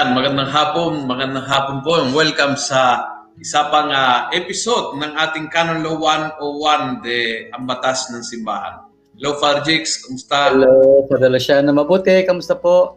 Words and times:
Ayan, 0.00 0.16
magandang 0.16 0.48
hapon, 0.48 1.04
magandang 1.04 1.44
hapon 1.44 1.84
po 1.84 2.00
and 2.00 2.16
welcome 2.16 2.56
sa 2.56 3.04
isa 3.36 3.68
pang 3.68 3.92
uh, 3.92 4.32
episode 4.32 4.96
ng 4.96 5.12
ating 5.12 5.52
Canon 5.52 5.84
Law 5.84 6.00
101 6.40 7.04
de 7.04 7.52
Ang 7.52 7.68
Batas 7.68 8.08
ng 8.08 8.24
Simbahan. 8.24 8.80
Hello, 9.20 9.36
Father 9.36 9.60
Jakes, 9.60 10.00
kumusta? 10.00 10.56
Hello, 10.56 11.04
Father 11.04 11.28
Luciano, 11.28 11.68
mabuti, 11.76 12.16
kamusta 12.24 12.56
po? 12.56 12.96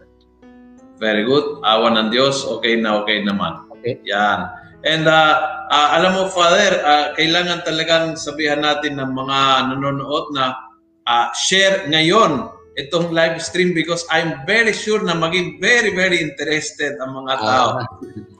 Very 0.95 1.27
good, 1.27 1.59
awan 1.67 1.99
ng 1.99 2.09
Diyos, 2.15 2.47
okay 2.47 2.79
na 2.79 3.03
okay 3.03 3.19
naman. 3.19 3.67
Okay. 3.75 3.99
Yan. 4.07 4.47
And 4.87 5.03
uh, 5.03 5.43
uh, 5.75 5.99
alam 5.99 6.15
mo, 6.15 6.31
Father, 6.31 6.87
uh, 6.87 7.11
kailangan 7.19 7.67
talagang 7.67 8.15
sabihan 8.15 8.63
natin 8.63 8.95
ng 8.95 9.11
mga 9.11 9.39
nanonood 9.75 10.31
na 10.31 10.55
uh, 11.03 11.27
share 11.35 11.83
ngayon 11.83 12.62
itong 12.77 13.13
live 13.13 13.37
stream 13.41 13.73
because 13.77 14.05
I'm 14.09 14.41
very 14.49 14.73
sure 14.73 15.01
na 15.05 15.13
maging 15.13 15.61
very, 15.61 15.93
very 15.93 16.21
interested 16.21 16.97
ang 16.97 17.25
mga 17.25 17.33
tao. 17.37 17.67
Ah. 17.81 17.85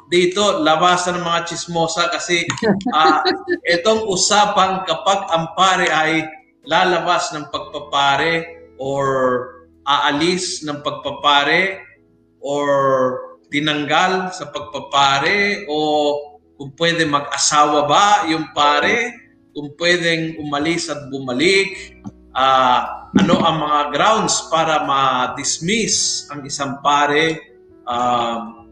Dito, 0.10 0.62
labasan 0.62 1.18
ng 1.18 1.26
mga 1.26 1.42
chismosa 1.50 2.10
kasi 2.10 2.46
uh, 2.94 3.22
itong 3.78 4.06
usapang 4.10 4.86
kapag 4.86 5.26
ang 5.34 5.54
pare 5.58 5.90
ay 5.90 6.26
lalabas 6.66 7.34
ng 7.34 7.50
pagpapare 7.50 8.62
or 8.78 9.04
aalis 9.84 10.62
ng 10.64 10.82
pagpapare 10.86 11.82
or 12.40 12.68
tinanggal 13.54 14.34
sa 14.34 14.50
pagpapare 14.50 15.66
o 15.70 15.78
kung 16.58 16.74
pwede 16.78 17.06
mag-asawa 17.06 17.86
ba 17.90 18.30
yung 18.30 18.54
pare, 18.54 19.14
kung 19.54 19.74
pwedeng 19.78 20.38
umalis 20.42 20.90
at 20.90 21.10
bumalik, 21.10 21.98
uh, 22.34 23.03
ano 23.14 23.36
ang 23.46 23.58
mga 23.62 23.80
grounds 23.94 24.50
para 24.50 24.86
ma-dismiss 24.90 26.28
ang 26.34 26.42
isang 26.46 26.82
pare 26.82 27.38
uh, 27.86 28.64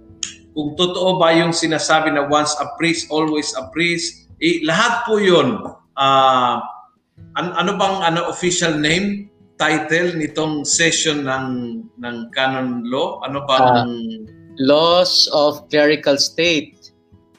kung 0.51 0.75
totoo 0.75 1.15
ba 1.15 1.31
yung 1.31 1.55
sinasabi 1.55 2.11
na 2.11 2.27
once 2.27 2.55
a 2.59 2.67
priest, 2.75 3.07
always 3.07 3.55
a 3.55 3.71
priest, 3.71 4.27
eh, 4.43 4.59
lahat 4.67 5.07
po 5.07 5.15
yun. 5.21 5.63
Uh, 5.95 6.59
an- 7.39 7.55
ano 7.55 7.79
bang 7.79 7.97
ano 8.03 8.27
official 8.27 8.75
name, 8.75 9.31
title 9.55 10.17
nitong 10.17 10.67
session 10.67 11.23
ng 11.23 11.47
ng 12.01 12.15
canon 12.35 12.83
law? 12.89 13.23
Ano 13.23 13.47
bang 13.47 13.63
uh, 13.63 13.85
Laws 14.59 15.31
of 15.31 15.71
Clerical 15.71 16.19
State. 16.19 16.91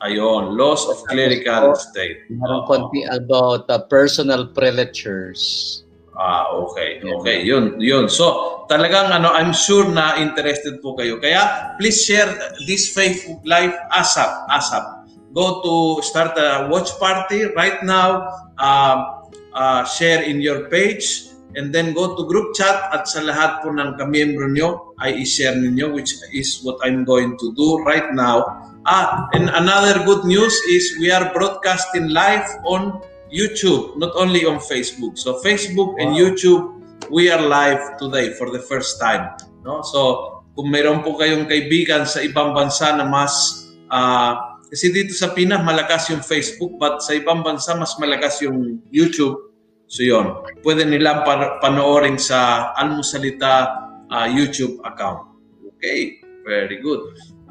Ayon, 0.03 0.59
Laws 0.59 0.89
of 0.91 1.05
Clerical 1.07 1.79
State. 1.79 2.27
Meron 2.33 2.67
konti 2.67 3.07
about 3.07 3.69
uh, 3.71 3.79
personal 3.87 4.51
prelatures. 4.51 5.82
Ah, 6.13 6.53
okay. 6.53 7.01
Okay, 7.01 7.41
yun, 7.41 7.81
yun. 7.81 8.05
So, 8.05 8.65
talagang 8.69 9.09
ano, 9.09 9.33
I'm 9.33 9.57
sure 9.57 9.89
na 9.89 10.21
interested 10.21 10.85
po 10.85 10.93
kayo. 10.93 11.17
Kaya, 11.17 11.73
please 11.81 12.05
share 12.05 12.29
this 12.69 12.93
Facebook 12.93 13.41
Live 13.49 13.73
ASAP, 13.89 14.29
ASAP. 14.53 15.09
Go 15.33 15.65
to 15.65 16.05
start 16.05 16.37
a 16.37 16.69
watch 16.69 16.93
party 17.01 17.49
right 17.57 17.81
now. 17.81 18.29
Uh, 18.61 19.25
uh, 19.57 19.85
share 19.89 20.21
in 20.25 20.41
your 20.41 20.69
page 20.69 21.33
and 21.57 21.73
then 21.73 21.93
go 21.93 22.17
to 22.17 22.25
group 22.29 22.55
chat 22.57 22.89
at 22.93 23.05
sa 23.09 23.21
lahat 23.21 23.61
po 23.61 23.69
ng 23.73 23.97
kamiyembro 24.01 24.49
nyo 24.53 24.97
ay 25.01 25.21
i-share 25.21 25.57
ninyo 25.57 25.93
which 25.93 26.17
is 26.33 26.61
what 26.65 26.81
I'm 26.81 27.05
going 27.05 27.37
to 27.37 27.53
do 27.53 27.81
right 27.85 28.09
now. 28.17 28.69
Ah, 28.89 29.31
and 29.37 29.47
another 29.53 30.03
good 30.03 30.25
news 30.27 30.53
is 30.67 30.99
we 30.99 31.13
are 31.13 31.31
broadcasting 31.31 32.11
live 32.11 32.49
on 32.67 32.99
YouTube, 33.33 33.97
not 33.97 34.13
only 34.15 34.45
on 34.45 34.61
Facebook. 34.61 35.17
So 35.17 35.41
Facebook 35.41 35.97
and 35.97 36.13
YouTube, 36.13 36.85
we 37.09 37.33
are 37.33 37.41
live 37.41 37.97
today 37.97 38.37
for 38.37 38.53
the 38.53 38.61
first 38.61 39.01
time. 39.01 39.33
No? 39.65 39.81
So 39.81 40.45
kung 40.53 40.69
mayroon 40.69 41.01
po 41.01 41.17
kayong 41.17 41.49
kaibigan 41.49 42.05
sa 42.05 42.21
ibang 42.21 42.53
bansa 42.53 42.93
na 42.93 43.09
mas 43.09 43.65
uh, 43.89 44.37
kasi 44.69 44.93
dito 44.93 45.17
sa 45.17 45.33
Pinas 45.33 45.65
malakas 45.65 46.13
yung 46.13 46.21
Facebook 46.21 46.77
but 46.77 47.01
sa 47.01 47.17
ibang 47.17 47.41
bansa 47.41 47.73
mas 47.73 47.97
malakas 47.97 48.45
yung 48.45 48.85
YouTube. 48.93 49.49
So 49.89 50.05
yon, 50.05 50.45
pwede 50.65 50.85
nila 50.85 51.25
pan- 51.25 51.61
panoorin 51.61 52.21
sa 52.21 52.73
Almusalita 52.77 53.69
uh, 54.13 54.29
YouTube 54.29 54.81
account. 54.85 55.33
Okay, 55.77 56.21
very 56.45 56.81
good. 56.81 57.01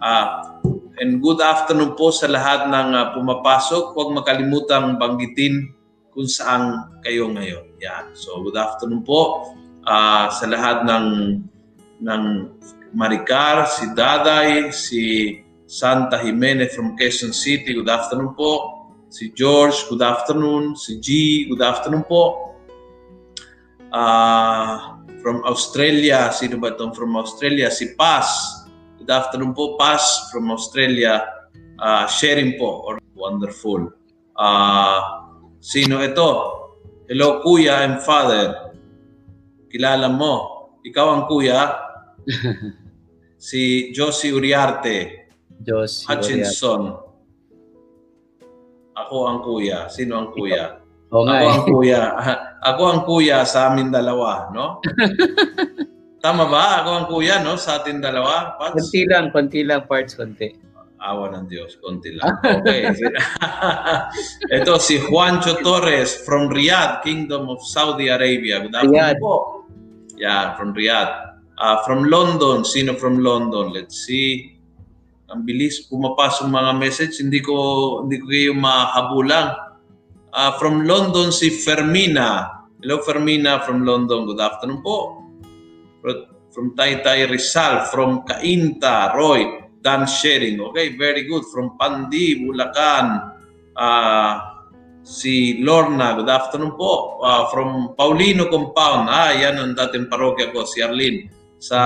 Uh, 0.02 0.60
and 1.01 1.17
good 1.17 1.41
afternoon 1.41 1.97
po 1.97 2.13
sa 2.13 2.29
lahat 2.29 2.69
ng 2.69 2.89
uh, 2.94 3.17
pumapasok. 3.17 3.97
Huwag 3.97 4.22
makalimutang 4.22 5.01
banggitin 5.01 5.73
kung 6.13 6.29
saan 6.29 6.94
kayo 7.01 7.25
ngayon. 7.25 7.73
Yan. 7.81 8.13
So 8.13 8.38
good 8.45 8.53
afternoon 8.53 9.01
po 9.01 9.50
uh, 9.90 10.29
sa 10.29 10.45
lahat 10.45 10.85
ng 10.85 11.07
ng 12.06 12.23
Maricar, 12.94 13.66
si 13.66 13.90
Daday, 13.97 14.69
si 14.69 15.01
Santa 15.66 16.22
Jimenez 16.22 16.78
from 16.78 16.94
Quezon 16.94 17.34
City. 17.34 17.73
Good 17.73 17.90
afternoon 17.90 18.38
po. 18.38 18.85
Si 19.09 19.34
George, 19.34 19.90
good 19.90 20.06
afternoon. 20.06 20.78
Si 20.78 21.01
G, 21.01 21.07
good 21.50 21.66
afternoon 21.66 22.06
po. 22.06 22.53
Uh, 23.90 25.01
from 25.25 25.41
Australia, 25.50 26.29
sino 26.29 26.61
ba 26.61 26.78
itong 26.78 26.94
from 26.94 27.17
Australia? 27.17 27.73
Si 27.73 27.97
Paz, 27.97 28.60
Good 29.11 29.27
afternoon 29.27 29.51
po, 29.51 29.75
Paz 29.75 30.31
from 30.31 30.47
Australia. 30.55 31.44
Uh, 31.75 32.07
sharing 32.07 32.55
po. 32.55 32.79
Or 32.88 32.95
wonderful. 33.11 33.91
Uh, 34.39 34.99
sino 35.59 35.99
ito? 35.99 36.31
Hello, 37.11 37.44
kuya 37.44 37.83
and 37.83 37.99
father. 37.99 38.72
Kilala 39.67 40.07
mo. 40.07 40.72
Ikaw 40.88 41.07
ang 41.11 41.23
kuya. 41.27 41.75
si 43.51 43.91
Josie 43.91 44.31
Uriarte. 44.31 45.28
Josie 45.59 46.07
Hutchinson. 46.07 46.95
Uriarte. 46.95 48.95
Ako 48.95 49.16
ang 49.28 49.43
kuya. 49.43 49.91
Sino 49.91 50.23
ang 50.23 50.31
kuya? 50.31 50.79
Oo 51.11 51.28
ako 51.28 51.45
ang 51.51 51.63
kuya. 51.67 52.01
Ako 52.72 52.83
ang 52.88 53.01
kuya 53.03 53.43
sa 53.43 53.75
amin 53.75 53.91
dalawa, 53.91 54.47
no? 54.55 54.79
Tama 56.22 56.46
ba? 56.46 56.86
Ako 56.86 56.90
ang 56.94 57.06
kuya, 57.09 57.42
no? 57.42 57.58
Sa 57.58 57.82
atin 57.82 57.98
dalawa? 57.98 58.54
Pats? 58.62 58.78
Konti 58.78 59.09
lang, 59.09 59.34
konti 59.34 59.66
lang 59.66 59.90
parts, 59.90 60.14
konti. 60.14 60.54
Awa 61.02 61.34
ng 61.34 61.50
Diyos, 61.50 61.82
konti 61.82 62.14
lang. 62.14 62.38
Okay. 62.62 62.94
Ito 64.62 64.78
si 64.78 65.02
Juancho 65.02 65.58
Torres 65.66 66.22
from 66.22 66.54
Riyadh, 66.54 67.02
Kingdom 67.02 67.50
of 67.50 67.66
Saudi 67.66 68.14
Arabia. 68.14 68.62
Good 68.62 68.78
afternoon 68.78 69.18
po. 69.18 69.66
Yeah, 70.14 70.54
from 70.62 70.78
Riyadh. 70.78 71.42
Uh, 71.58 71.82
from 71.90 72.06
London, 72.06 72.70
sino 72.70 72.94
from 73.02 73.18
London? 73.26 73.74
Let's 73.74 74.06
see. 74.06 74.53
Ang 75.34 75.42
bilis 75.42 75.90
pumapasok 75.90 76.46
mga 76.53 76.78
message, 76.78 77.18
hindi 77.18 77.42
ko 77.42 77.58
hindi 78.06 78.22
ko 78.22 78.26
kayo 78.30 78.53
mahabulang. 78.53 79.58
Uh, 80.30 80.53
from 80.62 80.86
London 80.86 81.34
si 81.34 81.50
Fermina. 81.50 82.62
Hello 82.78 83.02
Fermina 83.02 83.66
from 83.66 83.90
London. 83.90 84.30
Good 84.30 84.38
afternoon 84.38 84.86
po 84.86 85.21
from 86.51 86.75
Taytay 86.75 87.29
Rizal, 87.31 87.88
from 87.88 88.28
Cainta, 88.28 89.16
Roy, 89.16 89.72
Dan 89.81 90.06
Sharing. 90.06 90.59
Okay, 90.72 90.97
very 91.00 91.25
good. 91.25 91.47
From 91.50 91.79
Pandi, 91.79 92.44
Bulacan, 92.44 93.34
uh, 93.73 94.34
si 95.01 95.63
Lorna, 95.63 96.14
good 96.20 96.29
afternoon 96.29 96.78
po. 96.78 97.23
Uh, 97.23 97.49
from 97.49 97.97
Paulino 97.97 98.52
Compound, 98.52 99.09
ah, 99.09 99.34
yan 99.34 99.58
ang 99.58 99.73
dating 99.73 100.11
parokya 100.11 100.53
ko, 100.53 100.67
si 100.67 100.84
Arlene, 100.84 101.31
sa 101.58 101.79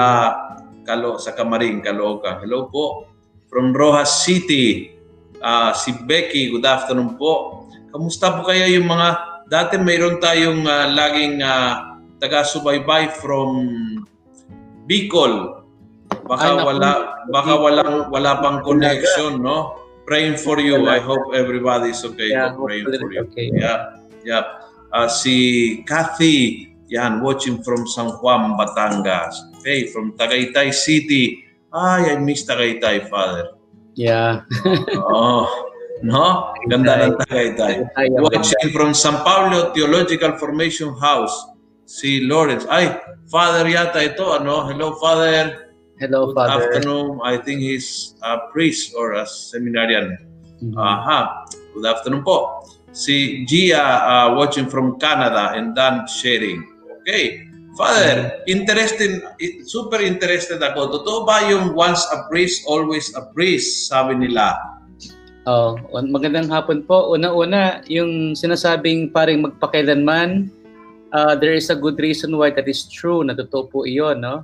Kalo, 0.85 1.17
sa 1.17 1.33
Kamaring, 1.33 1.81
Caloocan. 1.81 2.43
Hello 2.43 2.67
po. 2.67 3.09
From 3.47 3.71
Rojas 3.71 4.27
City, 4.27 4.91
uh, 5.39 5.71
si 5.71 5.95
Becky, 6.03 6.51
good 6.51 6.67
afternoon 6.67 7.15
po. 7.15 7.65
Kamusta 7.95 8.35
po 8.35 8.51
kaya 8.51 8.67
yung 8.67 8.91
mga, 8.91 9.07
dati 9.47 9.79
mayroon 9.79 10.19
tayong 10.19 10.67
uh, 10.67 10.89
laging 10.91 11.39
uh, 11.39 11.94
taga-subaybay 12.19 13.11
from 13.19 13.49
Bicol. 14.85 15.65
Baka 16.25 16.57
Ay, 16.57 16.65
wala 16.65 16.91
baka 17.29 17.53
walang 17.57 18.09
wala 18.09 18.31
pang 18.41 18.59
connection, 18.65 19.41
no? 19.41 19.81
Praying 20.05 20.37
for 20.37 20.61
you. 20.61 20.85
I 20.85 21.01
hope 21.01 21.33
everybody 21.33 21.93
is 21.93 22.01
okay. 22.05 22.29
Yeah, 22.29 22.53
praying 22.53 22.85
for 22.85 23.09
you. 23.09 23.25
Okay. 23.29 23.49
Yeah. 23.53 23.97
Yeah. 24.21 24.45
Uh, 24.93 25.09
si 25.09 25.81
Kathy, 25.85 26.69
yan, 26.89 27.21
watching 27.25 27.65
from 27.65 27.89
San 27.89 28.13
Juan, 28.21 28.53
Batangas. 28.53 29.33
Okay, 29.59 29.89
from 29.89 30.13
Tagaytay 30.13 30.69
City. 30.73 31.41
Ay, 31.73 32.13
I 32.13 32.21
miss 32.21 32.45
Tagaytay, 32.45 33.09
Father. 33.09 33.57
Yeah. 33.97 34.45
oh, 35.09 35.49
no? 36.05 36.53
Ganda 36.69 37.09
ng 37.09 37.17
Tagaytay. 37.25 37.89
Watching 38.21 38.69
from 38.69 38.93
San 38.93 39.19
Paulo 39.25 39.73
Theological 39.73 40.37
Formation 40.37 40.93
House 41.01 41.54
si 41.85 42.25
Lawrence. 42.25 42.65
Ay, 42.67 42.91
father 43.29 43.65
yata 43.69 44.01
ito, 44.01 44.25
ano? 44.33 44.65
Hello, 44.65 44.97
father. 44.97 45.69
Hello, 46.01 46.33
Good 46.33 46.35
father. 46.35 46.51
afternoon. 46.59 47.23
I 47.23 47.39
think 47.39 47.63
he's 47.63 48.19
a 48.25 48.51
priest 48.51 48.91
or 48.97 49.15
a 49.15 49.23
seminarian. 49.23 50.19
Mm-hmm. 50.59 50.75
Aha. 50.75 51.47
Good 51.71 51.87
afternoon 51.87 52.27
po. 52.27 52.67
Si 52.91 53.47
Gia 53.47 53.79
uh, 54.03 54.27
watching 54.35 54.67
from 54.67 54.99
Canada 54.99 55.55
and 55.55 55.71
Dan 55.71 56.03
sharing. 56.09 56.63
Okay. 57.01 57.47
Father, 57.75 58.39
interested, 58.47 59.19
super 59.67 59.99
interested 59.99 60.63
ako. 60.63 60.95
Totoo 60.95 61.27
ba 61.27 61.43
yung 61.43 61.75
once 61.75 62.07
a 62.07 62.23
priest, 62.31 62.63
always 62.71 63.11
a 63.19 63.27
priest, 63.35 63.91
sabi 63.91 64.15
nila? 64.15 64.55
Oh, 65.43 65.75
magandang 65.91 66.47
hapon 66.47 66.87
po. 66.87 67.11
Una-una, 67.11 67.83
yung 67.91 68.31
sinasabing 68.31 69.11
paring 69.11 69.43
magpakailanman, 69.43 70.47
uh, 71.15 71.33
there 71.39 71.55
is 71.55 71.71
a 71.71 71.79
good 71.79 71.95
reason 72.03 72.35
why 72.35 72.51
that 72.51 72.67
is 72.67 72.91
true. 72.91 73.23
Na 73.23 73.31
totoo 73.31 73.71
po 73.71 73.87
iyon, 73.87 74.19
no? 74.19 74.43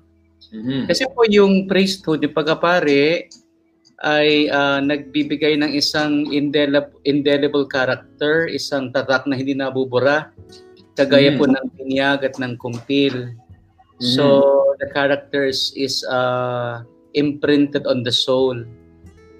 Mm-hmm. 0.55 0.87
Kasi 0.87 1.03
po 1.11 1.27
yung 1.27 1.67
priesthood, 1.67 2.23
yung 2.23 2.31
pagkapare, 2.31 3.27
ay 4.01 4.49
uh, 4.49 4.81
nagbibigay 4.81 5.59
ng 5.59 5.75
isang 5.77 6.31
indelible, 6.33 6.95
indelible 7.05 7.67
character, 7.69 8.49
isang 8.49 8.89
tatak 8.89 9.29
na 9.29 9.37
hindi 9.37 9.53
nabubura 9.53 10.33
Kagaya 10.95 11.33
mm. 11.35 11.37
po 11.39 11.45
ng 11.47 11.67
binyag 11.79 12.19
at 12.27 12.35
ng 12.35 12.59
kumpil. 12.59 13.31
Mm. 13.31 14.13
So, 14.13 14.25
the 14.83 14.91
characters 14.91 15.71
is 15.79 16.03
uh, 16.05 16.83
imprinted 17.15 17.87
on 17.87 18.03
the 18.03 18.11
soul. 18.11 18.59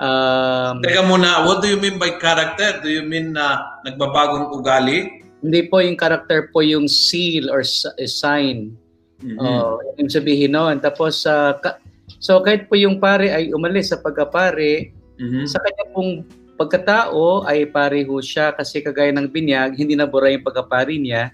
Um, 0.01 0.81
Teka 0.81 1.05
muna, 1.05 1.45
what 1.45 1.61
do 1.61 1.67
you 1.67 1.77
mean 1.77 1.99
by 1.99 2.17
character? 2.17 2.79
Do 2.79 2.89
you 2.89 3.03
mean 3.03 3.35
na 3.35 3.45
uh, 3.45 3.55
nagbabagong 3.85 4.55
ugali? 4.55 5.27
Hindi 5.41 5.65
po 5.67 5.81
yung 5.81 5.97
character 5.97 6.49
po 6.53 6.61
yung 6.61 6.85
seal 6.85 7.49
or 7.49 7.65
sign. 8.05 8.77
Mm-hmm. 9.21 9.37
Oh, 9.41 9.77
yung 9.97 10.09
sabihin 10.09 10.53
noon. 10.53 10.81
Tapos, 10.81 11.25
uh, 11.25 11.57
ka- 11.61 11.81
so 12.21 12.41
kahit 12.41 12.65
po 12.69 12.77
yung 12.77 12.97
pare 12.97 13.29
ay 13.29 13.53
umalis 13.53 13.93
sa 13.93 14.01
pagkapare, 14.01 14.93
mm-hmm. 15.17 15.45
sa 15.45 15.61
kanya 15.61 15.85
pong 15.93 16.11
pagkatao 16.57 17.45
ay 17.49 17.65
pare 17.69 18.05
ho 18.05 18.21
siya 18.21 18.53
kasi 18.53 18.85
kagaya 18.85 19.09
ng 19.13 19.29
binyag, 19.29 19.77
hindi 19.77 19.97
nabura 19.97 20.29
yung 20.29 20.45
pagkapari 20.45 21.01
niya. 21.01 21.33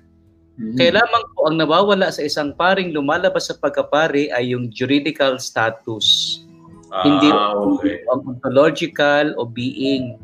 Mm-hmm. 0.58 0.78
Kaya 0.80 0.92
lamang 1.04 1.24
po 1.36 1.40
ang 1.48 1.56
nawawala 1.60 2.08
sa 2.10 2.24
isang 2.24 2.56
paring 2.56 2.96
lumalabas 2.96 3.52
sa 3.52 3.56
pagkapari 3.60 4.32
ay 4.32 4.56
yung 4.56 4.72
juridical 4.72 5.38
status. 5.38 6.40
Ah, 6.88 7.04
hindi 7.04 7.28
okay. 7.28 8.08
ang 8.08 8.24
ontological 8.24 9.36
o 9.36 9.44
being 9.44 10.16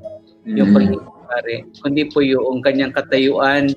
mm-hmm. 0.47 0.55
yung 0.55 0.71
pagkakapari, 1.33 1.65
kundi 1.81 2.03
po 2.13 2.21
yung 2.21 2.61
kanyang 2.61 2.93
katayuan 2.93 3.73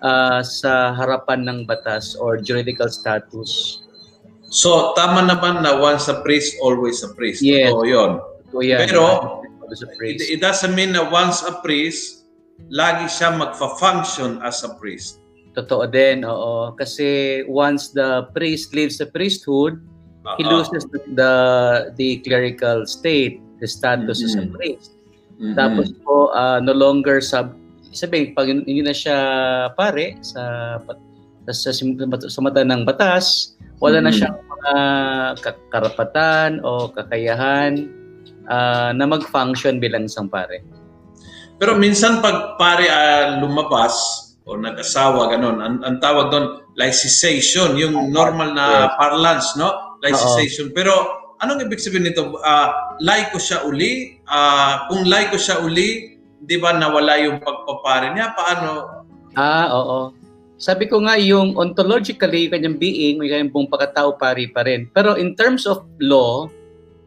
uh, 0.00 0.40
sa 0.40 0.96
harapan 0.96 1.44
ng 1.44 1.58
batas 1.68 2.16
or 2.16 2.40
juridical 2.40 2.88
status. 2.88 3.82
So, 4.48 4.94
tama 4.94 5.26
naman 5.26 5.66
na 5.66 5.76
once 5.76 6.08
a 6.08 6.22
priest, 6.22 6.56
always 6.62 7.02
a 7.02 7.10
priest. 7.12 7.42
Yes. 7.42 7.74
Totoo 7.74 7.84
yun. 7.84 8.10
Totoo 8.48 8.62
yan. 8.62 8.78
Pero, 8.86 9.02
it, 10.00 10.22
it 10.22 10.40
doesn't 10.40 10.72
mean 10.72 10.94
na 10.94 11.10
once 11.10 11.42
a 11.42 11.60
priest, 11.60 12.30
lagi 12.70 13.10
siya 13.10 13.34
magfa-function 13.34 14.40
as 14.46 14.62
a 14.62 14.72
priest. 14.78 15.20
Totoo 15.58 15.90
din, 15.90 16.22
oo. 16.22 16.72
Kasi 16.78 17.42
once 17.48 17.90
the 17.90 18.30
priest 18.32 18.70
leaves 18.70 19.02
the 19.02 19.08
priesthood, 19.08 19.82
uh-huh. 20.22 20.36
he 20.38 20.44
loses 20.46 20.86
the, 20.94 21.00
the 21.16 21.32
the 21.96 22.10
clerical 22.22 22.86
state, 22.86 23.40
the 23.58 23.66
status 23.66 24.20
mm-hmm. 24.20 24.30
as 24.30 24.34
a 24.36 24.44
mm-hmm. 24.46 24.56
priest. 24.56 24.95
Mm-hmm. 25.36 25.54
Tapos 25.56 25.86
po, 26.00 26.32
uh, 26.32 26.58
no 26.60 26.72
longer 26.72 27.20
sub 27.20 27.52
sabihin, 27.92 28.36
pag 28.36 28.48
hindi 28.48 28.84
na 28.84 28.92
siya 28.92 29.18
pare 29.72 30.20
sa 30.20 30.76
sa, 31.48 31.70
sa 31.72 32.40
mata 32.42 32.60
ng 32.60 32.84
batas, 32.84 33.56
wala 33.80 34.00
mm-hmm. 34.00 34.04
na 34.04 34.10
siyang 34.12 34.36
mga 34.36 34.72
karapatan 35.72 36.50
o 36.60 36.90
kakayahan 36.92 37.88
uh, 38.50 38.90
na 38.92 39.04
mag-function 39.06 39.78
bilang 39.78 40.10
isang 40.10 40.28
pare. 40.28 40.60
Pero 41.56 41.78
minsan 41.78 42.20
pag 42.20 42.60
pare 42.60 42.84
uh, 42.90 43.40
lumabas, 43.40 44.26
o 44.46 44.54
nag-asawa, 44.54 45.26
ganun. 45.34 45.58
Ang, 45.58 45.76
ang 45.82 45.96
tawag 45.98 46.30
doon, 46.30 46.62
lysization, 46.78 47.74
yung 47.74 48.14
normal 48.14 48.54
na 48.54 48.94
parlance, 48.94 49.58
no? 49.58 49.98
Lysization. 49.98 50.70
Pero 50.70 51.25
anong 51.42 51.66
ibig 51.66 51.82
sabihin 51.82 52.08
nito? 52.08 52.36
Uh, 52.40 52.70
laiko 53.00 53.36
siya 53.40 53.64
uli? 53.64 54.20
Uh, 54.28 54.86
kung 54.88 55.04
laiko 55.08 55.36
siya 55.36 55.60
uli, 55.60 56.18
di 56.42 56.56
ba 56.60 56.76
nawala 56.76 57.20
yung 57.20 57.40
pagpapare 57.40 58.12
niya? 58.12 58.32
Paano? 58.36 59.04
Ah, 59.36 59.68
oo. 59.72 60.12
Sabi 60.56 60.88
ko 60.88 61.04
nga, 61.04 61.20
yung 61.20 61.52
ontologically, 61.52 62.48
yung 62.48 62.52
kanyang 62.56 62.78
being, 62.80 63.20
may 63.20 63.28
kanyang 63.28 63.52
buong 63.52 63.68
pagkatao 63.68 64.16
pari 64.16 64.48
pa 64.48 64.64
rin. 64.64 64.88
Pero 64.96 65.12
in 65.20 65.36
terms 65.36 65.68
of 65.68 65.84
law, 66.00 66.48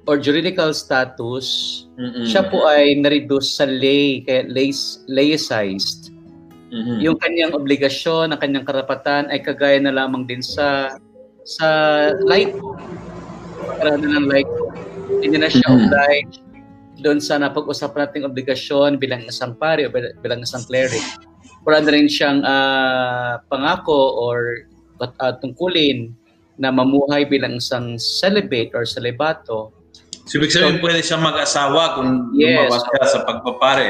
or 0.10 0.18
juridical 0.18 0.74
status, 0.74 1.46
Mm-mm. 1.94 2.26
siya 2.26 2.50
po 2.50 2.66
ay 2.66 2.98
na-reduce 2.98 3.62
sa 3.62 3.70
lay, 3.70 4.26
kaya 4.26 4.46
lay, 4.50 4.74
laicized. 5.06 6.10
Mm-hmm. 6.74 6.98
Yung 7.06 7.18
kanyang 7.22 7.54
obligasyon, 7.54 8.34
ang 8.34 8.42
kanyang 8.42 8.66
karapatan 8.66 9.30
ay 9.30 9.42
kagaya 9.42 9.78
na 9.78 9.94
lamang 9.94 10.26
din 10.26 10.42
sa 10.42 10.98
sa 11.46 11.68
light. 12.26 12.54
Karana 13.79 14.07
ng 14.19 14.27
light. 14.27 14.50
Hindi 15.19 15.38
na 15.41 15.50
siya 15.50 15.67
mm-hmm. 15.67 15.88
obliged 15.89 16.39
doon 17.00 17.19
sa 17.23 17.39
napag-usapan 17.39 18.11
nating 18.11 18.27
obligasyon 18.27 19.00
bilang 19.00 19.23
isang 19.23 19.56
pari 19.56 19.88
o 19.88 19.91
bilang 19.91 20.44
isang 20.44 20.63
cleric. 20.67 21.03
Wala 21.63 21.83
na 21.83 21.91
rin 21.95 22.07
siyang 22.11 22.44
uh, 22.44 23.39
pangako 23.47 24.19
or 24.19 24.67
uh, 25.00 25.33
tungkulin 25.39 26.11
na 26.59 26.75
mamuhay 26.75 27.23
bilang 27.23 27.59
isang 27.59 27.95
celibate 27.95 28.75
or 28.75 28.83
celibato. 28.83 29.71
So, 30.27 30.38
ibig 30.38 30.51
sabihin, 30.51 30.77
so, 30.77 30.83
pwede 30.83 31.00
siyang 31.01 31.23
mag-asawa 31.23 31.97
kung 31.97 32.35
yes, 32.35 32.67
lumawas 32.67 32.83
siya 32.83 33.03
sa 33.07 33.19
pagpapare. 33.23 33.89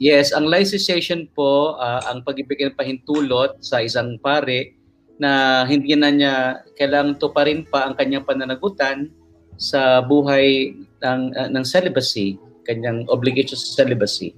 Yes, 0.00 0.32
ang 0.34 0.50
licensation 0.50 1.30
po, 1.32 1.78
uh, 1.78 2.02
ang 2.10 2.26
pagbibigay 2.26 2.72
ng 2.72 2.76
pahintulot 2.76 3.62
sa 3.62 3.84
isang 3.84 4.18
pare 4.18 4.79
na 5.20 5.62
hindi 5.68 5.92
na 5.92 6.08
niya 6.08 6.34
kailangang 6.80 7.20
tuparin 7.20 7.62
pa 7.68 7.84
ang 7.84 7.94
kanyang 7.94 8.24
pananagutan 8.24 9.12
sa 9.60 10.00
buhay 10.00 10.72
ng, 11.04 11.20
uh, 11.36 11.48
ng 11.52 11.64
celibacy, 11.68 12.40
kanyang 12.64 13.04
obligation 13.12 13.60
sa 13.60 13.84
celibacy. 13.84 14.32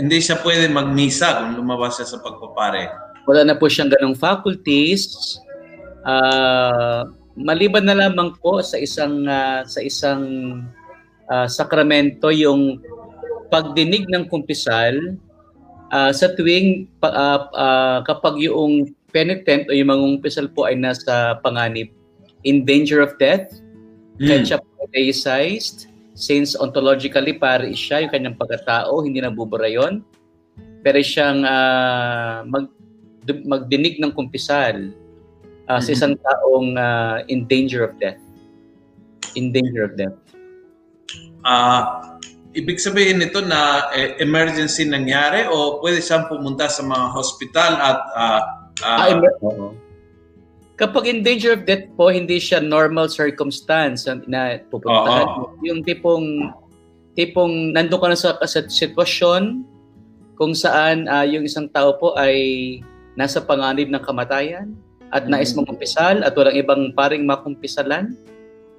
Hindi 0.00 0.24
siya 0.24 0.40
pwede 0.40 0.72
magmisa 0.72 1.44
kung 1.44 1.60
lumabas 1.60 2.00
siya 2.00 2.16
sa 2.16 2.18
pagpapare. 2.24 2.88
Wala 3.28 3.44
na 3.44 3.54
po 3.60 3.68
siyang 3.68 3.92
ganong 3.92 4.16
faculties. 4.16 5.36
Uh, 6.00 7.04
maliban 7.36 7.84
na 7.84 8.08
lamang 8.08 8.32
po 8.40 8.64
sa 8.64 8.80
isang 8.80 9.28
uh, 9.28 9.62
sa 9.68 9.80
isang 9.84 10.24
uh, 11.28 11.44
sakramento 11.44 12.32
yung 12.32 12.80
pagdinig 13.52 14.08
ng 14.08 14.32
kumpisal 14.32 14.96
uh, 15.92 16.10
sa 16.10 16.32
tuwing 16.32 16.88
uh, 17.04 17.40
uh, 17.52 17.98
kapag 18.08 18.48
yung 18.48 18.96
penitent 19.12 19.68
o 19.68 19.76
yung 19.76 19.92
mangungpisal 19.92 20.50
po 20.50 20.66
ay 20.66 20.76
nasa 20.76 21.38
panganib 21.44 21.92
in 22.42 22.66
danger 22.66 22.98
of 22.98 23.14
death, 23.22 23.48
mm. 24.18 24.26
kaya 24.26 24.42
siya 24.42 24.58
laicized, 24.92 25.88
since 26.12 26.52
ontologically 26.58 27.32
pare 27.38 27.72
siya, 27.72 28.04
yung 28.04 28.12
kanyang 28.12 28.36
pagkatao, 28.36 29.00
hindi 29.00 29.22
nabubura 29.22 29.70
yun. 29.70 30.04
Pero 30.82 30.98
siyang 31.00 31.46
uh, 31.46 32.44
mag, 32.44 32.68
magdinig 33.46 34.02
ng 34.02 34.12
kumpisal 34.12 34.92
uh, 35.70 35.78
mm-hmm. 35.78 35.80
sa 35.80 35.90
isang 35.94 36.14
taong 36.18 36.76
uh, 36.76 37.22
in 37.30 37.46
danger 37.46 37.86
of 37.86 37.94
death. 38.02 38.18
In 39.38 39.54
danger 39.54 39.88
of 39.88 39.96
death. 39.96 40.16
Ah, 41.42 41.50
uh, 41.50 41.82
ibig 42.52 42.78
sabihin 42.78 43.18
nito 43.18 43.40
na 43.40 43.88
eh, 43.96 44.20
emergency 44.20 44.84
nangyari 44.84 45.48
o 45.48 45.80
pwede 45.80 46.04
siyang 46.04 46.28
pumunta 46.28 46.68
sa 46.68 46.84
mga 46.84 47.06
hospital 47.16 47.72
at 47.80 48.00
uh, 48.12 48.42
uh, 48.80 48.96
ah, 48.96 49.08
emer- 49.12 49.36
Kapag 50.80 51.04
in 51.06 51.20
danger 51.22 51.54
of 51.54 51.68
death 51.68 51.84
po, 51.94 52.08
hindi 52.10 52.40
siya 52.40 52.58
normal 52.58 53.06
circumstance 53.06 54.08
na 54.26 54.58
pupuntahan. 54.72 55.28
Uh-huh. 55.28 55.52
Yung 55.62 55.84
tipong 55.84 56.50
tipong 57.12 57.76
nandoon 57.76 58.00
ka 58.00 58.08
na 58.08 58.18
sa, 58.18 58.30
sa 58.48 58.64
sitwasyon 58.64 59.68
kung 60.40 60.56
saan 60.56 61.06
uh, 61.06 61.28
yung 61.28 61.44
isang 61.44 61.68
tao 61.70 61.94
po 62.00 62.16
ay 62.16 62.80
nasa 63.20 63.44
panganib 63.44 63.92
ng 63.92 64.00
kamatayan 64.00 64.72
at 65.12 65.28
mm-hmm. 65.28 65.36
nais 65.36 65.52
mangumpisal 65.52 66.24
at 66.24 66.32
walang 66.32 66.56
ibang 66.56 66.82
paring 66.96 67.28
makumpisalan. 67.28 68.16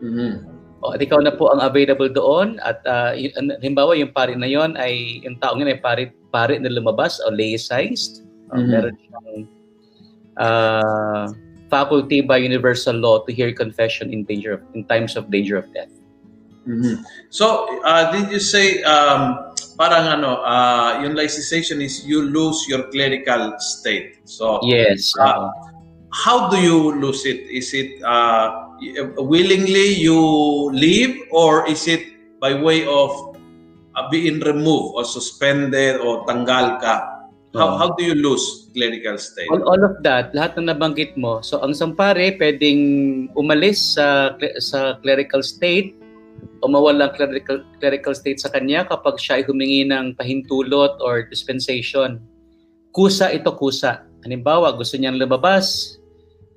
Mm-hmm 0.01 0.53
o, 0.83 0.91
at 0.91 0.99
ikaw 0.99 1.23
na 1.23 1.31
po 1.31 1.47
ang 1.47 1.63
available 1.63 2.11
doon 2.11 2.59
at 2.59 2.83
uh, 2.83 3.15
halimbawa 3.63 3.95
yung 3.95 4.11
pari 4.11 4.35
na 4.35 4.51
yon 4.51 4.75
ay 4.75 5.23
yung 5.23 5.39
taong 5.39 5.63
yun 5.63 5.71
ay 5.71 5.79
pari, 5.79 6.11
pari 6.27 6.59
na 6.59 6.67
lumabas 6.67 7.23
o 7.23 7.31
laicized. 7.31 8.27
Mm-hmm. 8.51 8.67
Meron 8.67 8.95
siyang 8.99 9.31
uh, 10.37 11.31
faculty 11.69 12.21
by 12.21 12.37
universal 12.37 12.95
law 12.95 13.25
to 13.25 13.33
hear 13.33 13.51
confession 13.51 14.13
in 14.13 14.23
danger 14.23 14.53
of, 14.53 14.61
in 14.73 14.85
times 14.85 15.15
of 15.15 15.29
danger 15.31 15.57
of 15.57 15.65
death. 15.73 15.89
Mm-hmm. 16.67 17.03
So, 17.29 17.67
uh, 17.83 18.11
did 18.11 18.31
you 18.31 18.39
say 18.39 18.81
um, 18.83 19.51
parang 19.75 20.21
ano, 20.21 20.39
uh, 20.45 21.01
yung 21.03 21.17
laicization 21.17 21.81
is 21.81 22.05
you 22.05 22.23
lose 22.23 22.65
your 22.69 22.87
clerical 22.93 23.57
state. 23.59 24.21
So, 24.23 24.61
yes. 24.63 25.11
Uh, 25.19 25.49
how 26.13 26.47
do 26.49 26.61
you 26.61 26.93
lose 27.01 27.25
it? 27.25 27.49
Is 27.49 27.73
it 27.73 27.99
uh, 28.05 28.69
willingly 29.17 29.97
you 29.97 30.69
leave 30.71 31.25
or 31.31 31.67
is 31.67 31.87
it 31.87 32.05
by 32.39 32.53
way 32.53 32.85
of 32.85 33.11
uh, 33.95 34.09
being 34.09 34.39
removed 34.39 34.95
or 34.95 35.03
suspended 35.05 35.99
or 35.99 36.25
tanggal 36.29 36.79
ka 36.79 37.12
How, 37.53 37.77
how 37.77 37.89
do 37.93 38.01
you 38.01 38.17
lose 38.17 38.65
clerical 38.73 39.13
state? 39.21 39.45
All, 39.53 39.61
all 39.69 39.81
of 39.85 40.01
that, 40.01 40.33
lahat 40.33 40.57
na 40.57 40.73
nabanggit 40.73 41.13
mo. 41.13 41.45
So 41.45 41.61
ang 41.61 41.77
sampare 41.77 42.33
pwedeng 42.41 42.81
umalis 43.37 43.93
sa 43.93 44.33
sa 44.57 44.97
clerical 45.05 45.45
state 45.45 45.93
o 46.65 46.67
mawala 46.67 47.09
ang 47.09 47.13
clerical, 47.13 47.61
clerical 47.77 48.17
state 48.17 48.41
sa 48.41 48.49
kanya 48.49 48.89
kapag 48.89 49.21
siya 49.21 49.37
ay 49.37 49.43
humingi 49.45 49.85
ng 49.85 50.17
pahintulot 50.17 50.97
or 51.05 51.29
dispensation. 51.29 52.17
Kusa 52.89 53.29
ito 53.29 53.53
kusa. 53.53 54.01
Halimbawa, 54.25 54.73
gusto 54.73 54.97
niyang 54.97 55.21
lumabas 55.21 55.97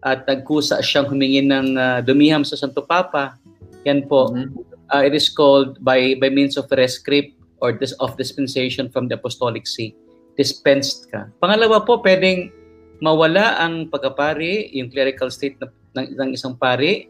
at 0.00 0.24
nagkusa 0.24 0.80
siyang 0.80 1.12
humingi 1.12 1.44
ng 1.44 1.76
uh, 1.76 2.00
dumiham 2.00 2.40
sa 2.40 2.56
Santo 2.56 2.80
Papa. 2.80 3.36
Yan 3.84 4.08
po. 4.08 4.32
Mm-hmm. 4.32 4.64
Uh, 4.88 5.02
it 5.04 5.12
is 5.12 5.28
called 5.28 5.76
by 5.84 6.16
by 6.16 6.32
means 6.32 6.56
of 6.56 6.72
rescript 6.72 7.36
or 7.60 7.76
this 7.76 7.92
of 8.00 8.16
dispensation 8.16 8.88
from 8.88 9.12
the 9.12 9.20
Apostolic 9.20 9.68
See 9.68 9.92
dispensed 10.36 11.08
ka. 11.10 11.26
Pangalawa 11.40 11.82
po, 11.82 11.98
pwedeng 12.04 12.52
mawala 13.00 13.60
ang 13.60 13.88
pagkapari, 13.88 14.72
yung 14.72 14.88
clerical 14.88 15.28
state 15.32 15.56
ng, 15.60 15.72
ng, 15.96 16.06
ng 16.16 16.30
isang 16.36 16.56
pari 16.56 17.08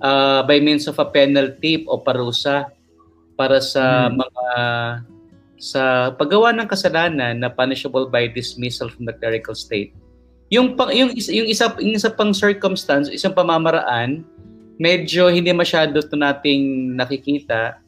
uh, 0.00 0.40
by 0.44 0.60
means 0.60 0.88
of 0.88 0.96
a 1.00 1.06
penalty 1.08 1.84
o 1.88 2.00
parusa 2.00 2.72
para 3.36 3.60
sa 3.60 4.08
hmm. 4.08 4.20
mga 4.20 4.46
sa 5.62 6.10
paggawa 6.18 6.50
ng 6.50 6.66
kasalanan 6.66 7.38
na 7.38 7.46
punishable 7.46 8.10
by 8.10 8.26
dismissal 8.26 8.90
from 8.90 9.06
the 9.06 9.14
clerical 9.14 9.54
state. 9.54 9.94
Yung 10.50 10.74
pang, 10.74 10.90
yung 10.90 11.14
yung 11.14 11.48
isa 11.48 11.70
yung 11.78 11.94
isa 11.96 12.10
pang 12.10 12.34
circumstance, 12.34 13.08
isang 13.08 13.32
pamamaraan, 13.32 14.26
medyo 14.82 15.30
hindi 15.30 15.54
masyado 15.54 16.02
to 16.02 16.18
nating 16.18 16.92
nakikita 16.98 17.81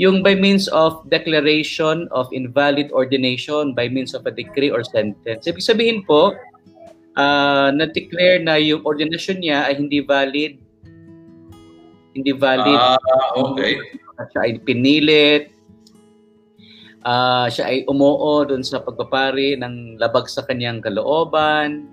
yung 0.00 0.24
by 0.24 0.32
means 0.32 0.68
of 0.72 1.04
declaration 1.12 2.08
of 2.16 2.28
invalid 2.32 2.88
ordination 2.96 3.76
by 3.76 3.88
means 3.88 4.16
of 4.16 4.24
a 4.24 4.32
decree 4.32 4.72
or 4.72 4.80
sentence. 4.80 5.44
Ibig 5.44 5.60
sabihin 5.60 6.00
po, 6.08 6.32
uh, 7.16 7.68
na-declare 7.76 8.40
na 8.40 8.56
yung 8.56 8.80
ordination 8.88 9.40
niya 9.40 9.68
ay 9.68 9.76
hindi 9.76 10.00
valid. 10.00 10.56
Hindi 12.12 12.32
valid. 12.32 12.76
Ah, 12.76 13.00
okay. 13.36 13.80
Siya 14.32 14.40
ay 14.44 14.52
pinilit. 14.64 15.52
Uh, 17.02 17.50
siya 17.50 17.66
ay 17.66 17.82
umuo 17.90 18.46
doon 18.46 18.62
sa 18.62 18.78
pagpapari 18.78 19.58
ng 19.58 19.98
labag 19.98 20.30
sa 20.30 20.46
kanyang 20.46 20.78
kalooban. 20.78 21.90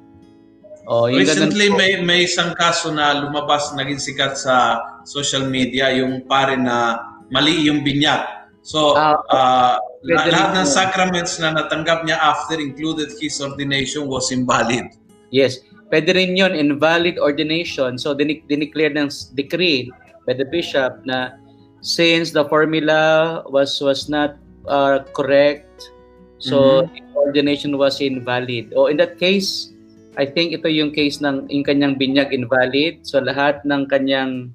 Oh, 0.89 1.05
yung 1.05 1.21
Recently, 1.21 1.69
may, 1.73 2.01
may 2.01 2.25
isang 2.25 2.57
kaso 2.57 2.89
na 2.89 3.13
lumabas, 3.17 3.73
naging 3.77 4.01
sikat 4.01 4.33
sa 4.37 4.81
social 5.05 5.45
media, 5.45 5.93
yung 5.93 6.25
pare 6.25 6.57
na 6.57 7.08
mali 7.29 7.65
yung 7.65 7.81
binyag. 7.81 8.25
So, 8.61 8.93
uh, 8.93 9.17
uh, 9.31 9.79
lahat 10.03 10.53
ng 10.53 10.67
sacraments 10.67 11.39
na 11.39 11.55
natanggap 11.55 12.05
niya 12.05 12.19
after 12.19 12.59
included 12.59 13.09
his 13.17 13.39
ordination 13.39 14.05
was 14.05 14.29
invalid. 14.29 14.91
Yes. 15.31 15.63
Pwede 15.89 16.13
rin 16.13 16.37
yun, 16.37 16.53
invalid 16.53 17.17
ordination. 17.17 17.97
So, 17.97 18.13
din- 18.13 18.45
dineclare 18.45 18.93
ng 18.93 19.09
decree 19.33 19.89
by 20.29 20.37
the 20.37 20.45
bishop 20.45 21.01
na 21.07 21.33
since 21.81 22.31
the 22.31 22.45
formula 22.45 23.41
was 23.49 23.79
was 23.79 24.11
not 24.11 24.37
uh, 24.67 25.01
correct, 25.15 25.89
so 26.37 26.85
mm-hmm. 26.85 27.17
ordination 27.17 27.79
was 27.79 28.03
invalid. 28.03 28.71
O 28.75 28.87
in 28.91 28.99
that 28.99 29.17
case, 29.17 29.71
I 30.19 30.27
think 30.27 30.51
ito 30.51 30.67
yung 30.67 30.91
case 30.91 31.23
ng 31.23 31.47
yung 31.47 31.65
kanyang 31.65 31.95
binyag 31.95 32.35
invalid. 32.35 33.01
So 33.07 33.23
lahat 33.23 33.63
ng 33.63 33.87
kanyang 33.87 34.51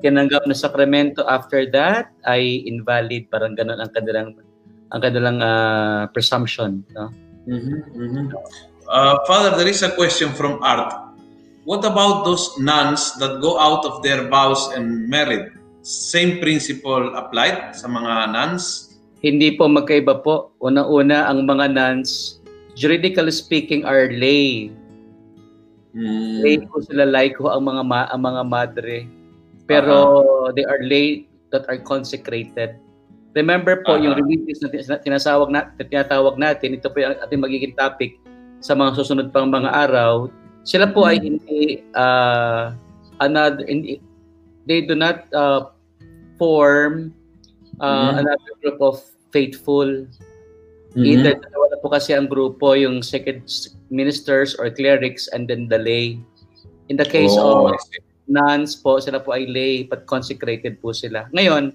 tinanggap 0.00 0.44
na 0.44 0.56
sakramento 0.56 1.24
after 1.28 1.64
that 1.70 2.12
ay 2.28 2.64
invalid. 2.66 3.28
Parang 3.28 3.56
ganun 3.56 3.80
ang 3.80 3.92
kanilang 3.92 4.36
ang 4.90 5.00
kanilang 5.00 5.38
uh, 5.40 6.10
presumption 6.10 6.82
no? 6.92 7.08
Mm-hmm, 7.46 7.78
mm-hmm. 7.96 8.26
Uh, 8.90 9.14
father 9.24 9.54
there 9.54 9.70
is 9.70 9.86
a 9.86 9.92
question 9.94 10.34
from 10.34 10.58
art. 10.66 11.14
What 11.64 11.86
about 11.86 12.26
those 12.26 12.50
nuns 12.58 13.14
that 13.22 13.38
go 13.38 13.60
out 13.60 13.86
of 13.86 14.02
their 14.02 14.26
vows 14.26 14.72
and 14.74 15.06
married? 15.06 15.54
Same 15.86 16.42
principle 16.42 17.14
applied 17.14 17.76
sa 17.76 17.86
mga 17.86 18.34
nuns? 18.34 18.96
Hindi 19.20 19.54
po 19.54 19.68
magkaiba 19.68 20.24
po. 20.24 20.50
Una-una 20.58 21.28
ang 21.28 21.46
mga 21.46 21.70
nuns 21.70 22.40
juridically 22.74 23.30
speaking 23.30 23.84
are 23.84 24.08
lay. 24.10 24.72
Mm. 25.90 26.38
lay 26.38 26.56
po 26.62 26.78
sila 26.86 27.02
like 27.02 27.34
ko 27.34 27.50
ang 27.50 27.66
mga 27.66 27.82
ma- 27.82 28.10
ang 28.14 28.22
mga 28.22 28.42
madre 28.46 28.96
pero 29.70 29.94
uh-huh. 29.94 30.50
they 30.58 30.66
are 30.66 30.82
lay 30.82 31.30
that 31.54 31.62
are 31.70 31.78
consecrated. 31.78 32.74
Remember 33.38 33.78
po 33.86 33.94
uh-huh. 33.94 34.10
yung 34.10 34.14
religious 34.18 34.58
na 34.90 34.98
tinasawag 34.98 35.54
na 35.54 35.70
tinatawag 35.78 36.34
natin, 36.34 36.74
ito 36.74 36.90
po 36.90 36.98
yung 36.98 37.14
ating 37.22 37.38
magiging 37.38 37.74
topic 37.78 38.18
sa 38.58 38.74
mga 38.74 38.98
susunod 38.98 39.30
pang 39.30 39.46
mga 39.46 39.70
araw. 39.70 40.26
Sila 40.66 40.90
po 40.90 41.06
hmm 41.06 41.10
ay 41.14 41.16
hindi 41.22 41.62
uh, 41.94 42.74
another 43.22 43.62
hindi, 43.64 44.02
they 44.66 44.82
do 44.82 44.98
not 44.98 45.24
uh, 45.30 45.70
form 46.36 47.14
uh, 47.78 48.18
hmm 48.18 48.26
another 48.26 48.52
group 48.58 48.78
of 48.82 48.98
faithful. 49.30 49.86
Mm-hmm. 50.90 51.06
Either 51.06 51.38
wala 51.54 51.78
po 51.78 51.86
kasi 51.94 52.18
ang 52.18 52.26
grupo 52.26 52.74
yung 52.74 52.98
second 52.98 53.46
ministers 53.94 54.58
or 54.58 54.66
clerics 54.74 55.30
and 55.30 55.46
then 55.46 55.70
the 55.70 55.78
lay. 55.78 56.18
In 56.90 56.98
the 56.98 57.06
case 57.06 57.30
oh, 57.38 57.70
of 57.70 57.78
nuns 58.30 58.78
po, 58.78 59.02
sila 59.02 59.18
po 59.18 59.34
ay 59.34 59.50
lay, 59.50 59.82
but 59.82 60.06
consecrated 60.06 60.78
po 60.78 60.94
sila. 60.94 61.26
Ngayon, 61.34 61.74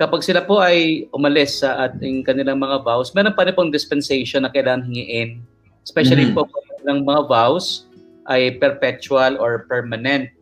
kapag 0.00 0.24
sila 0.24 0.40
po 0.48 0.64
ay 0.64 1.04
umalis 1.12 1.60
sa 1.60 1.84
ating 1.84 2.24
kanilang 2.24 2.56
mga 2.56 2.80
vows, 2.80 3.12
meron 3.12 3.36
pa 3.36 3.44
rin 3.44 3.52
pong 3.52 3.68
dispensation 3.68 4.48
na 4.48 4.50
kailangan 4.50 4.88
hingiin. 4.88 5.44
Especially 5.84 6.32
mm-hmm. 6.32 6.40
po 6.40 6.88
ng 6.88 7.04
mga 7.04 7.28
vows 7.28 7.84
ay 8.32 8.56
perpetual 8.56 9.36
or 9.36 9.68
permanent. 9.68 10.32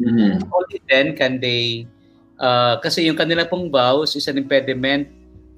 Mm-hmm. 0.00 0.48
Only 0.48 0.78
then 0.88 1.12
can 1.12 1.36
they, 1.36 1.84
uh, 2.40 2.80
kasi 2.80 3.04
yung 3.04 3.20
kanilang 3.20 3.52
pong 3.52 3.68
vows 3.68 4.16
is 4.16 4.24
an 4.24 4.40
impediment 4.40 5.04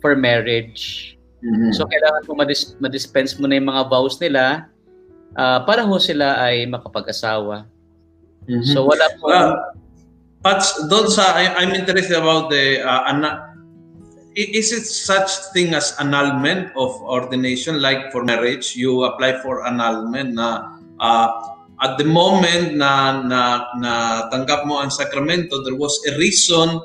for 0.02 0.18
marriage. 0.18 1.14
Mm-hmm. 1.46 1.70
So 1.70 1.86
kailangan 1.86 2.26
po 2.26 2.34
madis- 2.34 2.74
madispense 2.82 3.38
mo 3.38 3.46
na 3.46 3.62
yung 3.62 3.70
mga 3.70 3.86
vows 3.86 4.18
nila 4.18 4.66
uh, 5.38 5.62
para 5.62 5.86
ho 5.86 5.94
sila 6.02 6.42
ay 6.42 6.66
makapag-asawa. 6.66 7.70
Mm-hmm. 8.46 8.72
So 8.72 8.86
wala 8.86 9.06
po. 9.18 9.30
Uh, 9.30 9.54
but 10.42 10.62
doon 10.88 11.10
sa, 11.10 11.34
I, 11.34 11.50
I'm 11.58 11.74
interested 11.74 12.18
about 12.18 12.50
the, 12.50 12.82
uh, 12.82 13.10
ana, 13.10 13.56
is 14.36 14.70
it 14.70 14.84
such 14.84 15.50
thing 15.56 15.74
as 15.74 15.96
annulment 15.98 16.70
of 16.76 16.92
ordination 17.02 17.80
like 17.80 18.12
for 18.12 18.22
marriage? 18.22 18.76
You 18.76 19.04
apply 19.04 19.40
for 19.40 19.66
annulment 19.66 20.36
na 20.36 20.78
uh, 21.00 21.56
at 21.82 21.98
the 21.98 22.04
moment 22.04 22.76
na, 22.76 23.22
na, 23.24 23.66
na 23.80 23.92
tanggap 24.30 24.68
mo 24.68 24.80
ang 24.80 24.92
sakramento, 24.92 25.64
there 25.64 25.76
was 25.76 25.96
a 26.08 26.16
reason 26.16 26.80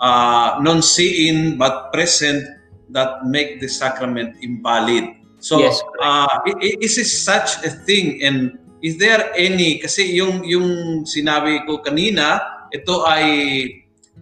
uh, 0.00 0.58
non-seeing 0.62 1.58
but 1.58 1.92
present 1.92 2.46
that 2.90 3.26
make 3.26 3.60
the 3.60 3.68
sacrament 3.68 4.36
invalid. 4.42 5.04
So, 5.42 5.58
yes, 5.58 5.82
uh, 6.00 6.38
is 6.62 6.98
it 6.98 7.10
such 7.10 7.66
a 7.66 7.70
thing 7.70 8.22
and 8.22 8.61
is 8.82 8.98
there 8.98 9.30
any 9.38 9.78
kasi 9.78 10.18
yung 10.18 10.42
yung 10.42 11.02
sinabi 11.06 11.62
ko 11.62 11.78
kanina 11.78 12.42
ito 12.74 13.06
ay 13.06 13.24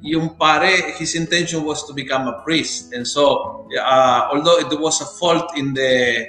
yung 0.04 0.36
pare 0.36 0.96
his 0.96 1.16
intention 1.16 1.64
was 1.64 1.84
to 1.84 1.92
become 1.92 2.28
a 2.28 2.40
priest. 2.46 2.92
And 2.92 3.04
so 3.04 3.66
uh, 3.74 4.20
although 4.32 4.60
it 4.60 4.70
was 4.78 5.00
a 5.00 5.08
fault 5.18 5.56
in 5.56 5.74
the 5.74 6.26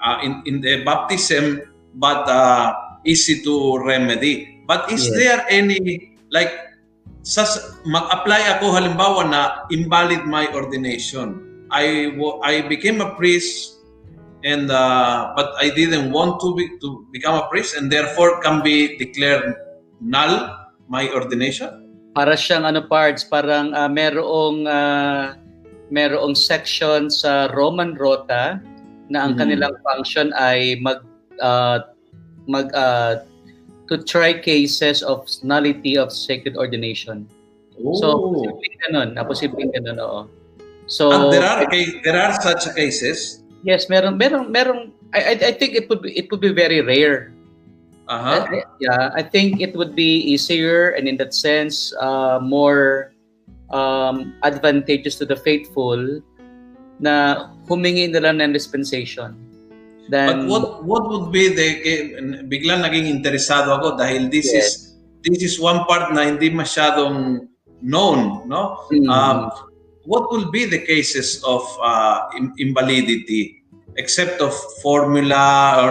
uh, 0.00 0.18
in 0.22 0.42
in 0.46 0.56
the 0.62 0.82
baptism 0.82 1.62
but 1.94 2.26
uh, 2.26 2.74
easy 3.04 3.42
to 3.42 3.78
remedy. 3.82 4.62
But 4.66 4.90
is 4.90 5.06
yes. 5.06 5.14
there 5.18 5.40
any 5.50 6.16
like 6.30 6.50
sas 7.22 7.80
mag-apply 7.84 8.58
ako 8.58 8.72
halimbawa 8.72 9.22
na 9.28 9.40
invalid 9.70 10.24
my 10.26 10.48
ordination. 10.52 11.42
I 11.70 12.12
I 12.44 12.66
became 12.66 13.02
a 13.02 13.14
priest 13.18 13.73
and 14.44 14.70
uh, 14.70 15.32
but 15.34 15.56
I 15.58 15.72
didn't 15.72 16.12
want 16.12 16.38
to 16.44 16.54
be 16.54 16.68
to 16.84 17.08
become 17.10 17.34
a 17.34 17.48
priest 17.48 17.74
and 17.74 17.90
therefore 17.90 18.40
can 18.44 18.62
be 18.62 18.94
declared 19.00 19.56
null 20.00 20.52
my 20.86 21.08
ordination? 21.10 21.88
Para 22.14 22.38
siyang 22.38 22.68
ano 22.68 22.84
parts, 22.86 23.26
parang 23.26 23.74
uh, 23.74 23.90
merong 23.90 24.68
uh, 24.68 25.34
merong 25.90 26.36
section 26.36 27.10
sa 27.10 27.50
Roman 27.50 27.96
Rota 27.98 28.60
na 29.10 29.26
ang 29.26 29.34
mm-hmm. 29.34 29.40
kanilang 29.40 29.74
function 29.82 30.30
ay 30.38 30.78
mag 30.78 31.02
uh, 31.42 31.82
mag 32.46 32.70
uh, 32.76 33.24
to 33.88 34.00
try 34.04 34.32
cases 34.32 35.02
of 35.02 35.26
nullity 35.42 35.96
of 35.98 36.12
sacred 36.12 36.56
ordination. 36.56 37.28
Ooh. 37.82 37.92
So, 37.98 38.32
posibleng 38.32 38.76
ganun. 38.86 39.08
Na 39.18 39.26
posibleng 39.26 39.74
ganun, 39.74 39.98
oo. 39.98 40.22
So, 40.86 41.10
And 41.10 41.32
there 41.32 41.44
are 41.44 41.64
there 42.04 42.18
are 42.20 42.32
such 42.40 42.70
cases 42.76 43.43
Yes, 43.64 43.88
meron 43.88 44.20
meron 44.20 44.52
meron 44.52 44.92
I 45.16 45.40
I 45.40 45.52
think 45.56 45.72
it 45.72 45.88
would 45.88 46.04
be 46.04 46.12
it 46.12 46.28
would 46.28 46.44
be 46.44 46.52
very 46.52 46.84
rare. 46.84 47.32
Uh-huh. 48.04 48.44
I, 48.44 48.68
yeah, 48.84 49.08
I 49.16 49.24
think 49.24 49.64
it 49.64 49.72
would 49.72 49.96
be 49.96 50.20
easier 50.20 50.92
and 50.92 51.08
in 51.08 51.16
that 51.16 51.32
sense 51.32 51.88
uh, 51.96 52.36
more 52.36 53.16
um, 53.72 54.36
advantageous 54.44 55.16
to 55.16 55.24
the 55.24 55.40
faithful 55.40 56.20
na 57.00 57.48
humingi 57.64 58.12
nila 58.12 58.36
ng 58.36 58.52
dispensation. 58.52 59.32
Then, 60.12 60.28
But 60.28 60.52
what 60.52 60.64
what 60.84 61.02
would 61.08 61.32
be 61.32 61.48
the 61.48 61.80
biglang 62.44 62.84
naging 62.84 63.08
interesado 63.08 63.72
ako 63.80 63.96
dahil 63.96 64.28
this 64.28 64.52
yes. 64.52 64.60
is 64.60 64.66
this 65.24 65.40
is 65.40 65.54
one 65.56 65.88
part 65.88 66.12
na 66.12 66.28
hindi 66.28 66.52
masyadong 66.52 67.48
known, 67.80 68.44
no? 68.44 68.84
Mm-hmm. 68.92 69.08
Um, 69.08 69.48
what 70.04 70.30
will 70.30 70.50
be 70.50 70.64
the 70.64 70.78
cases 70.78 71.42
of 71.44 71.62
uh, 71.82 72.28
invalidity 72.58 73.64
except 73.96 74.40
of 74.40 74.52
formula 74.82 75.80
or 75.80 75.88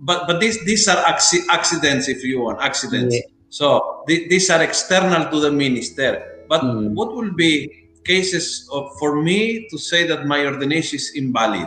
but 0.00 0.26
but 0.26 0.40
these 0.40 0.60
these 0.64 0.88
are 0.88 1.00
accidents 1.06 2.08
if 2.08 2.22
you 2.24 2.42
want 2.42 2.60
accidents. 2.60 3.16
Yeah. 3.16 3.32
So 3.48 4.04
th- 4.08 4.28
these 4.28 4.50
are 4.50 4.60
external 4.60 5.30
to 5.30 5.40
the 5.40 5.50
minister. 5.50 6.44
But 6.48 6.62
mm. 6.62 6.92
what 6.92 7.14
will 7.14 7.32
be 7.32 7.86
cases 8.04 8.68
of 8.70 8.92
for 8.98 9.22
me 9.22 9.66
to 9.70 9.76
say 9.78 10.06
that 10.06 10.26
my 10.26 10.46
ordination 10.46 10.96
is 10.96 11.10
invalid? 11.16 11.66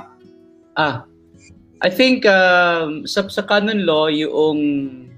Ah, 0.77 1.03
I 1.81 1.89
think 1.89 2.23
um, 2.27 3.07
sa, 3.07 3.27
sa 3.27 3.43
canon 3.43 3.83
law, 3.83 4.07
yung 4.07 5.09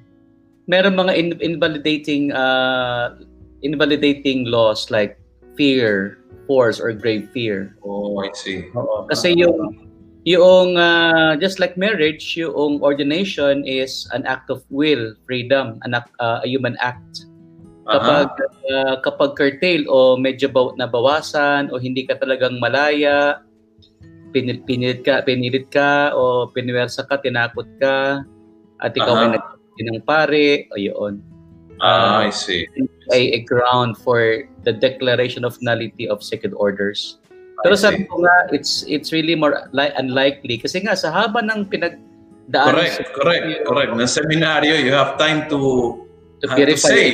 meron 0.66 0.98
mga 0.98 1.14
in, 1.18 1.28
invalidating 1.42 2.32
uh, 2.34 3.18
invalidating 3.62 4.50
laws 4.50 4.90
like 4.90 5.18
fear, 5.58 6.21
force, 6.48 6.80
or 6.80 6.94
grave 6.94 7.30
fear. 7.34 7.76
Oh, 7.86 8.20
I 8.22 8.30
see. 8.34 8.68
Oo. 8.76 9.08
Kasi 9.10 9.34
yung 9.38 9.78
yung 10.24 10.78
uh, 10.78 11.34
just 11.42 11.58
like 11.58 11.74
marriage, 11.78 12.38
yung 12.38 12.78
ordination 12.86 13.66
is 13.66 14.06
an 14.14 14.26
act 14.30 14.54
of 14.54 14.62
will, 14.70 15.18
freedom, 15.26 15.82
an 15.82 15.98
act, 15.98 16.14
uh, 16.22 16.42
a 16.46 16.48
human 16.48 16.78
act. 16.78 17.26
Kapag 17.90 18.30
uh-huh. 18.30 18.70
uh, 18.70 18.96
kapag 19.02 19.34
curtail 19.34 19.90
o 19.90 20.14
medyo 20.14 20.54
nabawasan 20.78 21.74
o 21.74 21.82
hindi 21.82 22.06
ka 22.06 22.22
talagang 22.22 22.62
malaya, 22.62 23.42
pinil, 24.30 24.62
pinilit 24.64 25.02
ka, 25.02 25.26
pinilit 25.26 25.68
ka 25.74 26.14
o 26.14 26.46
piniwersa 26.54 27.10
ka, 27.10 27.18
tinakot 27.18 27.68
ka 27.82 28.22
at 28.86 28.94
ikaw 28.94 29.18
uh-huh. 29.18 29.26
ay 29.26 29.30
nagsabi 29.38 29.82
ng 29.82 30.06
pare, 30.06 30.50
o 30.70 30.78
yun. 30.78 31.26
Ah, 31.82 32.22
uh, 32.22 32.30
I 32.30 32.30
see. 32.30 32.70
A, 33.10 33.20
a 33.34 33.40
ground 33.50 33.98
for 33.98 34.46
the 34.64 34.74
declaration 34.74 35.44
of 35.44 35.58
nullity 35.62 36.08
of 36.08 36.24
second 36.24 36.54
orders. 36.58 37.18
Pero 37.62 37.78
sabi 37.78 38.10
ko 38.10 38.26
nga, 38.26 38.50
it's 38.50 38.82
it's 38.90 39.14
really 39.14 39.38
more 39.38 39.70
li- 39.70 39.94
unlikely 39.98 40.58
kasi 40.58 40.82
nga 40.82 40.98
sa 40.98 41.14
haba 41.14 41.46
ng 41.46 41.70
pinagdaan 41.70 42.74
Correct, 42.74 42.96
sa, 42.98 43.04
correct, 43.14 43.46
correct. 43.70 43.92
Na 43.94 44.10
seminaryo, 44.10 44.82
you 44.82 44.90
have 44.90 45.14
time 45.22 45.46
to 45.46 45.60
to 46.42 46.50
purify 46.58 46.90
to 46.90 46.98
say. 46.98 47.06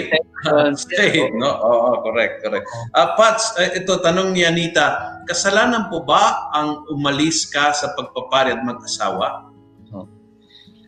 say 0.95 1.27
no? 1.35 1.51
Oo, 1.51 1.77
oh, 1.91 1.95
correct, 2.07 2.47
correct. 2.47 2.63
Uh, 2.95 3.11
Pats, 3.19 3.51
uh, 3.59 3.75
ito, 3.75 3.99
tanong 3.99 4.31
ni 4.31 4.47
Anita, 4.47 5.19
kasalanan 5.27 5.91
po 5.91 6.07
ba 6.07 6.47
ang 6.55 6.87
umalis 6.87 7.43
ka 7.51 7.75
sa 7.75 7.91
pagpapari 7.99 8.55
at 8.55 8.63
mag-asawa? 8.63 9.51
Oh. 9.91 10.07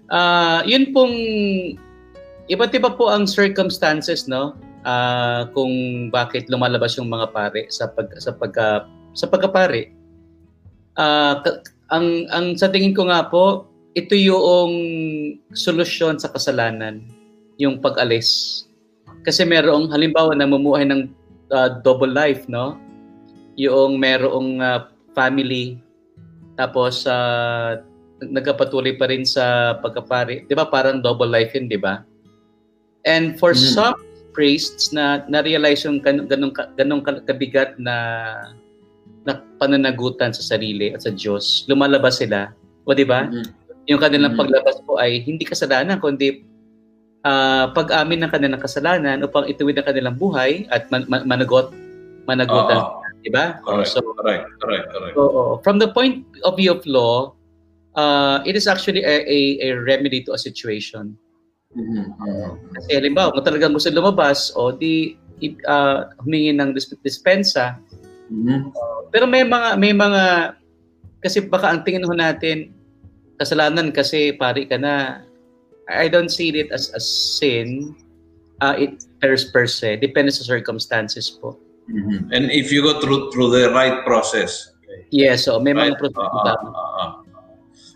Uh, 0.08 0.64
yun 0.64 0.96
pong, 0.96 1.16
iba't 2.48 2.72
iba 2.72 2.96
po 2.96 3.12
ang 3.12 3.28
circumstances, 3.28 4.24
no? 4.24 4.56
Uh, 4.88 5.52
kung 5.52 6.08
bakit 6.08 6.48
lumalabas 6.48 6.96
yung 6.96 7.12
mga 7.12 7.36
pare 7.36 7.68
sa 7.68 7.92
pag 7.92 8.08
sa 8.16 8.32
pagka 8.32 8.88
sa 9.12 9.28
pagkapare. 9.28 9.92
Uh, 10.96 11.44
ang 11.92 12.28
ang 12.32 12.56
sa 12.56 12.72
tingin 12.72 12.96
ko 12.96 13.12
nga 13.12 13.28
po, 13.28 13.68
ito 13.98 14.16
yung 14.16 14.72
solusyon 15.52 16.16
sa 16.16 16.32
kasalanan 16.32 17.04
yung 17.60 17.84
pag-alis. 17.84 18.64
Kasi 19.28 19.44
merong 19.44 19.92
halimbawa 19.92 20.32
namumuhay 20.32 20.88
ng 20.88 21.12
uh, 21.52 21.84
double 21.84 22.16
life, 22.16 22.48
no? 22.48 22.80
Yung 23.60 24.00
merong 24.00 24.64
uh, 24.64 24.88
family 25.12 25.84
tapos 26.60 27.08
uh, 27.08 27.80
nagkapatuloy 28.20 29.00
pa 29.00 29.08
rin 29.08 29.24
sa 29.24 29.76
pagkapari. 29.80 30.44
'Di 30.44 30.52
ba? 30.52 30.68
Parang 30.68 31.00
double 31.00 31.32
life 31.32 31.56
'yun, 31.56 31.72
'di 31.72 31.80
ba? 31.80 32.04
And 33.08 33.40
for 33.40 33.56
mm. 33.56 33.64
some 33.64 33.96
priests 34.40 34.96
na 34.96 35.28
na-realize 35.28 35.84
yung 35.84 36.00
ganung 36.00 36.56
ganung 36.56 37.04
kabigat 37.04 37.76
na 37.76 37.96
na 39.28 39.44
pananagutan 39.60 40.32
sa 40.32 40.56
sarili 40.56 40.96
at 40.96 41.04
sa 41.04 41.12
Diyos, 41.12 41.68
lumalabas 41.68 42.24
sila. 42.24 42.56
O 42.88 42.96
'di 42.96 43.04
ba? 43.04 43.28
Mm-hmm. 43.28 43.92
Yung 43.92 44.00
kanilang 44.00 44.40
mm-hmm. 44.40 44.48
paglabas 44.48 44.80
po 44.88 44.96
ay 44.96 45.20
hindi 45.28 45.44
kasalanan 45.44 46.00
kundi 46.00 46.48
uh, 47.28 47.68
pag-amin 47.76 48.24
ng 48.24 48.32
kanilang 48.32 48.64
kasalanan 48.64 49.20
upang 49.28 49.44
ituwid 49.52 49.76
ang 49.76 49.92
kanilang 49.92 50.16
buhay 50.16 50.64
at 50.72 50.88
man, 50.88 51.04
man, 51.12 51.28
managot 51.28 51.76
managutan, 52.24 52.80
uh, 52.80 53.02
di 53.26 53.34
ba? 53.34 53.58
Correct, 53.66 53.90
so, 53.90 54.06
correct, 54.22 54.46
correct, 54.62 54.86
correct. 54.94 55.16
So, 55.18 55.58
from 55.66 55.82
the 55.82 55.90
point 55.90 56.30
of 56.46 56.62
view 56.62 56.78
of 56.78 56.86
law, 56.86 57.34
uh, 57.98 58.46
it 58.46 58.54
is 58.54 58.70
actually 58.70 59.02
a, 59.02 59.26
a, 59.26 59.40
a 59.66 59.70
remedy 59.82 60.22
to 60.30 60.38
a 60.38 60.40
situation. 60.40 61.18
Mm-hmm. 61.78 62.06
Uh, 62.18 62.50
kasi 62.74 62.90
halimbawa, 62.98 63.30
kung 63.34 63.46
talagang 63.46 63.74
gusto 63.78 63.94
lumabas, 63.94 64.50
o 64.58 64.74
di 64.74 65.14
uh, 65.70 66.10
humingi 66.26 66.58
ng 66.58 66.74
dispensa. 67.06 67.78
Mm-hmm. 68.34 68.74
Uh, 68.74 69.00
pero 69.14 69.30
may 69.30 69.46
mga 69.46 69.78
may 69.78 69.94
mga 69.94 70.54
kasi 71.22 71.46
baka 71.46 71.70
ang 71.70 71.82
tingin 71.86 72.06
ho 72.06 72.14
natin 72.14 72.74
kasalanan 73.38 73.94
kasi 73.94 74.34
pari 74.34 74.66
ka 74.66 74.78
na 74.78 75.22
I 75.90 76.06
don't 76.06 76.30
see 76.30 76.54
it 76.54 76.70
as 76.70 76.94
a 76.94 77.02
sin. 77.02 77.98
Uh, 78.62 78.76
it 78.78 79.06
pairs 79.24 79.48
per 79.50 79.66
se. 79.66 79.98
Depende 79.98 80.30
sa 80.30 80.46
circumstances 80.46 81.32
po. 81.32 81.58
Mm-hmm. 81.90 82.34
And 82.34 82.44
if 82.54 82.70
you 82.70 82.86
go 82.86 83.02
through 83.02 83.34
through 83.34 83.50
the 83.54 83.74
right 83.74 84.06
process. 84.06 84.74
Yes, 85.10 85.46
so 85.46 85.58
may 85.62 85.74
right? 85.74 85.94
mga 85.94 86.02
proseso 86.02 86.22
uh, 86.22 86.54
uh, 86.54 86.78
uh, 87.02 87.12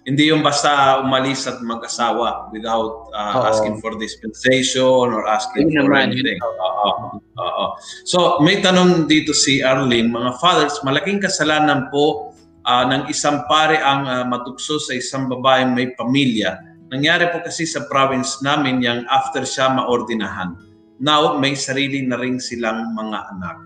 hindi 0.04 0.30
yung 0.32 0.44
basta 0.44 1.00
umalis 1.00 1.48
at 1.48 1.64
mag-asawa 1.64 2.52
without 2.52 3.08
uh, 3.16 3.48
asking 3.48 3.80
for 3.80 3.96
dispensation 3.96 5.16
or 5.16 5.24
asking 5.32 5.72
yun 5.72 5.88
for 5.88 5.96
naman, 5.96 6.12
anything. 6.12 6.40
Uh, 6.44 7.20
uh, 7.40 7.54
uh, 7.64 7.70
so 8.04 8.40
may 8.44 8.60
tanong 8.60 9.08
dito 9.08 9.32
si 9.32 9.64
Arlene, 9.64 10.12
mga 10.12 10.36
fathers, 10.44 10.76
malaking 10.84 11.24
kasalanan 11.24 11.88
po 11.88 12.36
uh, 12.68 12.84
ng 12.84 13.08
isang 13.08 13.48
pare 13.48 13.80
ang 13.80 14.04
uh, 14.04 14.24
matukso 14.28 14.76
sa 14.78 14.92
isang 14.92 15.32
babaeng 15.32 15.72
may 15.72 15.96
pamilya 15.96 16.74
Nangyari 16.94 17.26
po 17.34 17.42
kasi 17.42 17.66
sa 17.66 17.90
province 17.90 18.38
namin 18.46 18.78
yang 18.86 19.02
after 19.10 19.42
siya 19.42 19.74
maordinahan. 19.74 20.54
Now, 21.02 21.42
may 21.42 21.58
sarili 21.58 22.06
na 22.06 22.22
rin 22.22 22.38
silang 22.38 22.94
mga 22.94 23.34
anak. 23.34 23.58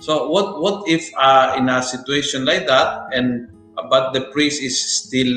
So, 0.00 0.32
what 0.32 0.64
what 0.64 0.88
if 0.88 1.04
uh, 1.20 1.60
in 1.60 1.68
a 1.68 1.84
situation 1.84 2.48
like 2.48 2.64
that 2.64 3.12
and 3.12 3.52
uh, 3.76 3.84
but 3.92 4.16
the 4.16 4.32
priest 4.32 4.64
is 4.64 4.80
still 4.80 5.28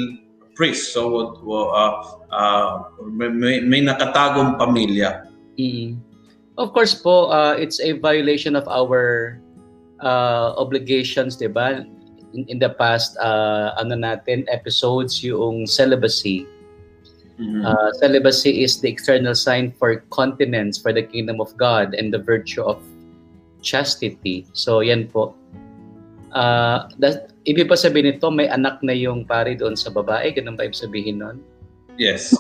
priest? 0.55 0.93
So, 0.93 1.37
uh, 1.43 1.93
uh, 2.31 2.71
may, 3.09 3.59
may 3.61 3.81
nakatagong 3.81 4.57
pamilya. 4.57 5.27
Mm. 5.59 5.97
Of 6.57 6.73
course 6.73 6.93
po, 6.93 7.33
uh, 7.33 7.57
it's 7.57 7.81
a 7.81 7.97
violation 7.97 8.55
of 8.55 8.67
our 8.69 9.37
uh, 10.01 10.53
obligations, 10.57 11.37
'di 11.37 11.49
ba? 11.49 11.81
In, 12.33 12.45
in 12.49 12.57
the 12.57 12.73
past 12.77 13.17
uh, 13.21 13.73
ano 13.77 13.97
natin 13.97 14.45
episodes 14.49 15.21
yung 15.21 15.65
celibacy 15.65 16.45
Mm-hmm. 17.39 17.65
Uh, 17.65 17.89
celibacy 17.97 18.63
is 18.63 18.79
the 18.79 18.89
external 18.89 19.33
sign 19.33 19.73
for 19.73 20.05
continence 20.13 20.77
for 20.77 20.93
the 20.93 21.01
kingdom 21.01 21.41
of 21.41 21.55
God 21.57 21.93
and 21.95 22.13
the 22.13 22.19
virtue 22.19 22.61
of 22.61 22.81
chastity. 23.61 24.45
So, 24.53 24.81
yan 24.81 25.07
po. 25.09 25.33
Uh, 26.33 26.89
that, 26.97 27.29
ibig 27.45 27.69
pa 27.69 27.77
sabihin 27.77 28.17
nito, 28.17 28.27
may 28.33 28.49
anak 28.49 28.81
na 28.81 28.93
yung 28.93 29.23
pari 29.23 29.53
doon 29.53 29.77
sa 29.77 29.93
babae. 29.93 30.33
Ganun 30.33 30.57
ba 30.57 30.65
ibig 30.65 30.77
sabihin 30.81 31.21
nun? 31.21 31.37
Yes. 32.01 32.33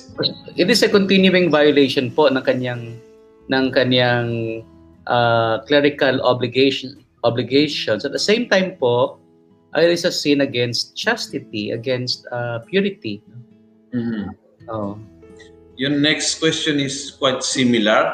It 0.57 0.69
is 0.69 0.81
a 0.81 0.89
continuing 0.89 1.53
violation 1.53 2.09
po 2.09 2.25
ng 2.25 2.41
kanyang 2.41 2.97
ng 3.53 3.65
kanyang 3.69 4.61
uh, 5.05 5.61
clerical 5.69 6.17
obligation 6.25 6.97
obligations. 7.23 8.03
At 8.03 8.11
the 8.11 8.21
same 8.21 8.49
time 8.49 8.75
po, 8.81 9.21
it 9.77 9.89
is 9.89 10.05
a 10.05 10.11
sin 10.11 10.41
against 10.41 10.97
chastity, 10.97 11.71
against 11.71 12.25
uh, 12.33 12.59
purity. 12.65 13.21
Mm-hmm. 13.93 14.33
Oh. 14.69 14.97
Your 15.77 15.93
next 15.93 16.41
question 16.41 16.79
is 16.79 17.13
quite 17.17 17.43
similar 17.43 18.09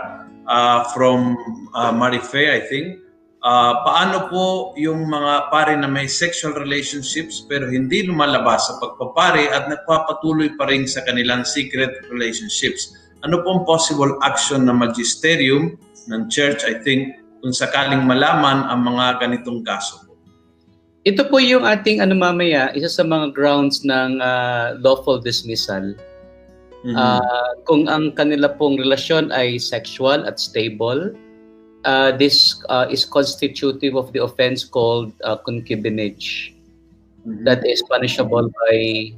uh, 0.48 0.84
from 0.92 1.36
uh, 1.74 1.92
Marife, 1.92 2.52
I 2.52 2.60
think. 2.68 3.00
Uh, 3.40 3.74
paano 3.88 4.28
po 4.28 4.76
yung 4.76 5.08
mga 5.08 5.48
pare 5.48 5.72
na 5.80 5.88
may 5.88 6.12
sexual 6.12 6.52
relationships 6.60 7.40
pero 7.48 7.72
hindi 7.72 8.04
lumalabas 8.04 8.68
sa 8.68 8.76
pagpapare 8.84 9.48
at 9.48 9.72
nagpapatuloy 9.72 10.60
pa 10.60 10.68
rin 10.68 10.84
sa 10.84 11.00
kanilang 11.08 11.48
secret 11.48 12.04
relationships? 12.12 12.92
Ano 13.24 13.40
pong 13.44 13.64
possible 13.64 14.20
action 14.28 14.68
na 14.68 14.76
magisterium 14.76 15.80
ng 16.12 16.22
church, 16.28 16.68
I 16.68 16.84
think, 16.84 17.16
kung 17.40 17.56
sakaling 17.56 18.04
malaman 18.04 18.68
ang 18.68 18.84
mga 18.84 19.24
ganitong 19.24 19.64
kaso? 19.64 20.04
Ito 21.08 21.32
po 21.32 21.40
yung 21.40 21.64
ating 21.64 22.04
ano 22.04 22.20
mamaya, 22.20 22.76
isa 22.76 22.92
sa 22.92 23.08
mga 23.08 23.32
grounds 23.32 23.88
ng 23.88 24.20
uh, 24.20 24.76
lawful 24.84 25.16
dismissal 25.16 25.96
Mm-hmm. 26.80 26.96
Uh, 26.96 27.52
kung 27.68 27.92
ang 27.92 28.16
kanila 28.16 28.48
pong 28.56 28.80
relasyon 28.80 29.36
ay 29.36 29.60
sexual 29.60 30.24
at 30.24 30.40
stable, 30.40 31.12
uh, 31.86 32.12
this 32.16 32.60
uh, 32.70 32.88
is 32.90 33.06
constitutive 33.06 33.96
of 33.96 34.12
the 34.12 34.24
offense 34.24 34.64
called 34.64 35.14
uh, 35.24 35.38
concubinage. 35.48 36.56
Mm-hmm. 37.28 37.44
That 37.44 37.66
is 37.68 37.84
punishable 37.88 38.50
by 38.50 39.14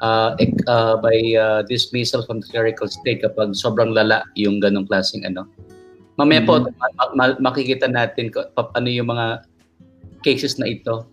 uh, 0.00 0.36
uh, 0.66 0.96
by 0.98 1.16
uh, 1.38 1.62
dismissal 1.62 2.22
from 2.26 2.40
the 2.42 2.48
clerical 2.50 2.88
state 2.88 3.22
kapag 3.22 3.54
sobrang 3.54 3.94
lala 3.94 4.22
yung 4.34 4.60
ganong 4.60 4.86
klaseng 4.86 5.24
ano. 5.26 5.46
Mamaya 6.18 6.42
mm-hmm. 6.42 6.66
po 6.66 6.72
ma- 6.96 7.14
ma- 7.14 7.40
makikita 7.40 7.86
natin 7.88 8.32
ko, 8.32 8.44
pa- 8.56 8.72
ano 8.74 8.88
yung 8.88 9.12
mga 9.12 9.46
cases 10.24 10.58
na 10.58 10.66
ito 10.66 11.06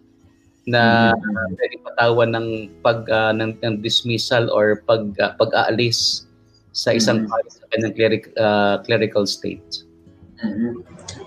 na 0.64 1.12
mm-hmm. 1.12 1.54
pwede 1.60 1.76
patawan 1.84 2.30
ng 2.34 2.48
pag 2.82 3.04
uh, 3.12 3.36
ng, 3.36 3.60
ng 3.62 3.76
dismissal 3.84 4.48
or 4.50 4.82
pag 4.88 5.12
uh, 5.20 5.36
pag-aalis 5.36 6.26
sa 6.74 6.96
isang 6.96 7.28
mm-hmm. 7.28 7.52
sa 7.52 7.64
kanyang 7.76 7.94
cleric, 7.94 8.24
uh, 8.40 8.82
clerical 8.82 9.28
state. 9.30 9.86
Mm-hmm. 10.44 10.72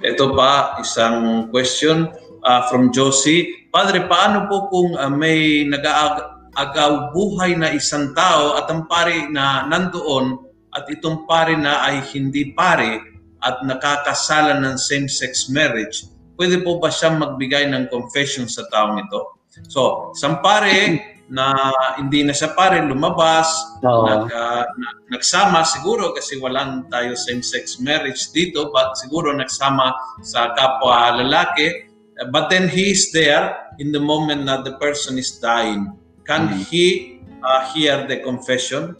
Ito 0.04 0.36
pa 0.36 0.76
isang 0.78 1.48
question 1.48 2.12
uh, 2.44 2.62
from 2.68 2.92
Josie. 2.92 3.68
Padre, 3.72 4.04
paano 4.04 4.44
po 4.46 4.68
kung 4.68 4.92
uh, 4.94 5.08
may 5.08 5.64
nag-aagaw 5.64 7.16
buhay 7.16 7.56
na 7.56 7.72
isang 7.72 8.12
tao 8.12 8.60
at 8.60 8.68
ang 8.68 8.84
pare 8.84 9.26
na 9.32 9.64
nandoon 9.64 10.36
at 10.76 10.84
itong 10.92 11.24
pare 11.24 11.56
na 11.56 11.80
ay 11.88 12.04
hindi 12.12 12.52
pare 12.52 13.00
at 13.40 13.64
nakakasala 13.64 14.60
ng 14.60 14.76
same-sex 14.76 15.48
marriage, 15.48 16.08
pwede 16.36 16.60
po 16.60 16.76
ba 16.76 16.92
siyang 16.92 17.16
magbigay 17.16 17.68
ng 17.72 17.88
confession 17.88 18.44
sa 18.44 18.68
taong 18.68 19.00
ito? 19.00 19.40
So, 19.72 20.12
isang 20.12 20.44
pare 20.44 20.72
na 21.26 21.74
hindi 21.98 22.22
na 22.22 22.30
siya 22.30 22.54
pare 22.54 22.78
lumabas, 22.82 23.50
Oo. 23.82 24.06
nag, 24.06 24.22
uh, 24.30 24.64
nagsama 25.10 25.66
siguro 25.66 26.14
kasi 26.14 26.38
walang 26.38 26.86
tayo 26.86 27.18
same-sex 27.18 27.82
marriage 27.82 28.30
dito, 28.30 28.70
but 28.70 28.94
siguro 28.94 29.34
nagsama 29.34 29.90
sa 30.22 30.54
kapwa 30.54 31.18
lalaki, 31.18 31.90
but 32.30 32.46
then 32.46 32.70
he 32.70 32.94
is 32.94 33.10
there 33.10 33.74
in 33.82 33.90
the 33.90 34.00
moment 34.00 34.46
that 34.46 34.62
the 34.62 34.78
person 34.78 35.18
is 35.18 35.34
dying. 35.42 35.90
Can 36.26 36.46
mm-hmm. 36.46 36.62
he 36.70 37.18
uh, 37.42 37.66
hear 37.74 38.06
the 38.06 38.22
confession? 38.22 38.94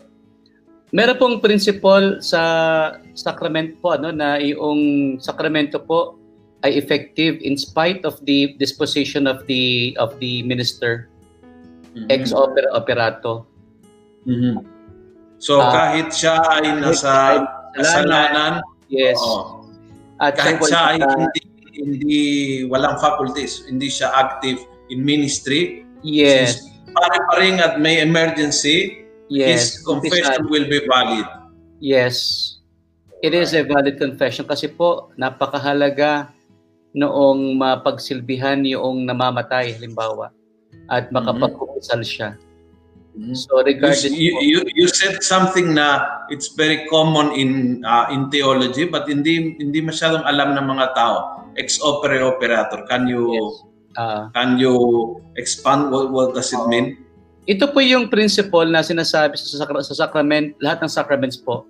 Meron 0.95 1.19
pong 1.19 1.37
principle 1.43 2.23
sa 2.23 2.43
sacrament 3.15 3.79
po 3.83 3.95
ano 3.95 4.11
na 4.15 4.39
yung 4.39 5.19
sakramento 5.19 5.83
po 5.83 6.19
ay 6.63 6.79
effective 6.79 7.39
in 7.43 7.59
spite 7.59 8.03
of 8.07 8.19
the 8.27 8.55
disposition 8.59 9.27
of 9.27 9.45
the 9.47 9.95
of 9.99 10.15
the 10.23 10.47
minister 10.47 11.11
mm-hmm. 11.97 12.13
ex 12.13 12.37
opera 12.37 12.69
operato. 12.77 13.49
Mm-hmm. 14.29 14.57
So 15.41 15.65
uh, 15.65 15.73
kahit 15.73 16.13
siya 16.13 16.37
ay 16.45 16.77
nasa 16.77 17.41
kasalanan, 17.73 18.61
yes. 18.93 19.17
Oo. 19.25 19.65
At 20.21 20.37
kahit 20.37 20.61
siya 20.65 20.81
ay 20.93 20.99
hindi, 21.01 21.41
hindi 21.77 22.21
walang 22.69 23.01
faculties, 23.01 23.65
hindi 23.65 23.89
siya 23.89 24.13
active 24.13 24.61
in 24.93 25.01
ministry. 25.01 25.89
Yes. 26.05 26.69
Pare 26.93 27.19
pa 27.29 27.35
rin 27.41 27.61
at 27.61 27.77
may 27.77 28.01
emergency, 28.01 29.07
Yes. 29.27 29.79
His 29.79 29.83
confession 29.83 30.47
will 30.47 30.71
be 30.71 30.87
valid. 30.87 31.27
Yes. 31.83 32.17
It 33.23 33.35
is 33.35 33.55
a 33.59 33.67
valid 33.67 33.99
confession 33.99 34.47
kasi 34.47 34.71
po 34.71 35.11
napakahalaga 35.19 36.31
noong 36.95 37.59
mapagsilbihan 37.59 38.63
yung 38.65 39.05
namamatay 39.05 39.75
halimbawa 39.77 40.33
at 40.91 41.09
mm-hmm. 41.09 41.17
makapagkukusal 41.19 42.01
siya. 42.03 42.39
Mm-hmm. 43.17 43.35
So 43.35 43.65
regardless 43.65 44.13
you, 44.13 44.37
you, 44.45 44.61
you 44.77 44.87
said 44.93 45.25
something 45.25 45.73
na 45.73 46.21
it's 46.29 46.53
very 46.53 46.85
common 46.93 47.33
in 47.33 47.81
uh, 47.81 48.13
in 48.13 48.29
theology 48.29 48.85
but 48.85 49.09
hindi 49.09 49.57
hindi 49.57 49.81
masyadong 49.81 50.21
alam 50.29 50.53
ng 50.53 50.67
mga 50.69 50.87
tao. 50.93 51.49
Ex 51.57 51.81
opere 51.81 52.21
operator. 52.21 52.85
Can 52.93 53.09
you 53.09 53.33
yes. 53.33 53.65
uh, 53.97 54.29
can 54.37 54.61
you 54.61 54.77
expand 55.41 55.89
what, 55.89 56.13
what 56.13 56.29
does 56.37 56.53
it 56.53 56.61
mean? 56.69 57.01
Ito 57.49 57.73
po 57.73 57.81
yung 57.81 58.11
principle 58.11 58.67
na 58.67 58.83
sinasabi 58.83 59.39
sa, 59.39 59.65
sa 59.65 59.95
sacrament, 59.95 60.59
lahat 60.59 60.83
ng 60.83 60.91
sacraments 60.91 61.39
po 61.39 61.65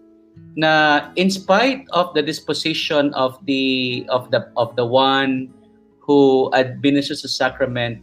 na 0.57 1.05
in 1.21 1.29
spite 1.29 1.85
of 1.93 2.17
the 2.17 2.25
disposition 2.25 3.13
of 3.13 3.37
the 3.45 4.03
of 4.09 4.33
the 4.33 4.41
of 4.57 4.73
the 4.75 4.85
one 4.85 5.53
who 6.01 6.49
administers 6.57 7.21
the 7.21 7.29
sacrament, 7.29 8.01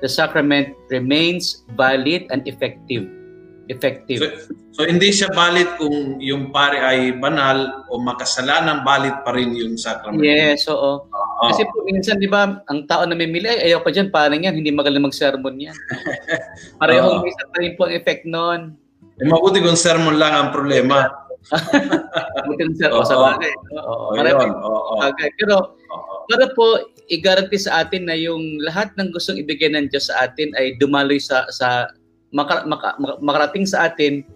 the 0.00 0.08
sacrament 0.08 0.76
remains 0.90 1.64
valid 1.76 2.28
and 2.30 2.44
effective 2.48 3.08
effective. 3.68 4.22
So, 4.22 4.26
so 4.70 4.80
hindi 4.86 5.10
siya 5.10 5.30
valid 5.34 5.78
kung 5.78 6.22
yung 6.22 6.54
pare 6.54 6.78
ay 6.78 7.18
banal 7.18 7.86
o 7.90 7.98
makasalanan, 7.98 8.86
valid 8.86 9.26
pa 9.26 9.34
rin 9.34 9.54
yung 9.54 9.74
sacrament. 9.74 10.22
Yes, 10.22 10.70
oo. 10.70 11.06
Uh-huh. 11.06 11.50
Kasi 11.50 11.66
po 11.66 11.82
minsan, 11.86 12.22
di 12.22 12.30
ba, 12.30 12.62
ang 12.70 12.86
tao 12.86 13.02
na 13.04 13.18
mamili, 13.18 13.46
ay 13.50 13.70
ayaw 13.70 13.82
pa 13.82 13.90
dyan, 13.90 14.08
parang 14.10 14.42
yan, 14.42 14.54
hindi 14.54 14.70
magaling 14.70 15.02
mag-sermon 15.04 15.58
yan. 15.58 15.76
Parehong 16.80 17.22
uh-huh. 17.22 17.30
isa 17.30 17.44
pa 17.50 17.56
rin 17.62 17.74
po 17.74 17.90
ang 17.90 17.94
effect 17.94 18.22
noon. 18.24 18.60
Eh, 19.18 19.26
mabuti 19.26 19.64
kung 19.64 19.78
sermon 19.78 20.16
lang 20.20 20.32
ang 20.32 20.48
problema. 20.52 21.08
Mabuti 22.42 22.62
kung 22.70 22.78
sermon, 22.78 23.02
uh-huh. 23.02 23.10
sa 23.10 23.16
bagay. 23.34 23.52
Oo, 23.82 24.14
oh. 24.14 25.06
Okay. 25.10 25.28
Pero. 25.42 25.74
Para 26.26 26.46
po, 26.54 26.92
i-guarantee 27.06 27.62
sa 27.62 27.86
atin 27.86 28.10
na 28.10 28.18
yung 28.18 28.58
lahat 28.66 28.90
ng 28.98 29.14
gustong 29.14 29.38
ibigay 29.38 29.70
ng 29.70 29.90
Diyos 29.90 30.10
sa 30.10 30.26
atin 30.26 30.50
ay 30.58 30.74
dumaloy 30.82 31.22
sa 31.22 31.46
sa 31.54 31.90
maka, 32.34 32.66
maka, 32.66 32.98
makarating 33.22 33.64
sa 33.64 33.86
atin, 33.86 34.26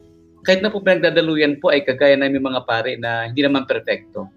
kahit 0.46 0.62
na 0.64 0.72
po 0.72 0.81
pinagdadaluyan 0.81 1.59
po 1.61 1.74
ay 1.74 1.85
kagaya 1.85 2.16
namin 2.16 2.40
mga 2.40 2.64
pare 2.64 2.96
na 2.96 3.29
hindi 3.29 3.42
naman 3.44 3.66
perfecto. 3.66 4.31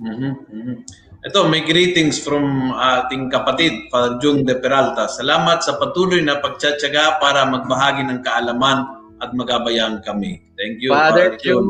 Mm-hmm. 0.00 0.32
mm-hmm. 0.48 0.78
Ito, 1.20 1.52
may 1.52 1.60
greetings 1.68 2.16
from 2.16 2.72
ating 2.72 3.28
kapatid, 3.28 3.92
Father 3.92 4.16
Jung 4.24 4.48
de 4.48 4.56
Peralta. 4.56 5.04
Salamat 5.04 5.60
sa 5.60 5.76
patuloy 5.76 6.24
na 6.24 6.40
pagtsatsaga 6.40 7.20
para 7.20 7.44
magbahagi 7.44 8.08
ng 8.08 8.24
kaalaman 8.24 8.88
at 9.20 9.28
magabayan 9.36 10.00
kami. 10.00 10.40
Thank 10.56 10.80
you, 10.80 10.96
Father, 10.96 11.36
Father 11.36 11.44
Jung. 11.44 11.68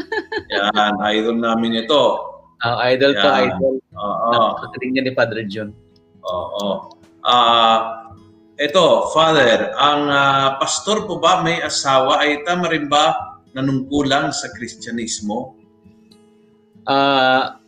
Yan, 0.56 0.96
idol 1.04 1.36
namin 1.36 1.84
ito. 1.84 2.32
Uh, 2.62 2.78
idol 2.94 3.12
Yan. 3.14 3.22
to 3.22 3.28
idol. 3.28 3.74
Oo. 3.98 4.30
Uh, 4.62 4.86
niya 4.86 5.02
ni 5.02 5.12
Father 5.12 5.42
Jung. 5.46 5.74
Oo. 6.22 6.94
Uh, 7.26 7.78
ito, 8.62 9.10
Father, 9.10 9.74
ang 9.74 10.06
uh, 10.06 10.48
pastor 10.62 11.10
po 11.10 11.18
ba 11.18 11.42
may 11.42 11.58
asawa 11.58 12.22
ay 12.22 12.46
tama 12.46 12.70
rin 12.70 12.86
ba 12.86 13.34
nanungkulang 13.58 14.30
sa 14.30 14.46
Kristyanismo? 14.54 15.58
Uh, 16.86 17.58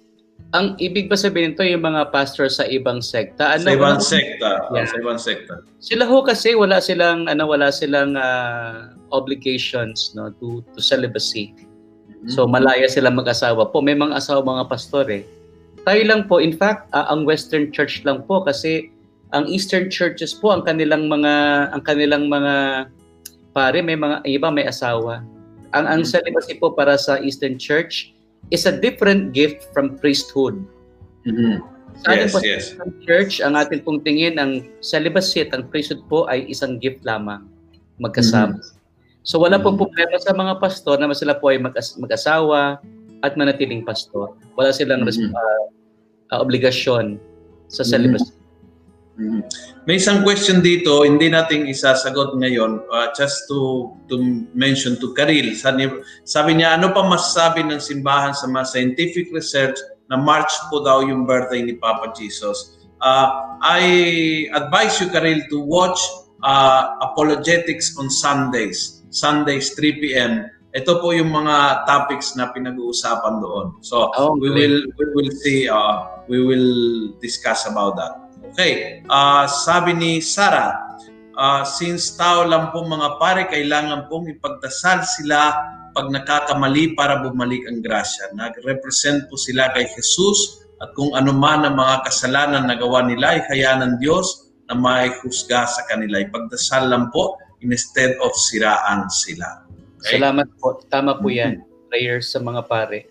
ang 0.55 0.79
ibig 0.79 1.11
ba 1.11 1.19
sabihin 1.19 1.55
nito 1.55 1.67
yung 1.67 1.83
mga 1.83 2.15
pastor 2.15 2.47
sa 2.47 2.63
ibang 2.71 3.03
sekta? 3.03 3.59
Ano, 3.59 3.67
sa 3.67 3.75
ibang 3.75 3.99
ano, 3.99 4.07
sekta. 4.07 4.51
Yeah. 4.71 4.87
sa 4.87 4.97
ibang 5.03 5.19
sekta. 5.19 5.55
Sila 5.83 6.07
ho 6.07 6.23
kasi 6.23 6.55
wala 6.55 6.79
silang 6.79 7.27
ano 7.27 7.43
wala 7.51 7.75
silang 7.75 8.15
uh, 8.15 8.95
obligations 9.11 10.15
no 10.15 10.31
to 10.39 10.63
to 10.75 10.79
celibacy. 10.79 11.51
Mm-hmm. 12.25 12.33
So 12.33 12.49
malaya 12.49 12.89
sila 12.89 13.13
mag-asawa 13.13 13.69
po. 13.69 13.85
May 13.85 13.93
mga 13.93 14.17
asawa 14.17 14.41
mga 14.41 14.65
pastor 14.73 15.05
eh. 15.13 15.29
Tayo 15.85 16.01
lang 16.09 16.25
po, 16.25 16.41
in 16.41 16.57
fact, 16.57 16.89
uh, 16.97 17.05
ang 17.13 17.29
Western 17.29 17.69
Church 17.69 18.01
lang 18.09 18.25
po 18.25 18.41
kasi 18.41 18.89
ang 19.37 19.45
Eastern 19.51 19.93
churches 19.93 20.33
po 20.33 20.55
ang 20.55 20.63
kanilang 20.63 21.11
mga 21.11 21.33
ang 21.75 21.83
kanilang 21.83 22.31
mga 22.31 22.87
pare 23.51 23.83
may 23.83 23.99
mga 23.99 24.25
iba 24.25 24.49
may 24.49 24.65
asawa. 24.65 25.21
Ang 25.77 25.85
ang 25.85 26.01
mm-hmm. 26.01 26.15
celibacy 26.17 26.55
po 26.57 26.73
para 26.73 26.97
sa 26.97 27.21
Eastern 27.21 27.61
Church 27.61 28.15
is 28.49 28.65
a 28.65 28.73
different 28.73 29.37
gift 29.37 29.69
from 29.77 30.01
priesthood. 30.01 30.63
Mm-hmm. 31.29 31.61
Sa 31.95 32.11
yes, 32.11 32.33
po 32.35 32.39
yes. 32.43 32.65
sa 32.75 32.85
church, 33.07 33.39
ang 33.39 33.55
atin 33.55 33.79
pong 33.85 34.03
tingin, 34.03 34.35
ang 34.41 34.67
celibacy 34.83 35.47
at 35.47 35.55
ang 35.55 35.71
priesthood 35.71 36.03
po 36.11 36.27
ay 36.27 36.43
isang 36.51 36.83
gift 36.83 37.05
lamang 37.07 37.47
magkasama. 38.03 38.59
Mm-hmm. 38.59 38.83
So 39.25 39.41
wala 39.41 39.57
pong 39.57 39.81
mm-hmm. 39.81 39.89
problema 39.89 40.17
sa 40.21 40.37
mga 40.37 40.61
pastor 40.61 41.01
na 41.01 41.09
sila 41.17 41.41
po 41.41 41.49
ay 41.49 41.57
mag- 41.57 41.75
mag-asawa 41.75 42.79
at 43.25 43.33
manatiling 43.41 43.81
pastor. 43.83 44.37
Wala 44.55 44.71
silang 44.71 45.09
mm-hmm. 45.09 45.33
uh, 45.33 45.65
uh, 46.37 46.39
obligasyon 46.45 47.17
sa 47.73 47.83
celibacy. 47.83 48.31
Mm-hmm. 48.31 48.43
Mm-hmm. 49.15 49.43
May 49.87 50.03
isang 50.03 50.27
question 50.27 50.59
dito, 50.59 51.07
hindi 51.07 51.31
nating 51.31 51.71
isasagot 51.71 52.35
ngayon, 52.35 52.83
uh, 52.91 53.15
just 53.15 53.47
to 53.47 53.93
to 54.11 54.19
mention 54.59 54.99
to 54.99 55.15
Karil. 55.15 55.55
Sabi, 55.55 55.87
sabi 56.27 56.59
niya, 56.59 56.75
ano 56.75 56.91
pa 56.91 57.07
masasabi 57.07 57.63
ng 57.63 57.79
simbahan 57.79 58.35
sa 58.35 58.51
mga 58.51 58.67
scientific 58.67 59.31
research 59.31 59.79
na 60.11 60.19
March 60.19 60.51
po 60.67 60.83
daw 60.83 61.01
yung 61.07 61.31
birthday 61.31 61.63
ni 61.63 61.79
Papa 61.79 62.11
Jesus? 62.13 62.83
Uh, 62.99 63.55
I 63.63 63.83
advise 64.51 64.99
you, 64.99 65.07
Karil, 65.15 65.47
to 65.47 65.63
watch 65.63 66.01
uh, 66.43 66.99
Apologetics 66.99 67.95
on 67.95 68.11
Sundays, 68.11 68.94
Sundays 69.15 69.79
3 69.79 70.03
p.m. 70.03 70.51
Ito 70.75 70.99
po 70.99 71.15
yung 71.15 71.31
mga 71.31 71.87
topics 71.87 72.35
na 72.35 72.51
pinag-uusapan 72.51 73.39
doon. 73.39 73.79
So, 73.87 74.11
oh, 74.11 74.35
we 74.35 74.51
will 74.51 74.91
we 74.99 75.07
will 75.15 75.33
see 75.39 75.71
uh, 75.71 76.27
we 76.27 76.43
will 76.43 77.15
discuss 77.23 77.63
about 77.71 77.95
that. 77.95 78.19
Okay, 78.51 79.07
uh, 79.07 79.47
sabi 79.47 79.95
ni 79.95 80.19
Sarah, 80.19 80.75
uh, 81.39 81.63
since 81.63 82.19
tao 82.19 82.43
lang 82.43 82.75
po 82.75 82.83
mga 82.83 83.23
pare, 83.23 83.47
kailangan 83.47 84.11
pong 84.11 84.35
ipagdasal 84.35 85.07
sila 85.07 85.55
pag 85.95 86.11
nakakakamali 86.11 86.99
para 86.99 87.23
bumalik 87.23 87.63
ang 87.71 87.79
grasya. 87.79 88.35
Nag-represent 88.35 89.31
po 89.31 89.39
sila 89.39 89.71
kay 89.79 89.87
Jesus 89.95 90.67
at 90.83 90.91
kung 90.99 91.15
ano 91.15 91.31
man 91.31 91.63
ang 91.63 91.79
mga 91.79 92.11
kasalanan 92.11 92.67
na 92.67 92.75
gawa 92.75 93.07
nila 93.07 93.39
ay 93.39 93.41
kaya 93.47 93.79
ng 93.79 94.03
Diyos 94.03 94.51
na 94.67 94.75
may 94.75 95.15
husga 95.23 95.71
sa 95.71 95.87
kanila. 95.87 96.19
Ipagdasal 96.19 96.91
lang 96.91 97.15
po, 97.15 97.39
instead 97.65 98.17
of 98.21 98.31
siraan 98.37 99.09
sila. 99.09 99.65
Okay? 100.01 100.21
Salamat 100.21 100.49
po. 100.61 100.85
Tama 100.93 101.17
po 101.17 101.33
yan. 101.33 101.65
Mm-hmm. 101.65 101.89
Prayers 101.89 102.27
sa 102.29 102.41
mga 102.45 102.61
pare. 102.69 103.09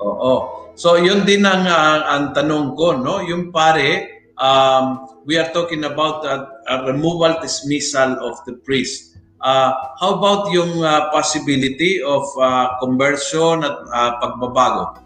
Oo. 0.00 0.32
So 0.80 0.96
yun 0.96 1.28
din 1.28 1.44
ang, 1.44 1.68
uh, 1.68 2.00
ang 2.08 2.24
tanong 2.32 2.72
ko, 2.72 2.96
no? 2.96 3.20
Yung 3.20 3.52
pare, 3.52 4.24
um, 4.40 5.04
we 5.28 5.36
are 5.36 5.52
talking 5.52 5.84
about 5.84 6.24
a, 6.24 6.48
a 6.72 6.74
removal 6.88 7.36
dismissal 7.44 8.16
of 8.24 8.40
the 8.48 8.56
priest. 8.64 9.12
Uh, 9.40 9.72
how 9.96 10.20
about 10.20 10.52
yung 10.52 10.84
uh, 10.84 11.08
possibility 11.12 12.00
of 12.04 12.24
uh, 12.36 12.76
conversion 12.80 13.64
at 13.64 13.76
uh, 13.88 14.12
pagbabago? 14.20 15.00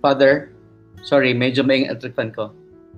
Father, 0.00 0.52
sorry, 1.04 1.36
medyo 1.36 1.60
may 1.60 1.88
atripan 1.88 2.32
ko. 2.32 2.52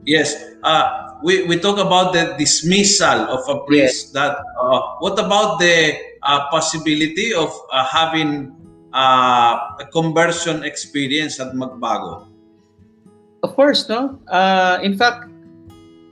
Yes, 0.04 0.36
uh, 0.60 1.16
we, 1.24 1.48
we 1.48 1.56
talk 1.56 1.80
about 1.80 2.12
the 2.12 2.36
dismissal 2.36 3.24
of 3.32 3.40
a 3.48 3.64
priest. 3.64 4.12
Yes. 4.12 4.16
That 4.16 4.36
uh, 4.60 5.00
what 5.00 5.16
about 5.16 5.58
the 5.58 5.96
uh, 6.22 6.48
possibility 6.52 7.32
of 7.32 7.48
uh, 7.72 7.84
having 7.88 8.52
uh, 8.92 9.80
a 9.80 9.86
conversion 9.92 10.62
experience 10.62 11.40
at 11.40 11.56
magbago? 11.56 12.28
Of 13.44 13.56
course, 13.56 13.88
no? 13.88 14.20
Uh, 14.28 14.80
in 14.84 14.96
fact, 14.96 15.28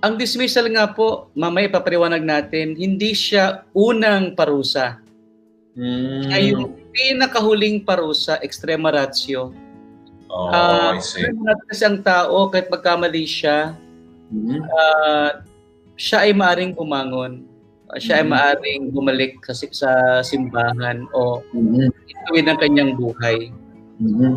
ang 0.02 0.16
dismissal 0.18 0.68
nga 0.72 0.88
po, 0.88 1.32
mamaya 1.36 1.68
papariwanag 1.68 2.24
natin, 2.24 2.76
hindi 2.76 3.12
siya 3.12 3.64
unang 3.72 4.36
parusa. 4.36 5.00
Mm. 5.76 6.28
Siya 6.28 6.38
yung 6.52 6.64
pinakahuling 6.92 7.84
parusa, 7.84 8.36
extrema 8.44 8.92
ratio. 8.92 9.52
Oh, 10.28 10.48
uh, 10.48 10.96
I 10.96 11.00
see. 11.00 11.24
Kasi 11.68 11.82
ang 11.84 12.00
tao, 12.04 12.48
kahit 12.52 12.68
magkamali 12.68 13.24
siya, 13.24 13.76
mm-hmm. 14.32 14.60
uh, 14.64 15.30
siya 16.00 16.24
ay 16.24 16.32
maaring 16.32 16.72
umangon 16.80 17.52
siya 18.00 18.22
ay 18.22 18.24
mm-hmm. 18.24 18.32
maaring 18.32 18.82
bumalik 18.94 19.32
sa, 19.44 19.52
sa 19.68 19.90
simbahan 20.24 21.04
o 21.12 21.44
mm-hmm. 21.52 21.92
ituwid 22.08 22.48
ang 22.48 22.60
kanyang 22.60 22.92
buhay. 22.96 23.52
Mm-hmm. 24.00 24.32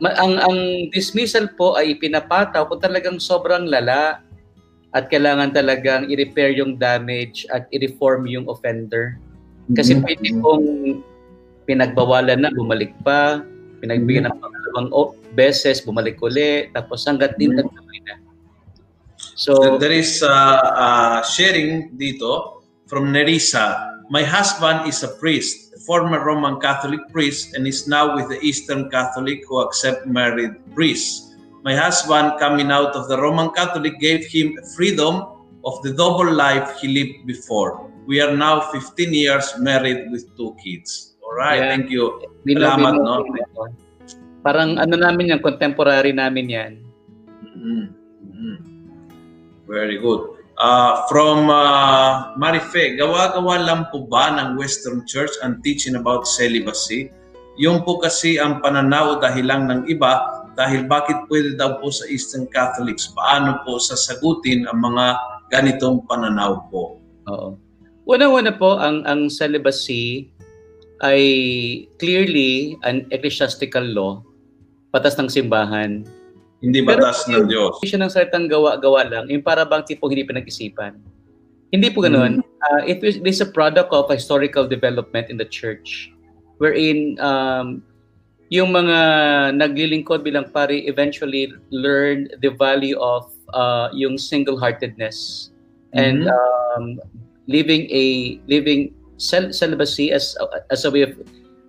Ma- 0.00 0.16
ang, 0.16 0.40
ang 0.40 0.58
dismissal 0.88 1.52
po 1.52 1.76
ay 1.76 1.98
ipinapataw 1.98 2.64
kung 2.64 2.80
talagang 2.80 3.20
sobrang 3.20 3.68
lala 3.68 4.24
at 4.96 5.10
kailangan 5.12 5.52
talagang 5.52 6.08
i-repair 6.08 6.54
yung 6.56 6.80
damage 6.80 7.44
at 7.52 7.68
i-reform 7.74 8.24
yung 8.24 8.48
offender. 8.48 9.20
Kasi 9.76 9.98
mm-hmm. 9.98 10.04
pwede 10.08 10.28
pong 10.40 10.66
pinagbawalan 11.68 12.40
na, 12.40 12.52
bumalik 12.56 12.96
pa, 13.04 13.44
pinagbigyan 13.84 14.32
mm-hmm. 14.32 14.40
ng 14.40 14.40
pangalawang 14.40 14.88
beses, 15.36 15.84
bumalik 15.84 16.16
uli, 16.24 16.72
tapos 16.72 17.04
hanggat 17.04 17.36
din 17.36 17.52
mm-hmm. 17.52 17.68
So, 19.34 19.78
there 19.78 19.92
is 19.92 20.22
uh, 20.22 20.30
uh, 20.30 21.22
sharing 21.26 21.98
dito 21.98 22.62
from 22.86 23.10
Nerissa. 23.10 23.98
My 24.10 24.22
husband 24.22 24.86
is 24.86 25.02
a 25.02 25.10
priest, 25.18 25.74
a 25.74 25.80
former 25.80 26.22
Roman 26.22 26.60
Catholic 26.60 27.00
priest, 27.10 27.54
and 27.54 27.66
is 27.66 27.88
now 27.88 28.14
with 28.14 28.28
the 28.28 28.38
Eastern 28.40 28.90
Catholic 28.90 29.42
who 29.48 29.60
accept 29.60 30.06
married 30.06 30.54
priests. 30.74 31.34
My 31.64 31.74
husband, 31.74 32.38
coming 32.38 32.70
out 32.70 32.94
of 32.94 33.08
the 33.08 33.16
Roman 33.16 33.50
Catholic, 33.56 33.98
gave 33.98 34.28
him 34.28 34.54
freedom 34.76 35.24
of 35.64 35.80
the 35.82 35.96
double 35.96 36.28
life 36.28 36.76
he 36.78 36.92
lived 36.92 37.26
before. 37.26 37.88
We 38.06 38.20
are 38.20 38.36
now 38.36 38.60
15 38.68 39.12
years 39.12 39.56
married 39.58 40.12
with 40.12 40.28
two 40.36 40.54
kids. 40.62 41.16
All 41.24 41.32
right, 41.32 41.56
yeah. 41.56 41.72
thank 41.72 41.88
you. 41.88 42.20
Bino, 42.44 42.60
Salamat, 42.60 42.92
bino, 42.92 43.02
no? 43.02 43.14
Bino. 43.24 43.64
Parang 44.44 44.76
ano 44.76 44.94
namin 45.00 45.32
yan, 45.32 45.40
contemporary 45.40 46.12
namin 46.12 46.46
yan. 46.52 46.72
Mm-hmm. 47.40 47.82
Mm-hmm. 48.28 48.73
Very 49.64 49.96
good. 49.98 50.44
Uh, 50.54 51.02
from 51.10 51.50
uh, 51.50 52.30
Marife, 52.38 52.94
gawa-gawa 52.94 53.58
lang 53.58 53.80
po 53.90 54.06
ba 54.06 54.30
ng 54.38 54.54
Western 54.54 55.02
Church 55.02 55.34
ang 55.42 55.58
teaching 55.66 55.98
about 55.98 56.30
celibacy? 56.30 57.10
Yung 57.58 57.82
po 57.82 57.98
kasi 57.98 58.38
ang 58.38 58.62
pananaw 58.62 59.18
dahil 59.18 59.50
lang 59.50 59.66
ng 59.66 59.90
iba, 59.90 60.44
dahil 60.54 60.86
bakit 60.86 61.18
pwede 61.26 61.58
daw 61.58 61.82
po 61.82 61.90
sa 61.90 62.06
Eastern 62.06 62.46
Catholics, 62.54 63.10
paano 63.18 63.58
po 63.66 63.82
sasagutin 63.82 64.70
ang 64.70 64.78
mga 64.78 65.18
ganitong 65.50 66.06
pananaw 66.06 66.70
po? 66.70 67.02
Oo. 67.30 67.58
Una-una 68.06 68.54
po, 68.54 68.78
ang, 68.78 69.02
ang 69.08 69.26
celibacy 69.32 70.30
ay 71.02 71.22
clearly 71.98 72.78
an 72.86 73.10
ecclesiastical 73.10 73.82
law, 73.82 74.22
patas 74.94 75.18
ng 75.18 75.26
simbahan 75.26 76.06
hindi 76.64 76.80
batas 76.80 77.28
Pero, 77.28 77.44
ng 77.44 77.46
Diyos. 77.52 77.72
Siya 77.84 78.00
ng 78.00 78.12
salitang 78.12 78.48
gawa-gawa 78.48 79.04
lang, 79.04 79.24
yung 79.28 79.44
para 79.44 79.68
bang 79.68 79.84
tipong 79.84 80.16
hindi 80.16 80.24
pinag-isipan. 80.24 80.96
Hindi 81.68 81.88
po 81.92 82.00
ganoon. 82.00 82.40
Mm. 82.40 82.44
Uh, 82.64 82.82
it 82.88 83.04
is 83.04 83.44
a 83.44 83.48
product 83.48 83.92
of 83.92 84.08
historical 84.08 84.64
development 84.64 85.28
in 85.28 85.36
the 85.36 85.44
church 85.44 86.14
wherein 86.56 87.18
um, 87.20 87.84
yung 88.48 88.72
mga 88.72 88.98
naglilingkod 89.58 90.22
bilang 90.22 90.48
pari 90.48 90.86
eventually 90.86 91.50
learned 91.74 92.32
the 92.40 92.48
value 92.54 92.96
of 93.00 93.28
uh, 93.52 93.90
yung 93.92 94.16
single-heartedness 94.16 95.50
mm-hmm. 95.92 96.00
and 96.00 96.30
um, 96.30 97.00
living 97.50 97.84
a 97.90 98.38
living 98.48 98.94
cel- 99.16 99.52
celibacy 99.52 100.12
as 100.12 100.36
as 100.70 100.84
a 100.84 100.90
way 100.90 101.02
of 101.02 101.12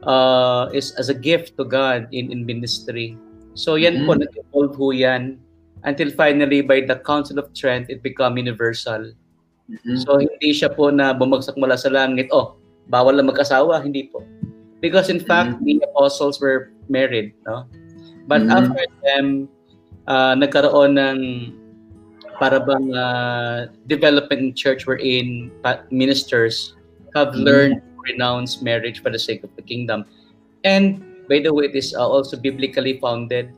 uh, 0.06 0.70
is 0.72 0.94
as 0.96 1.10
a 1.10 1.18
gift 1.18 1.58
to 1.58 1.66
God 1.66 2.08
in 2.12 2.32
in 2.32 2.46
ministry. 2.46 3.18
So 3.56 3.80
yan 3.80 4.04
mm-hmm. 4.04 4.08
po, 4.08 4.20
nag-evolve 4.20 4.74
po 4.76 4.88
yan 4.92 5.40
until 5.88 6.12
finally 6.12 6.60
by 6.60 6.84
the 6.84 7.00
Council 7.08 7.40
of 7.40 7.50
Trent, 7.56 7.88
it 7.90 8.04
become 8.04 8.36
universal. 8.36 9.16
Mm-hmm. 9.72 9.98
So 10.04 10.20
hindi 10.20 10.52
siya 10.52 10.76
po 10.76 10.92
na 10.92 11.16
bumagsak 11.16 11.56
mula 11.58 11.80
sa 11.80 11.90
langit, 11.90 12.30
oh, 12.36 12.60
bawal 12.92 13.16
na 13.16 13.26
mag-asawa, 13.26 13.82
hindi 13.82 14.12
po. 14.12 14.22
Because 14.84 15.10
in 15.10 15.24
fact, 15.24 15.58
mm-hmm. 15.58 15.82
the 15.82 15.88
apostles 15.90 16.38
were 16.38 16.76
married, 16.92 17.34
no? 17.48 17.66
But 18.28 18.44
mm-hmm. 18.44 18.58
after 18.60 18.86
them, 19.08 19.50
uh, 20.06 20.36
nagkaroon 20.36 21.00
ng 21.00 21.20
para 22.36 22.60
bang 22.60 22.92
uh, 22.92 23.72
development 23.88 24.42
in 24.42 24.52
church 24.54 24.84
wherein 24.86 25.50
ministers 25.90 26.76
have 27.16 27.32
mm-hmm. 27.32 27.48
learned 27.48 27.80
to 27.80 27.96
renounce 28.12 28.62
marriage 28.62 29.02
for 29.02 29.10
the 29.10 29.22
sake 29.22 29.42
of 29.48 29.50
the 29.56 29.64
kingdom. 29.64 30.04
And 30.68 31.00
by 31.30 31.40
the 31.40 31.54
way, 31.54 31.66
it 31.66 31.76
is 31.76 31.94
uh, 31.94 32.08
also 32.08 32.38
biblically 32.38 33.00
founded. 33.00 33.54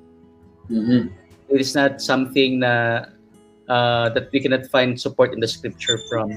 Mm-hmm. 0.70 1.14
It 1.50 1.62
is 1.62 1.76
not 1.76 2.02
something 2.02 2.60
na 2.60 3.06
uh, 3.70 4.10
that 4.12 4.32
we 4.32 4.40
cannot 4.40 4.68
find 4.68 5.00
support 5.00 5.34
in 5.34 5.40
the 5.40 5.48
scripture 5.48 6.00
from. 6.10 6.32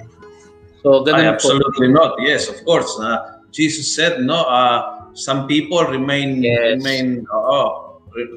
So, 0.83 1.05
ganun 1.05 1.27
Ay, 1.27 1.29
absolutely 1.29 1.93
po. 1.93 1.99
not. 1.99 2.13
Yes, 2.23 2.49
of 2.49 2.63
course. 2.65 2.89
Uh, 2.99 3.43
Jesus 3.51 3.91
said, 3.95 4.23
no, 4.23 4.47
uh, 4.47 5.11
some 5.15 5.47
people 5.47 5.83
remain 5.85 6.43
yes. 6.43 6.79
remain 6.79 7.27
uh, 7.35 7.91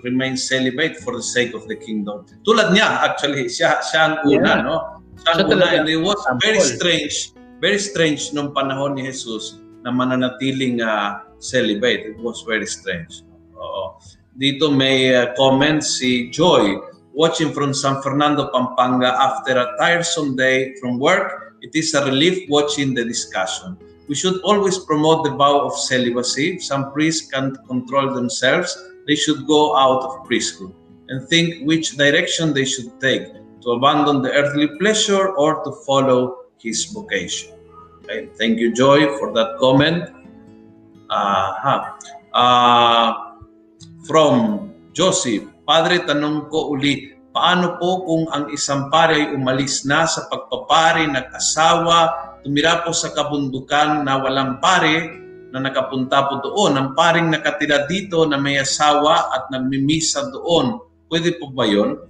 remain 0.04 0.38
celibate 0.38 0.98
for 1.02 1.16
the 1.16 1.24
sake 1.24 1.54
of 1.54 1.66
the 1.70 1.78
kingdom. 1.78 2.26
Tulad 2.46 2.74
niya, 2.74 3.06
actually, 3.06 3.50
siya, 3.50 3.82
siya 3.82 4.02
ang 4.02 4.16
una, 4.26 4.54
yeah. 4.58 4.62
no? 4.62 4.76
Siya 5.22 5.32
ang 5.40 5.50
una, 5.50 5.66
and 5.74 5.90
it 5.90 6.02
was 6.02 6.18
very 6.42 6.62
strange, 6.62 7.34
very 7.62 7.80
strange 7.80 8.34
nung 8.34 8.54
panahon 8.54 8.98
ni 8.98 9.06
Jesus 9.10 9.62
na 9.86 9.90
mananatiling 9.94 10.82
uh, 10.82 11.22
celibate. 11.44 12.16
It 12.16 12.18
was 12.24 12.44
very 12.48 12.66
strange. 12.66 13.22
Oo. 13.60 14.00
Dito 14.40 14.74
may 14.74 15.14
uh, 15.14 15.36
comment 15.38 15.84
si 15.84 16.32
Joy 16.32 16.80
watching 17.14 17.54
from 17.54 17.74
San 17.74 18.02
Fernando, 18.02 18.50
Pampanga 18.50 19.14
after 19.14 19.54
a 19.60 19.78
tiresome 19.78 20.36
day 20.36 20.74
from 20.82 20.98
work. 20.98 21.54
It 21.62 21.76
is 21.76 21.94
a 21.94 22.04
relief 22.06 22.50
watching 22.50 22.94
the 22.94 23.06
discussion. 23.06 23.78
We 24.10 24.16
should 24.16 24.42
always 24.42 24.80
promote 24.80 25.24
the 25.24 25.32
vow 25.32 25.62
of 25.64 25.78
celibacy. 25.78 26.60
Some 26.60 26.92
priests 26.92 27.30
can't 27.32 27.56
control 27.68 28.14
themselves. 28.14 28.76
They 29.08 29.16
should 29.16 29.48
go 29.48 29.78
out 29.78 30.04
of 30.04 30.26
priesthood 30.26 30.74
and 31.08 31.28
think 31.30 31.66
which 31.66 31.96
direction 31.96 32.54
they 32.54 32.66
should 32.66 33.00
take 33.00 33.32
to 33.62 33.72
abandon 33.72 34.22
the 34.22 34.32
earthly 34.32 34.68
pleasure 34.80 35.30
or 35.36 35.64
to 35.64 35.72
follow 35.86 36.50
his 36.58 36.86
vocation. 36.86 37.54
Okay, 38.04 38.28
thank 38.38 38.60
you, 38.60 38.74
Joy, 38.74 39.08
for 39.20 39.32
that 39.34 39.56
comment. 39.60 40.10
Uh, 41.14 41.94
uh, 42.34 43.10
from 44.10 44.34
Joseph, 44.98 45.46
Padre, 45.62 46.02
tanong 46.02 46.50
ko 46.50 46.74
uli, 46.74 47.14
paano 47.30 47.78
po 47.78 48.02
kung 48.02 48.26
ang 48.34 48.50
isang 48.50 48.90
pare 48.90 49.22
ay 49.22 49.38
umalis 49.38 49.86
na 49.86 50.10
sa 50.10 50.26
pagpapari, 50.26 51.06
nag-asawa, 51.06 51.98
tumira 52.42 52.82
po 52.82 52.90
sa 52.90 53.14
kabundukan 53.14 54.02
na 54.02 54.18
walang 54.18 54.58
pare, 54.58 55.22
na 55.54 55.62
nakapunta 55.62 56.26
po 56.34 56.42
doon, 56.42 56.74
ang 56.82 56.90
paring 56.98 57.30
nakatira 57.30 57.86
dito 57.86 58.26
na 58.26 58.42
may 58.42 58.58
asawa 58.58 59.30
at 59.38 59.54
nagmimisa 59.54 60.34
doon, 60.34 60.82
pwede 61.14 61.38
po 61.38 61.54
ba 61.54 61.70
yun? 61.70 62.02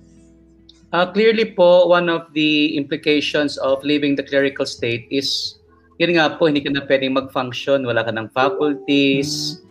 Uh, 0.96 1.04
clearly 1.12 1.44
po, 1.44 1.92
one 1.92 2.08
of 2.08 2.24
the 2.32 2.72
implications 2.80 3.60
of 3.60 3.84
leaving 3.84 4.16
the 4.16 4.24
clerical 4.24 4.64
state 4.64 5.04
is 5.12 5.60
yun 6.02 6.18
nga 6.18 6.34
po, 6.38 6.50
hindi 6.50 6.64
ka 6.64 6.74
na 6.74 6.86
pwedeng 6.86 7.18
mag-function, 7.18 7.86
wala 7.86 8.02
ka 8.02 8.10
ng 8.10 8.30
faculties, 8.34 9.62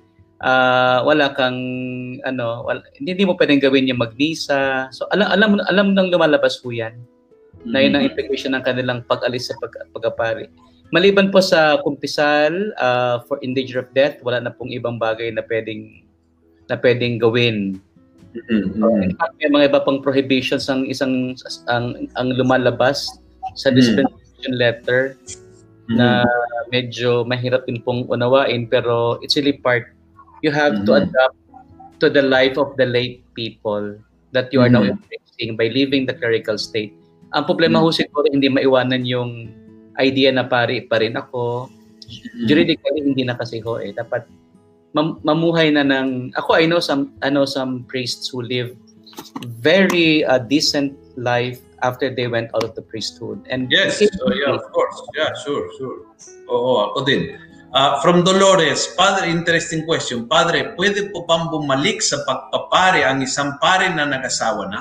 uh, 0.43 1.03
wala 1.03 1.35
kang, 1.35 1.59
ano, 2.23 2.63
wala, 2.67 2.83
hindi 2.99 3.27
mo 3.27 3.35
pwedeng 3.35 3.63
gawin 3.63 3.91
yung 3.91 4.03
magnisa. 4.03 4.87
So, 4.95 5.11
alam, 5.11 5.31
alam, 5.35 5.51
alam 5.67 5.87
nang 5.95 6.11
lumalabas 6.15 6.63
po 6.63 6.71
yan, 6.71 6.95
mm-hmm. 6.95 7.71
na 7.75 7.79
yun 7.83 7.95
ang 7.99 8.07
implication 8.07 8.55
ng 8.55 8.63
kanilang 8.63 9.03
pag-alis 9.07 9.51
sa 9.51 9.59
pag, 9.59 9.75
pagkapari. 9.91 10.47
Maliban 10.93 11.33
po 11.33 11.41
sa 11.41 11.81
kumpisal 11.81 12.77
uh, 12.77 13.25
for 13.25 13.41
in 13.41 13.57
danger 13.57 13.81
of 13.81 13.89
death, 13.97 14.21
wala 14.21 14.45
na 14.45 14.53
pong 14.53 14.71
ibang 14.77 15.01
bagay 15.01 15.33
na 15.33 15.41
pwedeng 15.49 16.05
na 16.69 16.77
pwedeng 16.77 17.17
gawin. 17.17 17.81
Mm-hmm. 18.37 19.17
So, 19.17 19.27
may 19.41 19.49
mga 19.49 19.65
iba 19.73 19.81
pang 19.81 20.05
prohibitions 20.05 20.69
ang 20.69 20.85
isang 20.85 21.33
ang 21.73 22.09
ang 22.17 22.29
lumalabas 22.37 23.09
sa 23.57 23.73
mm. 23.73 23.77
dispensation 23.77 24.53
mm-hmm. 24.53 24.61
letter 24.61 25.17
mm-hmm. 25.87 25.97
na 25.99 26.27
medyo 26.71 27.25
mahirap 27.27 27.66
din 27.66 27.83
pong 27.83 28.07
unawain 28.09 28.66
pero 28.66 29.18
it's 29.21 29.37
really 29.37 29.57
part 29.57 29.90
you 30.42 30.51
have 30.51 30.83
mm-hmm. 30.83 30.87
to 30.87 30.92
adapt 31.07 31.38
to 32.03 32.11
the 32.11 32.23
life 32.23 32.59
of 32.59 32.75
the 32.75 32.87
lay 32.87 33.23
people 33.38 33.95
that 34.35 34.51
you 34.51 34.59
are 34.59 34.68
mm-hmm. 34.68 34.90
now 34.90 34.95
embracing 34.99 35.55
by 35.55 35.71
leaving 35.71 36.03
the 36.09 36.16
clerical 36.16 36.59
state. 36.59 36.90
Ang 37.33 37.47
problema 37.47 37.79
mm-hmm. 37.79 37.95
ho 37.95 37.99
siguro 38.03 38.27
hindi 38.27 38.51
maiwanan 38.51 39.07
yung 39.07 39.49
idea 40.03 40.35
na 40.35 40.42
pari 40.42 40.83
pa 40.85 40.99
rin 40.99 41.14
ako. 41.14 41.71
Mm-hmm. 41.71 42.47
Juridically 42.51 43.01
hindi 43.07 43.23
na 43.23 43.38
kasi 43.38 43.62
ho 43.62 43.79
eh. 43.79 43.95
Dapat 43.95 44.27
mam- 44.92 45.23
mamuhay 45.23 45.71
na 45.71 45.87
ng 45.87 46.35
ako 46.37 46.59
I 46.59 46.66
know 46.66 46.81
some 46.83 47.14
I 47.23 47.31
know 47.31 47.47
some 47.47 47.87
priests 47.87 48.29
who 48.35 48.42
live 48.42 48.75
very 49.61 50.25
uh, 50.25 50.40
decent 50.40 50.97
life 51.14 51.61
after 51.83 52.09
they 52.09 52.31
went 52.31 52.49
out 52.55 52.64
of 52.64 52.73
the 52.79 52.83
priesthood. 52.83 53.42
And 53.51 53.68
yes, 53.68 53.99
so, 53.99 54.25
yeah, 54.33 54.55
of 54.55 54.64
course. 54.71 54.97
Yeah, 55.12 55.31
sure, 55.42 55.68
sure. 55.77 56.07
Oo, 56.49 56.90
ako 56.90 57.05
din. 57.05 57.37
Uh, 57.73 57.97
from 58.05 58.21
Dolores, 58.23 58.92
Padre, 58.95 59.33
interesting 59.33 59.88
question. 59.88 60.29
Padre, 60.29 60.77
pwede 60.77 61.09
po 61.09 61.25
bang 61.25 61.49
bumalik 61.49 62.05
sa 62.05 62.21
pagpapare 62.29 63.01
ang 63.03 63.25
isang 63.25 63.57
pare 63.59 63.88
na 63.88 64.05
nag-asawa 64.05 64.62
na? 64.68 64.81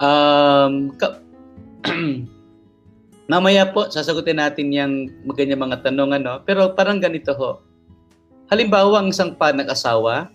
Um, 0.00 0.96
ka- 0.96 1.20
Mamaya 3.28 3.68
po, 3.68 3.92
sasagutin 3.92 4.40
natin 4.40 4.72
yung 4.72 5.12
ganyan 5.36 5.60
mga 5.60 5.84
tanong. 5.84 6.16
Ano? 6.16 6.40
Pero 6.48 6.72
parang 6.72 6.96
ganito 6.96 7.36
ho. 7.36 7.60
Halimbawa, 8.48 9.04
ang 9.04 9.12
isang 9.12 9.36
pa 9.36 9.52
nag-asawa 9.52 10.32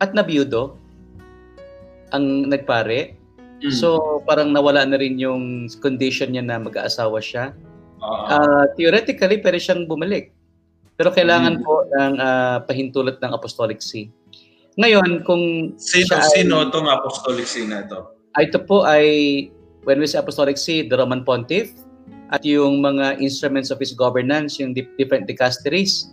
at 0.00 0.10
nabiyudo 0.16 0.80
ang 2.16 2.48
nagpare. 2.48 3.20
Mm. 3.62 3.72
So, 3.72 4.20
parang 4.28 4.52
nawala 4.52 4.84
na 4.84 5.00
rin 5.00 5.16
yung 5.16 5.70
condition 5.80 6.32
niya 6.32 6.44
na 6.44 6.60
mag-aasawa 6.60 7.18
siya. 7.24 7.56
Uh, 8.00 8.36
uh, 8.36 8.64
theoretically, 8.76 9.40
pwede 9.40 9.58
siyang 9.60 9.88
bumalik. 9.88 10.32
Pero 10.96 11.12
kailangan 11.12 11.60
mm. 11.60 11.64
po 11.64 11.84
ng 11.96 12.14
uh, 12.20 12.56
pahintulot 12.68 13.16
ng 13.20 13.32
Apostolic 13.32 13.80
See. 13.80 14.12
Ngayon, 14.76 15.24
kung... 15.24 15.72
Sino, 15.80 16.20
sino 16.32 16.68
itong 16.68 16.88
Apostolic 16.88 17.48
See 17.48 17.64
na 17.64 17.84
ito? 17.84 18.12
Ito 18.36 18.60
po 18.68 18.84
ay 18.84 19.48
when 19.86 20.02
we 20.02 20.06
say 20.10 20.20
Apostolic 20.20 20.60
See, 20.60 20.84
the 20.84 20.98
Roman 20.98 21.24
Pontiff, 21.24 21.72
at 22.34 22.42
yung 22.42 22.82
mga 22.82 23.22
instruments 23.22 23.70
of 23.70 23.78
his 23.78 23.94
governance, 23.94 24.58
yung 24.58 24.74
different 24.74 25.30
dicasteries, 25.30 26.12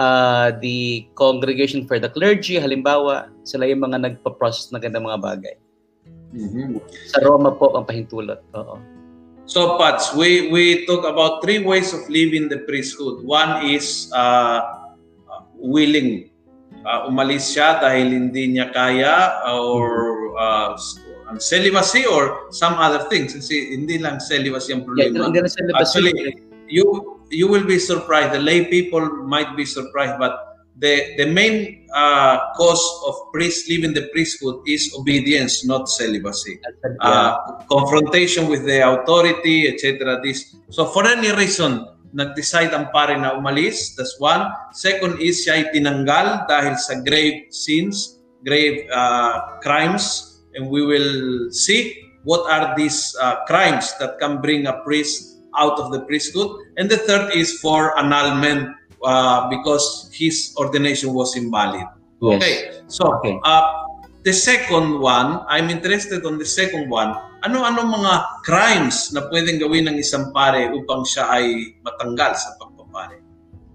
uh, 0.00 0.50
the 0.58 1.04
Congregation 1.14 1.84
for 1.84 2.00
the 2.00 2.08
Clergy, 2.08 2.56
halimbawa, 2.56 3.28
sila 3.44 3.68
yung 3.68 3.84
mga 3.84 4.00
nagpa-process 4.08 4.72
na 4.72 4.80
ganda 4.80 4.98
mga 4.98 5.20
bagay. 5.20 5.54
Mm-hmm. 6.30 6.78
Sa 7.10 7.18
Roma 7.26 7.50
po 7.54 7.74
ang 7.74 7.84
pahintulot. 7.86 8.40
Oo. 8.54 8.78
So, 9.50 9.74
Pats, 9.82 10.14
we, 10.14 10.46
we 10.54 10.86
talk 10.86 11.02
about 11.02 11.42
three 11.42 11.58
ways 11.58 11.90
of 11.90 12.06
living 12.06 12.46
the 12.46 12.62
priesthood. 12.70 13.26
One 13.26 13.66
is 13.66 14.06
uh, 14.14 14.86
willing. 15.58 16.30
Uh, 16.86 17.10
umalis 17.10 17.50
siya 17.50 17.82
dahil 17.82 18.14
hindi 18.14 18.56
niya 18.56 18.70
kaya 18.70 19.42
or 19.50 19.90
uh, 20.38 20.78
ang 21.28 21.42
celibacy 21.42 22.06
or 22.06 22.46
some 22.54 22.78
other 22.78 23.04
things. 23.10 23.34
Kasi 23.34 23.74
hindi 23.74 23.98
lang 23.98 24.22
celibacy 24.22 24.70
ang 24.70 24.86
problema. 24.86 25.28
Yeah, 25.34 25.46
celibacy. 25.50 25.76
Actually, 25.76 26.14
you 26.70 27.18
you 27.30 27.50
will 27.50 27.66
be 27.66 27.78
surprised. 27.78 28.34
The 28.34 28.42
lay 28.42 28.70
people 28.70 29.02
might 29.26 29.58
be 29.58 29.66
surprised, 29.66 30.18
but 30.18 30.49
the 30.80 31.14
the 31.20 31.28
main 31.28 31.86
uh, 31.92 32.52
cause 32.56 32.82
of 33.06 33.14
priest 33.32 33.68
leaving 33.68 33.92
the 33.92 34.08
priesthood 34.10 34.64
is 34.66 34.92
obedience, 34.96 35.64
not 35.64 35.88
celibacy. 35.88 36.58
Uh, 37.00 37.60
confrontation 37.68 38.48
with 38.48 38.64
the 38.64 38.80
authority, 38.80 39.68
etc. 39.68 40.18
This 40.24 40.56
so 40.72 40.88
for 40.88 41.06
any 41.06 41.30
reason 41.32 41.86
nag-decide 42.12 42.74
ang 42.74 42.90
pare 42.90 43.14
na 43.14 43.38
umalis. 43.38 43.94
That's 43.94 44.18
one. 44.18 44.50
Second 44.74 45.22
is 45.22 45.46
siya 45.46 45.62
ay 45.62 45.64
tinanggal 45.70 46.50
dahil 46.50 46.74
sa 46.74 46.98
grave 47.06 47.50
sins, 47.54 48.18
grave 48.42 48.86
uh, 48.90 49.60
crimes 49.62 50.26
and 50.58 50.66
we 50.66 50.82
will 50.82 51.50
see 51.54 51.94
what 52.26 52.44
are 52.50 52.74
these 52.74 53.14
uh, 53.22 53.46
crimes 53.46 53.94
that 54.02 54.18
can 54.18 54.42
bring 54.42 54.66
a 54.66 54.82
priest 54.82 55.40
out 55.54 55.78
of 55.78 55.94
the 55.94 56.02
priesthood. 56.04 56.50
And 56.76 56.90
the 56.90 56.98
third 56.98 57.34
is 57.34 57.58
for 57.62 57.96
annulment 57.98 58.74
uh, 59.04 59.48
because 59.48 60.08
his 60.12 60.54
ordination 60.56 61.12
was 61.12 61.36
invalid. 61.36 61.86
Yes. 62.20 62.40
Okay, 62.40 62.54
so 62.88 63.02
okay. 63.20 63.34
Uh, 63.44 63.88
the 64.24 64.32
second 64.32 65.00
one, 65.00 65.40
I'm 65.48 65.72
interested 65.72 66.24
on 66.28 66.36
the 66.36 66.48
second 66.48 66.92
one. 66.92 67.16
Ano-ano 67.40 67.88
mga 67.88 68.44
crimes 68.44 69.16
na 69.16 69.24
pwedeng 69.32 69.60
gawin 69.64 69.88
ng 69.88 69.96
isang 69.96 70.28
pare 70.36 70.68
upang 70.76 71.08
siya 71.08 71.32
ay 71.32 71.76
matanggal 71.80 72.36
sa 72.36 72.52
pagpapare? 72.60 73.24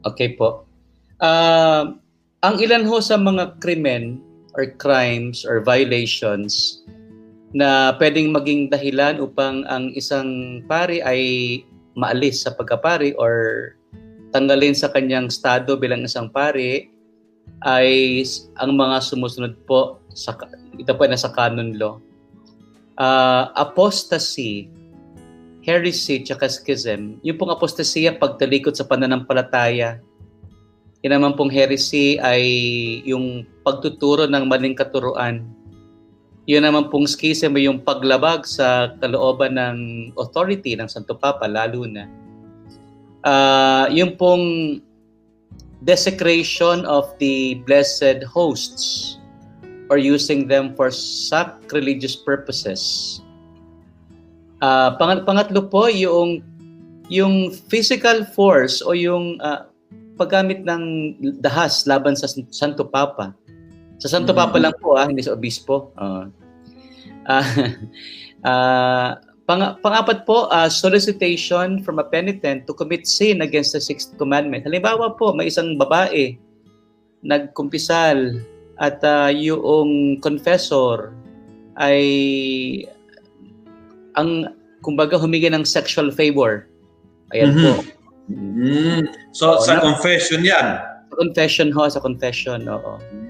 Okay 0.05 0.37
po. 0.37 0.69
Uh, 1.17 1.97
ang 2.45 2.55
ilan 2.61 2.85
ho 2.85 3.01
sa 3.01 3.17
mga 3.17 3.57
krimen 3.57 4.21
or 4.53 4.69
crimes 4.77 5.41
or 5.41 5.65
violations 5.65 6.85
na 7.55 7.95
pwedeng 7.97 8.29
maging 8.29 8.69
dahilan 8.69 9.17
upang 9.17 9.65
ang 9.65 9.89
isang 9.97 10.61
pari 10.69 11.01
ay 11.01 11.21
maalis 11.95 12.43
sa 12.45 12.53
pagkapari 12.53 13.15
or 13.17 13.73
tanggalin 14.35 14.75
sa 14.75 14.91
kanyang 14.91 15.31
estado 15.31 15.79
bilang 15.79 16.03
isang 16.03 16.27
pari 16.27 16.91
ay 17.63 18.19
ang 18.59 18.75
mga 18.75 18.99
sumusunod 18.99 19.55
po 19.63 20.03
sa 20.11 20.35
ito 20.75 20.91
po 20.91 21.07
na 21.07 21.15
sa 21.15 21.31
canon 21.31 21.71
law. 21.79 22.03
Uh, 22.99 23.47
apostasy, 23.55 24.67
heresy, 25.63 26.19
tsaka 26.19 26.51
schism. 26.51 27.15
Yung 27.23 27.39
pong 27.39 27.55
apostasya, 27.55 28.19
pagtalikod 28.19 28.75
sa 28.75 28.83
pananampalataya, 28.83 30.03
yan 30.99 31.11
naman 31.15 31.39
pong 31.39 31.51
heresy 31.51 32.19
ay 32.19 32.43
yung 33.07 33.47
pagtuturo 33.63 34.27
ng 34.27 34.43
maling 34.51 34.75
katuruan. 34.75 35.47
Yun 36.43 36.67
naman 36.67 36.91
pong 36.91 37.07
schism 37.07 37.55
ay 37.55 37.71
yung 37.71 37.79
paglabag 37.87 38.43
sa 38.43 38.95
kalooban 38.99 39.55
ng 39.55 39.77
authority 40.19 40.75
ng 40.75 40.91
Santo 40.91 41.15
Papa, 41.15 41.47
lalo 41.47 41.87
na. 41.87 42.24
Uh, 43.25 43.89
yung 43.89 44.13
pong 44.15 44.79
desecration 45.83 46.85
of 46.85 47.09
the 47.17 47.61
blessed 47.65 48.21
hosts 48.25 49.17
or 49.89 49.97
using 49.97 50.47
them 50.47 50.73
for 50.73 50.89
sacrilegious 50.89 52.15
purposes. 52.15 53.21
Uh, 54.61 54.97
pang- 54.97 55.25
pangatlo 55.25 55.61
po, 55.69 55.85
yung 55.89 56.41
yung 57.09 57.53
physical 57.69 58.25
force 58.33 58.81
o 58.81 58.97
yung 58.97 59.37
uh, 59.45 59.69
paggamit 60.17 60.65
ng 60.65 61.13
dahas 61.37 61.85
laban 61.85 62.17
sa 62.17 62.25
Santo 62.49 62.81
Papa. 62.81 63.35
Sa 64.01 64.09
Santo 64.09 64.33
mm-hmm. 64.33 64.41
Papa 64.41 64.57
lang 64.57 64.75
po 64.81 64.97
ah, 64.97 65.05
hindi 65.05 65.21
sa 65.21 65.37
obispo. 65.37 65.93
Uh, 66.01 66.25
uh, 67.29 67.45
uh, 68.49 69.09
pang 69.45 69.77
pangapat 69.81 70.25
po, 70.25 70.49
uh, 70.49 70.69
solicitation 70.69 71.81
from 71.85 72.01
a 72.01 72.05
penitent 72.05 72.65
to 72.65 72.73
commit 72.73 73.05
sin 73.05 73.45
against 73.45 73.73
the 73.73 73.81
sixth 73.81 74.17
commandment. 74.17 74.65
Halimbawa 74.65 75.13
po, 75.17 75.33
may 75.33 75.49
isang 75.49 75.77
babae 75.77 76.37
nagkumpisal 77.25 78.41
at 78.81 79.01
uh, 79.05 79.29
yung 79.29 80.21
confessor 80.21 81.13
ay 81.81 82.01
ang 84.17 84.49
kumbaga 84.81 85.17
humingi 85.17 85.49
ng 85.49 85.65
sexual 85.65 86.09
favor. 86.13 86.69
Ayan 87.33 87.53
mm-hmm. 87.53 87.65
po 87.81 87.95
Mm. 88.29 89.05
So, 89.31 89.57
oh, 89.57 89.61
sa 89.61 89.77
na, 89.77 89.81
confession 89.93 90.41
yan? 90.41 90.81
Confession 91.13 91.69
ho, 91.69 91.85
sa 91.85 92.01
confession, 92.01 92.65
oo. 92.65 92.97
Mm. 93.13 93.24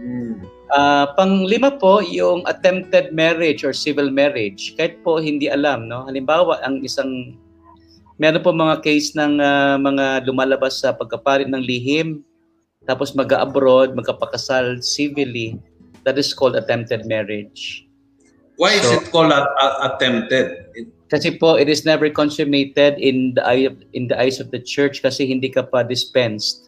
Uh, 0.75 1.07
panglima 1.15 1.71
po, 1.79 2.03
yung 2.03 2.43
attempted 2.51 3.15
marriage 3.15 3.63
or 3.63 3.71
civil 3.71 4.11
marriage. 4.11 4.75
Kahit 4.75 4.99
po 5.07 5.23
hindi 5.23 5.47
alam, 5.47 5.87
no? 5.87 6.03
Halimbawa, 6.03 6.59
ang 6.67 6.83
isang, 6.83 7.39
meron 8.19 8.43
po 8.43 8.51
mga 8.51 8.83
case 8.83 9.15
ng 9.15 9.39
uh, 9.39 9.79
mga 9.79 10.27
lumalabas 10.27 10.83
sa 10.83 10.91
pagkaparit 10.91 11.47
ng 11.47 11.63
lihim, 11.63 12.27
tapos 12.83 13.15
mag-abroad, 13.15 13.95
magkapakasal 13.95 14.83
civilly. 14.83 15.55
That 16.03 16.19
is 16.19 16.35
called 16.35 16.59
attempted 16.59 17.07
marriage. 17.07 17.87
Why 18.59 18.75
so, 18.77 18.91
is 18.91 18.91
it 18.99 19.11
called 19.15 19.31
a, 19.31 19.47
a, 19.47 19.95
attempted? 19.95 20.75
Kasi 21.07 21.39
po, 21.39 21.55
it 21.55 21.71
is 21.71 21.87
never 21.87 22.11
consummated 22.11 22.99
in 22.99 23.33
the 23.39 23.47
eye 23.47 23.63
of, 23.63 23.79
in 23.95 24.11
the 24.11 24.19
eyes 24.19 24.43
of 24.43 24.51
the 24.51 24.59
church 24.59 25.01
kasi 25.01 25.23
hindi 25.23 25.47
ka 25.49 25.63
pa 25.63 25.87
dispensed. 25.87 26.67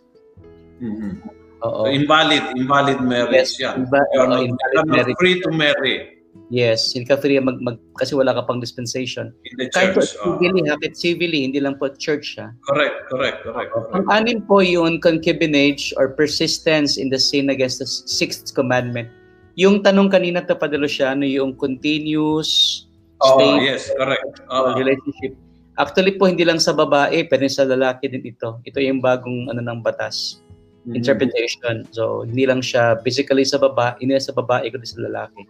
Mm-hmm. 0.79 1.36
Oo. 1.65 1.85
So, 1.85 1.89
invalid, 1.89 2.43
invalid 2.53 3.01
marriage 3.01 3.57
yes, 3.57 3.61
yan. 3.61 3.85
Inva- 3.85 4.09
you 4.13 4.19
are 4.21 4.29
not, 4.29 4.45
invalid 4.45 4.85
marriage. 4.85 5.17
free 5.17 5.41
to 5.41 5.49
marry. 5.49 6.17
Yes, 6.47 6.95
hindi 6.95 7.09
ka 7.09 7.19
free 7.19 7.41
mag, 7.43 7.59
mag 7.59 7.75
kasi 7.99 8.15
wala 8.15 8.31
ka 8.31 8.45
pang 8.47 8.63
dispensation. 8.63 9.35
In 9.43 9.53
the 9.59 9.67
church. 9.67 9.75
Kahit 9.75 9.89
po, 9.97 10.01
civilly, 10.05 10.63
uh, 10.63 10.77
hakit 10.77 10.93
civilly, 10.95 11.43
hindi 11.43 11.59
lang 11.59 11.75
po 11.75 11.91
church 11.97 12.37
siya. 12.37 12.55
Correct, 12.63 13.09
correct, 13.11 13.43
correct. 13.43 13.71
correct. 13.73 13.91
Ang 13.97 14.05
anim 14.07 14.39
po 14.45 14.63
yung 14.63 15.03
concubinage 15.03 15.91
or 15.99 16.15
persistence 16.15 16.95
in 16.95 17.11
the 17.11 17.19
sin 17.19 17.51
against 17.51 17.83
the 17.83 17.89
sixth 17.89 18.55
commandment. 18.55 19.11
Yung 19.59 19.83
tanong 19.83 20.13
kanina 20.13 20.45
to 20.45 20.55
Padalo 20.55 20.87
siya, 20.87 21.17
ano 21.17 21.27
yung 21.27 21.57
continuous 21.57 22.85
oh, 23.19 23.35
state 23.35 23.67
yes, 23.67 23.91
correct. 23.97 24.39
Uh, 24.47 24.77
relationship. 24.77 25.35
Actually 25.75 26.15
po, 26.15 26.31
hindi 26.31 26.47
lang 26.47 26.63
sa 26.63 26.71
babae, 26.71 27.27
pero 27.27 27.43
sa 27.51 27.67
lalaki 27.67 28.07
din 28.07 28.23
ito. 28.23 28.61
Ito 28.63 28.77
yung 28.79 29.03
bagong 29.03 29.51
ano 29.51 29.61
ng 29.61 29.81
batas. 29.83 30.39
Mm-hmm. 30.87 31.03
Interpretation. 31.03 31.75
So, 31.91 32.23
hindi 32.23 32.47
lang 32.47 32.63
siya 32.63 33.03
physically 33.03 33.43
sa 33.43 33.59
babae, 33.59 33.99
hindi 33.99 34.15
sa 34.23 34.31
babae, 34.31 34.71
kundi 34.71 34.87
sa 34.87 35.03
lalaki. 35.03 35.43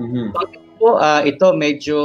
Mm-hmm. 0.00 0.32
Po, 0.80 0.96
uh, 0.96 1.20
ito 1.28 1.52
medyo, 1.52 1.98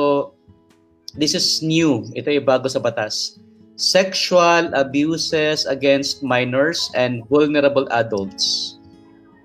this 1.15 1.31
is 1.31 1.63
new. 1.63 2.03
Ito 2.11 2.27
yung 2.27 2.43
bago 2.43 2.67
sa 2.67 2.83
batas. 2.83 3.39
Sexual 3.79 4.75
abuses 4.75 5.63
against 5.63 6.19
minors 6.27 6.91
and 6.91 7.23
vulnerable 7.31 7.87
adults. 7.95 8.75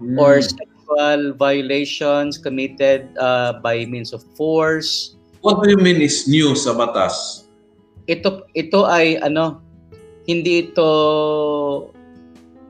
Mm. 0.03 0.19
Or 0.19 0.43
sexual 0.43 1.39
violations 1.39 2.43
committed 2.43 3.07
uh, 3.23 3.63
by 3.63 3.87
means 3.87 4.11
of 4.11 4.27
force. 4.35 5.15
What 5.47 5.63
do 5.63 5.71
you 5.71 5.79
mean 5.79 6.03
is 6.03 6.27
new 6.27 6.59
sa 6.59 6.75
batas? 6.75 7.47
Ito, 8.11 8.51
ito 8.59 8.83
ay 8.83 9.23
ano, 9.23 9.63
hindi 10.27 10.67
ito 10.67 10.91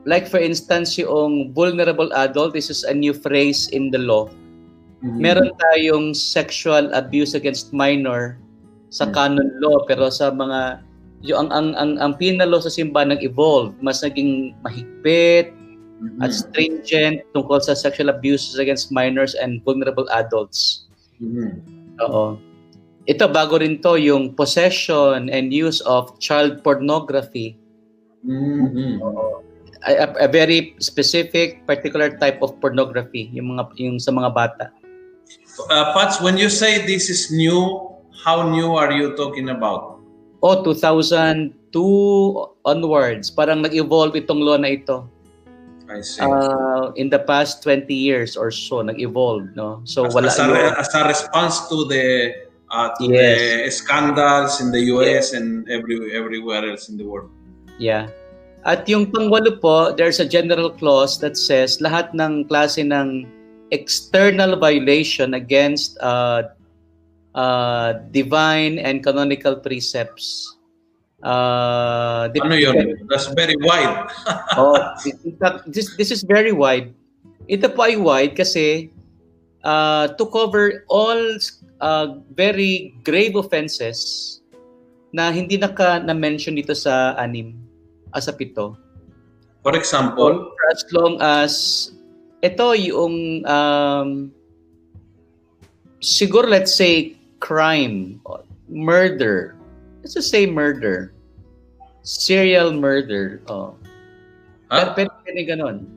like 0.03 0.27
for 0.27 0.39
instance 0.39 0.97
yung 0.99 1.51
vulnerable 1.55 2.11
adult 2.13 2.51
this 2.51 2.69
is 2.69 2.83
a 2.83 2.93
new 2.93 3.13
phrase 3.13 3.67
in 3.71 3.91
the 3.91 3.99
law 3.99 4.27
Mm-hmm. 5.03 5.19
Meron 5.19 5.51
tayong 5.59 6.07
sexual 6.15 6.87
abuse 6.95 7.35
against 7.35 7.75
minor 7.75 8.39
sa 8.87 9.03
mm-hmm. 9.03 9.15
canon 9.19 9.49
law 9.59 9.83
pero 9.83 10.07
sa 10.07 10.31
mga 10.31 10.79
yung 11.23 11.51
ang 11.51 11.51
ang 11.51 11.69
ang, 11.75 11.91
ang 11.99 12.13
penal 12.15 12.55
law 12.55 12.63
sa 12.63 12.71
simbahan 12.71 13.11
nag-evolve, 13.11 13.75
mas 13.83 13.99
naging 13.99 14.55
mahigpit 14.63 15.51
mm-hmm. 15.51 16.23
at 16.23 16.31
stringent 16.31 17.19
tungkol 17.35 17.59
sa 17.59 17.75
sexual 17.75 18.07
abuses 18.07 18.55
against 18.55 18.95
minors 18.95 19.35
and 19.35 19.59
vulnerable 19.67 20.07
adults. 20.15 20.87
Mm-hmm. 21.19 21.51
Oo. 22.07 22.39
Ito 23.03 23.27
bago 23.27 23.59
rin 23.59 23.83
to 23.83 23.99
yung 23.99 24.31
possession 24.31 25.27
and 25.27 25.51
use 25.51 25.83
of 25.83 26.15
child 26.23 26.63
pornography. 26.63 27.59
Mm-hmm. 28.23 29.03
A, 29.83 30.07
a, 30.15 30.27
very 30.31 30.79
specific 30.79 31.67
particular 31.67 32.15
type 32.15 32.39
of 32.39 32.55
pornography 32.63 33.27
yung 33.35 33.51
mga 33.51 33.63
yung 33.75 33.99
sa 33.99 34.15
mga 34.15 34.31
bata. 34.31 34.65
Uh, 35.67 35.91
Pats, 35.91 36.23
when 36.23 36.39
you 36.39 36.47
say 36.47 36.87
this 36.87 37.11
is 37.11 37.31
new, 37.35 37.91
how 38.23 38.47
new 38.47 38.79
are 38.79 38.95
you 38.95 39.11
talking 39.19 39.51
about? 39.51 39.99
Oh, 40.41 40.63
2002 40.63 41.51
onwards. 42.63 43.31
Parang 43.31 43.63
nag-evolve 43.63 44.15
itong 44.15 44.39
law 44.43 44.55
na 44.55 44.75
ito. 44.75 45.07
I 45.87 46.01
see. 46.01 46.23
Uh, 46.23 46.91
in 46.95 47.11
the 47.11 47.19
past 47.19 47.61
20 47.63 47.91
years 47.93 48.35
or 48.35 48.51
so, 48.51 48.81
nag-evolve. 48.81 49.55
No? 49.55 49.83
So, 49.83 50.07
as, 50.07 50.15
wala 50.15 50.27
as, 50.27 50.39
a, 50.39 50.79
as 50.79 50.89
a 50.95 51.03
response 51.07 51.67
to 51.69 51.85
the 51.85 52.33
uh, 52.73 52.89
to 52.97 53.05
yes. 53.05 53.39
the 53.39 53.71
scandals 53.71 54.59
in 54.59 54.71
the 54.71 54.81
US 54.97 55.31
yes. 55.31 55.33
and 55.33 55.69
every, 55.69 56.15
everywhere 56.15 56.65
else 56.65 56.89
in 56.89 56.97
the 56.97 57.05
world. 57.05 57.29
Yeah. 57.77 58.09
At 58.63 58.87
yung 58.87 59.11
pangwalo 59.11 59.59
po, 59.59 59.91
there's 59.91 60.23
a 60.23 60.27
general 60.27 60.71
clause 60.71 61.19
that 61.19 61.35
says 61.35 61.83
lahat 61.83 62.15
ng 62.15 62.47
klase 62.47 62.79
ng 62.79 63.27
external 63.75 64.55
violation 64.55 65.35
against 65.35 65.99
uh, 65.99 66.47
uh, 67.35 67.99
divine 68.11 68.79
and 68.79 69.03
canonical 69.03 69.59
precepts. 69.59 70.55
Uh, 71.23 72.27
ano 72.31 72.55
yun? 72.55 72.99
That's 73.07 73.27
very 73.31 73.55
wide. 73.59 74.07
oh, 74.59 74.79
this, 75.67 75.95
this 75.95 76.11
is 76.11 76.23
very 76.23 76.51
wide. 76.51 76.93
Ito 77.47 77.67
po 77.71 77.83
ay 77.83 77.95
wide 77.99 78.35
kasi 78.35 78.91
uh, 79.63 80.07
to 80.15 80.23
cover 80.27 80.83
all 80.87 81.19
uh, 81.79 82.19
very 82.35 82.95
grave 83.03 83.35
offenses 83.35 84.39
na 85.11 85.31
hindi 85.31 85.55
naka 85.59 85.99
na-mention 86.03 86.55
dito 86.55 86.75
sa 86.75 87.15
anim, 87.19 87.55
as 88.13 88.29
sa 88.29 88.33
pito. 88.33 88.77
For 89.65 89.75
example? 89.75 90.53
For 90.53 90.65
as 90.71 90.81
long 90.93 91.13
as 91.19 91.51
ito 92.43 92.75
yung 92.75 93.45
um, 93.47 94.31
siguro 96.03 96.47
let's 96.47 96.75
say 96.75 97.15
crime, 97.39 98.19
murder. 98.67 99.55
Let's 100.01 100.13
just 100.15 100.29
say 100.29 100.45
murder. 100.45 101.15
Serial 102.03 102.75
murder. 102.75 103.39
Oh. 103.47 103.75
Huh? 104.67 104.91
Pero, 104.95 105.09
pero 105.23 105.39
ganon. 105.47 105.87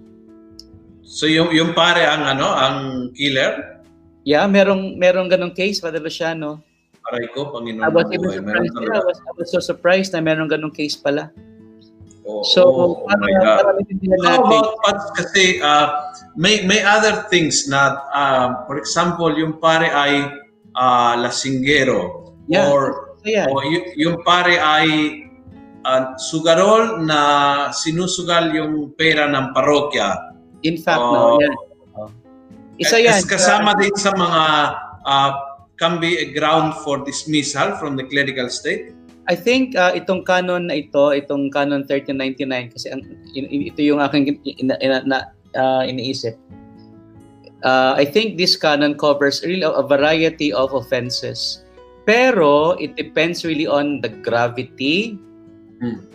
So 1.03 1.27
yung 1.27 1.51
yung 1.51 1.75
pare 1.75 2.07
ang 2.07 2.23
ano, 2.23 2.47
ang 2.47 2.77
killer? 3.15 3.83
Yeah, 4.27 4.47
merong 4.51 4.99
merong 4.99 5.31
ganong 5.31 5.55
case, 5.55 5.79
Father 5.79 6.03
Luciano. 6.03 6.63
Aray 7.07 7.31
ko, 7.31 7.55
Panginoon. 7.55 7.87
I 7.87 7.91
was, 7.91 8.11
even 8.11 8.27
surprised, 8.35 8.75
I, 8.75 8.99
was, 8.99 9.19
I 9.23 9.33
was 9.39 9.49
so 9.55 9.61
surprised 9.63 10.11
na 10.11 10.19
merong 10.19 10.51
ganong 10.51 10.75
case 10.75 10.99
pala. 10.99 11.31
Oh, 12.27 12.43
so, 12.43 12.61
oh, 12.67 13.07
para, 13.07 13.23
my 13.23 13.33
God. 13.39 13.63
Para 13.63 13.81
How 14.27 14.43
about 14.43 14.69
Pats, 14.83 15.07
kasi 15.15 15.63
uh, 15.63 16.11
may 16.35 16.67
may 16.67 16.83
other 16.83 17.23
things 17.31 17.71
na, 17.71 18.03
uh, 18.11 18.67
for 18.67 18.83
example, 18.83 19.31
yung 19.31 19.63
pare 19.63 19.95
ay 19.95 20.27
uh, 20.75 21.15
lasinggero 21.23 22.35
yeah. 22.51 22.67
or, 22.67 23.15
yeah. 23.23 23.47
or 23.47 23.63
y- 23.63 23.95
yung 23.95 24.27
pare 24.27 24.59
ay 24.59 25.23
uh, 25.87 26.19
sugarol 26.19 27.07
na 27.07 27.21
sinusugal 27.71 28.51
yung 28.51 28.91
pera 28.99 29.31
ng 29.31 29.55
parokya. 29.55 30.35
In 30.67 30.83
fact, 30.83 30.99
uh, 30.99 31.15
no, 31.15 31.39
yeah. 31.39 31.55
Oh. 31.95 32.11
Isa 32.83 32.99
yan. 32.99 33.23
Kasama 33.23 33.79
din 33.79 33.95
sa 33.95 34.11
mga 34.11 34.43
uh, 35.07 35.31
can 35.79 36.03
be 36.03 36.19
a 36.19 36.35
ground 36.35 36.75
for 36.83 37.05
dismissal 37.05 37.77
from 37.79 37.95
the 37.95 38.05
clerical 38.09 38.49
state. 38.51 38.96
I 39.27 39.35
think 39.35 39.75
uh, 39.75 39.91
itong 39.95 40.23
canon 40.23 40.71
na 40.71 40.79
ito, 40.79 41.11
itong 41.11 41.51
canon 41.51 41.83
1399 41.83 42.75
kasi 42.75 42.87
ang, 42.95 43.03
ito 43.35 43.81
yung 43.83 43.99
aking 43.99 44.39
ina, 44.47 44.79
ina, 44.79 45.03
na, 45.03 45.19
uh, 45.59 45.83
iniisip. 45.83 46.39
Uh, 47.67 47.99
I 47.99 48.07
think 48.07 48.39
this 48.39 48.55
canon 48.55 48.95
covers 48.95 49.43
really 49.43 49.67
a 49.67 49.83
variety 49.83 50.55
of 50.55 50.71
offenses. 50.71 51.67
Pero 52.07 52.79
it 52.79 52.95
depends 52.95 53.43
really 53.43 53.67
on 53.67 53.99
the 53.99 54.15
gravity, 54.23 55.19
hmm. 55.83 56.07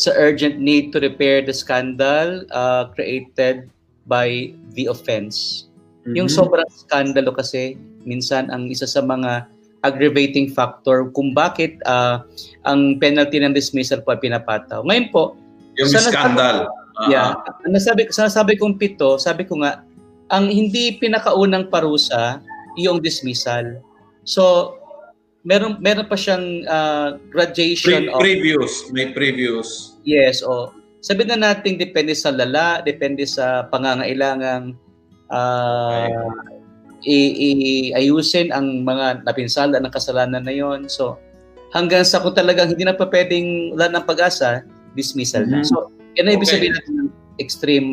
sa 0.00 0.16
urgent 0.16 0.56
need 0.56 0.96
to 0.96 1.00
repair 1.00 1.44
the 1.44 1.52
scandal 1.52 2.44
uh, 2.52 2.88
created 2.96 3.68
by 4.08 4.48
the 4.72 4.88
offense. 4.88 5.68
Mm-hmm. 6.08 6.16
Yung 6.16 6.28
sobrang 6.32 6.68
skandalo 6.72 7.36
kasi 7.36 7.76
minsan 8.08 8.48
ang 8.48 8.72
isa 8.72 8.88
sa 8.88 9.04
mga 9.04 9.44
aggravating 9.80 10.52
factor 10.52 11.08
kung 11.16 11.32
bakit 11.32 11.80
uh, 11.88 12.20
ang 12.68 13.00
penalty 13.00 13.40
ng 13.40 13.56
dismissal 13.56 14.04
po 14.04 14.12
ay 14.12 14.20
pinapataw. 14.20 14.84
Ngayon 14.84 15.08
po, 15.08 15.36
yung 15.80 15.88
scandal. 15.88 16.68
Uh-huh. 16.68 17.08
Yeah. 17.08 17.32
Nasabi, 17.64 18.12
sinasabi 18.12 18.60
kong 18.60 18.76
pito, 18.76 19.16
sabi 19.16 19.48
ko 19.48 19.64
nga, 19.64 19.80
ang 20.28 20.52
hindi 20.52 21.00
pinakaunang 21.00 21.72
parusa, 21.72 22.44
yung 22.78 23.00
dismissal. 23.00 23.80
So, 24.28 24.76
meron 25.42 25.80
meron 25.80 26.06
pa 26.06 26.14
siyang 26.14 26.68
uh, 26.68 27.16
graduation 27.32 28.06
Pre- 28.06 28.12
of 28.12 28.20
previous, 28.20 28.72
may 28.92 29.10
previous. 29.16 29.96
Yes, 30.04 30.44
o. 30.44 30.48
Oh. 30.48 30.66
Sabi 31.00 31.24
na 31.24 31.40
natin 31.40 31.80
depende 31.80 32.12
sa 32.12 32.28
lala, 32.28 32.84
depende 32.84 33.24
sa 33.24 33.64
pangangailangang 33.72 34.76
uh, 35.32 36.12
i-ayusin 37.04 38.52
ang 38.52 38.84
mga 38.84 39.24
napinsala 39.24 39.80
ng 39.80 39.92
kasalanan 39.92 40.44
na 40.44 40.52
yon. 40.52 40.88
So, 40.88 41.16
hanggang 41.72 42.04
sa 42.04 42.20
kung 42.20 42.36
talagang 42.36 42.74
hindi 42.74 42.84
na 42.84 42.96
pa 42.96 43.08
pwedeng 43.08 43.74
wala 43.76 43.98
ng 43.98 44.04
pag-asa, 44.04 44.64
dismissal 44.92 45.46
mm-hmm. 45.46 45.64
na. 45.64 45.68
So, 45.68 45.88
yan 46.18 46.28
na 46.28 46.36
ibig 46.36 46.50
okay. 46.50 46.56
sabihin 46.58 46.74
natin 46.76 46.94
extreme 47.40 47.88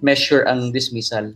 measure 0.00 0.46
ang 0.48 0.72
dismissal. 0.72 1.34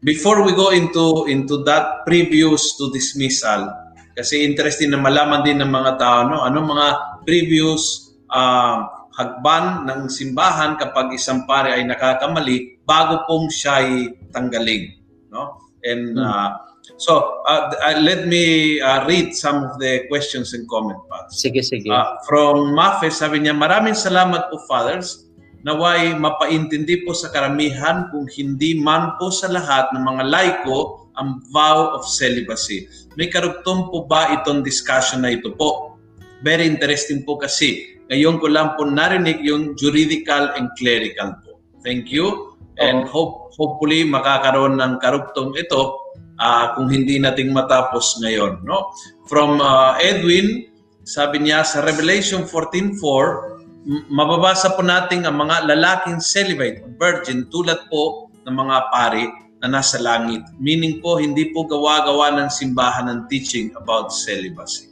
Before 0.00 0.40
we 0.40 0.56
go 0.56 0.72
into 0.72 1.28
into 1.28 1.60
that 1.68 2.08
previous 2.08 2.76
to 2.80 2.88
dismissal, 2.92 3.68
kasi 4.16 4.44
interesting 4.44 4.92
na 4.92 5.00
malaman 5.00 5.44
din 5.44 5.60
ng 5.60 5.68
mga 5.68 6.00
tao, 6.00 6.18
no? 6.24 6.40
Ano 6.40 6.64
mga 6.64 7.20
previous 7.28 8.12
uh, 8.32 8.88
hagban 9.12 9.84
ng 9.84 10.08
simbahan 10.08 10.80
kapag 10.80 11.12
isang 11.12 11.44
pare 11.44 11.76
ay 11.76 11.84
nakakamali 11.84 12.80
bago 12.88 13.28
pong 13.28 13.52
siya 13.52 13.84
ay 13.84 14.16
tanggalin, 14.32 14.96
no? 15.28 15.69
And 15.84 16.16
hmm. 16.16 16.24
uh, 16.24 16.50
so 16.96 17.42
uh, 17.48 17.72
uh, 17.72 17.96
let 18.00 18.26
me 18.26 18.78
uh, 18.80 19.06
read 19.06 19.32
some 19.32 19.64
of 19.64 19.78
the 19.78 20.06
questions 20.08 20.52
and 20.52 20.68
comment 20.68 21.00
parts. 21.08 21.40
Sige, 21.40 21.64
sige. 21.64 21.88
Uh, 21.88 22.16
from 22.28 22.76
Mafe, 22.76 23.12
sabi 23.12 23.44
niya, 23.44 23.56
maraming 23.56 23.96
salamat 23.96 24.48
po, 24.52 24.60
Fathers. 24.68 25.30
Naway 25.60 26.16
mapaintindi 26.16 27.04
po 27.04 27.12
sa 27.12 27.28
karamihan 27.28 28.08
kung 28.08 28.24
hindi 28.32 28.80
man 28.80 29.20
po 29.20 29.28
sa 29.28 29.44
lahat 29.52 29.92
ng 29.92 30.00
mga 30.00 30.24
laiko 30.32 31.10
ang 31.20 31.44
vow 31.52 31.92
of 31.92 32.08
celibacy. 32.08 32.88
May 33.20 33.28
karugtong 33.28 33.92
po 33.92 34.08
ba 34.08 34.40
itong 34.40 34.64
discussion 34.64 35.20
na 35.20 35.36
ito 35.36 35.52
po? 35.52 36.00
Very 36.40 36.64
interesting 36.64 37.28
po 37.28 37.36
kasi 37.36 38.00
ngayon 38.08 38.40
ko 38.40 38.48
lang 38.48 38.72
po 38.80 38.88
narinig 38.88 39.44
yung 39.44 39.76
juridical 39.76 40.48
and 40.56 40.72
clerical 40.80 41.36
po. 41.44 41.60
Thank 41.84 42.08
you. 42.08 42.49
And 42.80 43.04
oh. 43.04 43.12
hope, 43.12 43.34
hopefully 43.60 44.08
makakaroon 44.08 44.80
ng 44.80 44.98
karugtong 45.04 45.52
ito 45.60 46.00
uh, 46.40 46.74
kung 46.74 46.88
hindi 46.88 47.20
nating 47.20 47.52
matapos 47.52 48.18
ngayon. 48.24 48.64
No? 48.64 48.90
From 49.28 49.60
uh, 49.60 50.00
Edwin, 50.00 50.66
sabi 51.04 51.44
niya 51.44 51.62
sa 51.62 51.84
Revelation 51.84 52.48
14.4, 52.48 52.96
mababasa 54.08 54.72
po 54.76 54.84
natin 54.84 55.24
ang 55.24 55.40
mga 55.40 55.68
lalaking 55.68 56.20
celibate, 56.20 56.84
virgin, 56.96 57.48
tulad 57.52 57.84
po 57.92 58.32
ng 58.48 58.54
mga 58.56 58.76
pari 58.92 59.24
na 59.60 59.68
nasa 59.68 60.00
langit. 60.00 60.40
Meaning 60.56 61.04
po, 61.04 61.20
hindi 61.20 61.52
po 61.52 61.68
gawa-gawa 61.68 62.40
ng 62.40 62.48
simbahan 62.48 63.12
ng 63.12 63.20
teaching 63.28 63.72
about 63.76 64.08
celibacy. 64.08 64.88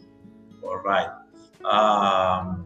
Alright. 0.61 1.13
Um, 1.65 2.65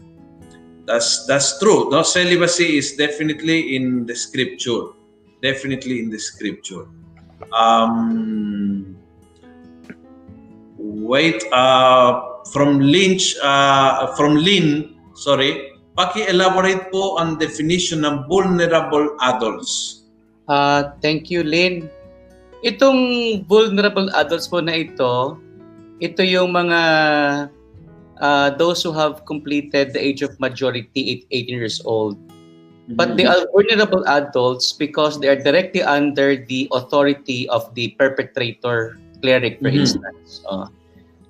that's, 0.83 1.27
that's 1.31 1.59
true. 1.63 1.91
No? 1.91 2.03
Celibacy 2.03 2.79
is 2.79 2.99
definitely 2.99 3.79
in 3.79 4.07
the 4.07 4.15
scripture. 4.19 4.99
Definitely 5.43 5.99
in 6.01 6.09
the 6.09 6.19
scripture. 6.19 6.87
Um, 7.53 8.97
wait, 10.79 11.43
uh, 11.51 12.39
from 12.55 12.79
Lynch, 12.79 13.35
uh, 13.43 14.15
from 14.15 14.37
Lynn, 14.39 14.95
sorry, 15.15 15.73
Paki-elaborate 15.93 16.89
po 16.89 17.21
ang 17.21 17.37
definition 17.37 18.01
ng 18.01 18.25
vulnerable 18.25 19.13
adults. 19.29 20.09
Uh, 20.49 20.89
thank 21.05 21.29
you, 21.29 21.45
Lynn. 21.45 21.85
Itong 22.65 22.97
vulnerable 23.45 24.09
adults 24.17 24.49
po 24.49 24.65
na 24.65 24.73
ito, 24.73 25.37
ito 26.01 26.25
yung 26.25 26.57
mga 26.57 26.81
uh, 28.25 28.49
those 28.57 28.81
who 28.81 28.97
have 28.97 29.29
completed 29.29 29.93
the 29.93 30.01
age 30.01 30.25
of 30.25 30.33
majority, 30.41 31.21
18 31.29 31.53
years 31.53 31.85
old. 31.85 32.17
Mm-hmm. 32.83 32.99
But 32.99 33.15
they 33.15 33.27
are 33.31 33.47
vulnerable 33.55 34.03
adults 34.11 34.75
because 34.75 35.23
they 35.23 35.31
are 35.31 35.39
directly 35.39 35.87
under 35.87 36.35
the 36.35 36.67
authority 36.75 37.47
of 37.49 37.71
the 37.79 37.95
perpetrator, 37.95 38.99
cleric, 39.23 39.63
for 39.63 39.71
mm-hmm. 39.71 39.87
instance. 39.87 40.43
Uh, 40.51 40.67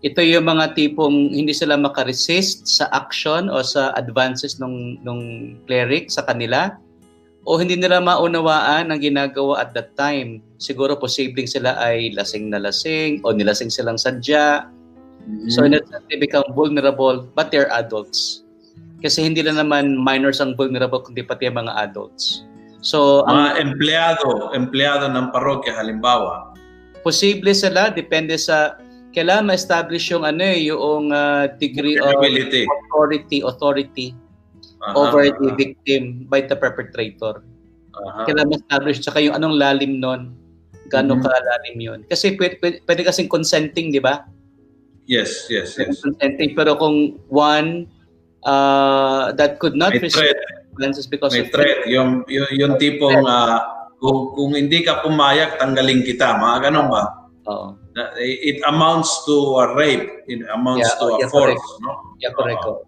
ito 0.00 0.18
yung 0.24 0.48
mga 0.48 0.74
tipong 0.74 1.30
hindi 1.30 1.52
sila 1.52 1.76
makaresist 1.76 2.66
sa 2.66 2.88
action 2.90 3.52
o 3.52 3.60
sa 3.62 3.92
advances 3.94 4.58
ng 4.58 4.98
nung 5.06 5.54
cleric 5.68 6.10
sa 6.10 6.26
kanila 6.26 6.74
o 7.46 7.58
hindi 7.58 7.78
nila 7.78 8.02
maunawaan 8.02 8.90
ang 8.90 8.98
ginagawa 8.98 9.62
at 9.62 9.70
that 9.74 9.94
time. 9.94 10.42
Siguro 10.58 10.98
posibleng 10.98 11.46
sila 11.46 11.78
ay 11.78 12.14
lasing 12.18 12.50
na 12.50 12.58
lasing 12.58 13.22
o 13.22 13.30
nilasing 13.30 13.70
silang 13.70 13.98
sadya. 13.98 14.66
Mm-hmm. 15.22 15.50
So 15.54 15.62
in 15.62 15.78
that 15.78 15.86
sense, 15.86 16.02
they 16.10 16.18
become 16.18 16.46
vulnerable 16.50 17.22
but 17.38 17.54
they're 17.54 17.70
adults. 17.70 18.41
Kasi 19.02 19.26
hindi 19.26 19.42
lang 19.42 19.58
naman 19.58 19.98
minors 19.98 20.38
ang 20.38 20.54
vulnerable 20.54 21.02
kundi 21.02 21.26
pati 21.26 21.50
ang 21.50 21.58
mga 21.58 21.74
adults. 21.90 22.46
So, 22.82 23.26
mga 23.26 23.34
ang, 23.34 23.58
empleyado, 23.58 24.28
empleyado 24.54 25.10
ng 25.10 25.34
parokya 25.34 25.74
halimbawa. 25.74 26.54
Posible 27.02 27.50
sila 27.54 27.90
depende 27.90 28.38
sa 28.38 28.78
kailangan 29.12 29.50
ma-establish 29.50 30.10
yung 30.10 30.24
ano 30.24 30.42
eh, 30.42 30.70
yung 30.70 31.10
uh, 31.10 31.50
degree 31.60 32.00
of 32.00 32.14
authority 32.14 33.42
authority 33.44 34.14
uh-huh. 34.82 34.94
over 34.98 35.28
the 35.30 35.50
victim 35.54 36.26
by 36.26 36.42
the 36.42 36.56
perpetrator. 36.56 37.42
Uh-huh. 37.92 38.24
Kailangan 38.26 38.56
ma-establish 38.56 38.98
tsaka 39.02 39.22
yung 39.22 39.34
anong 39.38 39.58
lalim 39.58 40.02
nun, 40.02 40.34
gaano 40.90 41.18
mm-hmm. 41.18 41.26
kalalim 41.26 41.76
yun. 41.78 42.00
Kasi 42.10 42.34
pwede, 42.34 42.58
pwede, 42.58 42.76
pwede 42.88 43.00
kasing 43.06 43.30
consenting, 43.30 43.94
di 43.94 44.02
ba? 44.02 44.26
Yes, 45.06 45.50
yes, 45.50 45.78
yes. 45.78 46.02
Consenting, 46.02 46.54
pero 46.54 46.78
kung 46.78 47.18
one 47.30 47.86
uh, 48.44 49.32
that 49.32 49.58
could 49.58 49.74
not 49.74 49.92
May 49.94 50.08
threat. 50.08 50.36
because 51.10 51.32
May 51.32 51.46
of 51.46 51.50
threat. 51.50 51.86
Yung, 51.86 52.24
yung, 52.28 52.48
yung 52.52 52.72
tipong 52.78 53.26
uh, 53.26 53.58
kung, 54.00 54.34
kung 54.34 54.52
hindi 54.54 54.82
ka 54.82 55.02
pumayag, 55.02 55.58
tanggalin 55.58 56.02
kita. 56.02 56.38
Mga 56.38 56.70
ganun 56.70 56.90
ba? 56.90 57.04
Oo. 57.48 57.78
It 58.18 58.62
amounts 58.64 59.24
to 59.26 59.62
a 59.62 59.76
rape. 59.76 60.24
It 60.26 60.42
amounts 60.48 60.88
yeah, 60.88 60.98
to 60.98 61.04
a 61.06 61.18
yeah, 61.20 61.28
force. 61.28 61.60
Correct. 61.60 61.82
No? 61.84 61.92
Yeah, 62.18 62.32
correct. 62.32 62.64
Uh, 62.64 62.80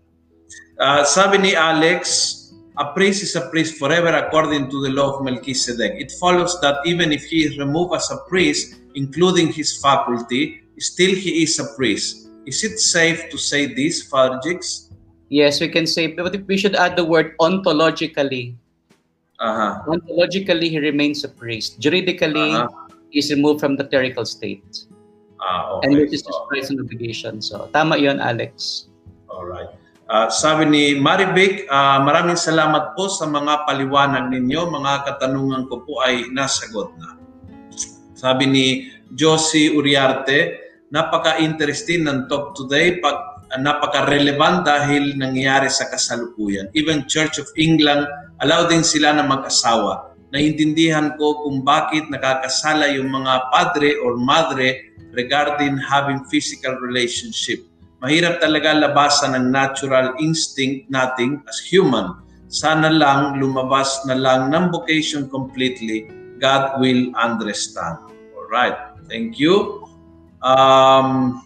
uh, 0.80 1.02
sabi 1.04 1.38
ni 1.38 1.52
Alex, 1.54 2.40
a 2.78 2.90
priest 2.94 3.22
is 3.22 3.36
a 3.36 3.46
priest 3.50 3.76
forever 3.78 4.10
according 4.10 4.70
to 4.70 4.82
the 4.82 4.90
law 4.90 5.14
of 5.14 5.24
Melchizedek. 5.24 5.94
It 6.00 6.10
follows 6.18 6.58
that 6.62 6.82
even 6.86 7.12
if 7.12 7.22
he 7.24 7.44
is 7.44 7.58
removed 7.58 7.94
as 7.94 8.10
a 8.10 8.18
priest, 8.26 8.80
including 8.94 9.52
his 9.52 9.78
faculty, 9.78 10.62
still 10.78 11.14
he 11.14 11.42
is 11.42 11.58
a 11.58 11.68
priest. 11.76 12.26
Is 12.46 12.64
it 12.64 12.78
safe 12.78 13.30
to 13.30 13.38
say 13.38 13.72
this, 13.74 14.10
Jigs? 14.42 14.90
Yes, 15.34 15.58
we 15.58 15.66
can 15.66 15.90
say, 15.90 16.14
but 16.14 16.30
we 16.46 16.54
should 16.54 16.78
add 16.78 16.94
the 16.94 17.02
word 17.02 17.34
ontologically. 17.42 18.54
Uh-huh. 19.42 19.82
Ontologically, 19.90 20.70
he 20.70 20.78
remains 20.78 21.26
a 21.26 21.30
priest. 21.42 21.82
Juridically, 21.82 22.54
uh-huh 22.54 22.84
is 23.14 23.30
removed 23.30 23.62
from 23.62 23.78
the 23.78 23.86
clerical 23.86 24.26
state. 24.26 24.86
Ah, 25.40 25.78
okay. 25.78 25.88
And 25.88 25.90
which 25.96 26.12
is 26.12 26.26
his 26.26 26.38
rights 26.50 26.68
and 26.70 26.82
obligation. 26.82 27.40
So, 27.40 27.70
tama 27.72 27.96
yon 27.96 28.18
Alex. 28.18 28.86
Alright. 29.30 29.70
Uh, 30.04 30.28
sabi 30.28 30.68
ni 30.68 30.84
Marivic, 31.00 31.64
uh, 31.72 32.04
maraming 32.04 32.36
salamat 32.36 32.92
po 32.92 33.08
sa 33.08 33.24
mga 33.24 33.64
paliwanag 33.64 34.28
ninyo. 34.28 34.68
Mga 34.68 34.92
katanungan 35.08 35.64
ko 35.70 35.80
po 35.80 36.04
ay 36.04 36.28
nasagot 36.28 36.92
na. 37.00 37.16
Sabi 38.14 38.44
ni 38.44 38.66
Josie 39.16 39.72
Uriarte, 39.72 40.60
napaka-interesting 40.92 42.04
ng 42.04 42.28
talk 42.28 42.52
today. 42.56 43.00
Pag, 43.00 43.33
napaka-relevant 43.58 44.64
dahil 44.66 45.16
nangyayari 45.18 45.68
sa 45.68 45.86
kasalukuyan. 45.90 46.70
Even 46.72 47.04
Church 47.06 47.38
of 47.38 47.48
England, 47.58 48.08
allow 48.40 48.66
din 48.66 48.82
sila 48.82 49.12
na 49.14 49.24
mag-asawa 49.26 50.14
naintindihan 50.34 51.14
ko 51.14 51.46
kung 51.46 51.62
bakit 51.62 52.10
nakakasala 52.10 52.90
yung 52.90 53.06
mga 53.06 53.54
padre 53.54 53.94
or 54.02 54.18
madre 54.18 54.90
regarding 55.14 55.78
having 55.78 56.26
physical 56.26 56.74
relationship. 56.82 57.62
Mahirap 58.02 58.42
talaga 58.42 58.74
labasan 58.74 59.38
ng 59.38 59.54
natural 59.54 60.18
instinct 60.18 60.90
nating 60.90 61.38
as 61.46 61.62
human. 61.62 62.18
Sana 62.50 62.90
lang 62.90 63.38
lumabas 63.38 64.02
na 64.10 64.18
lang 64.18 64.50
ng 64.50 64.74
vocation 64.74 65.30
completely. 65.30 66.10
God 66.42 66.82
will 66.82 67.14
understand. 67.14 68.02
All 68.34 68.50
right. 68.50 68.74
Thank 69.06 69.38
you. 69.38 69.86
Um, 70.42 71.43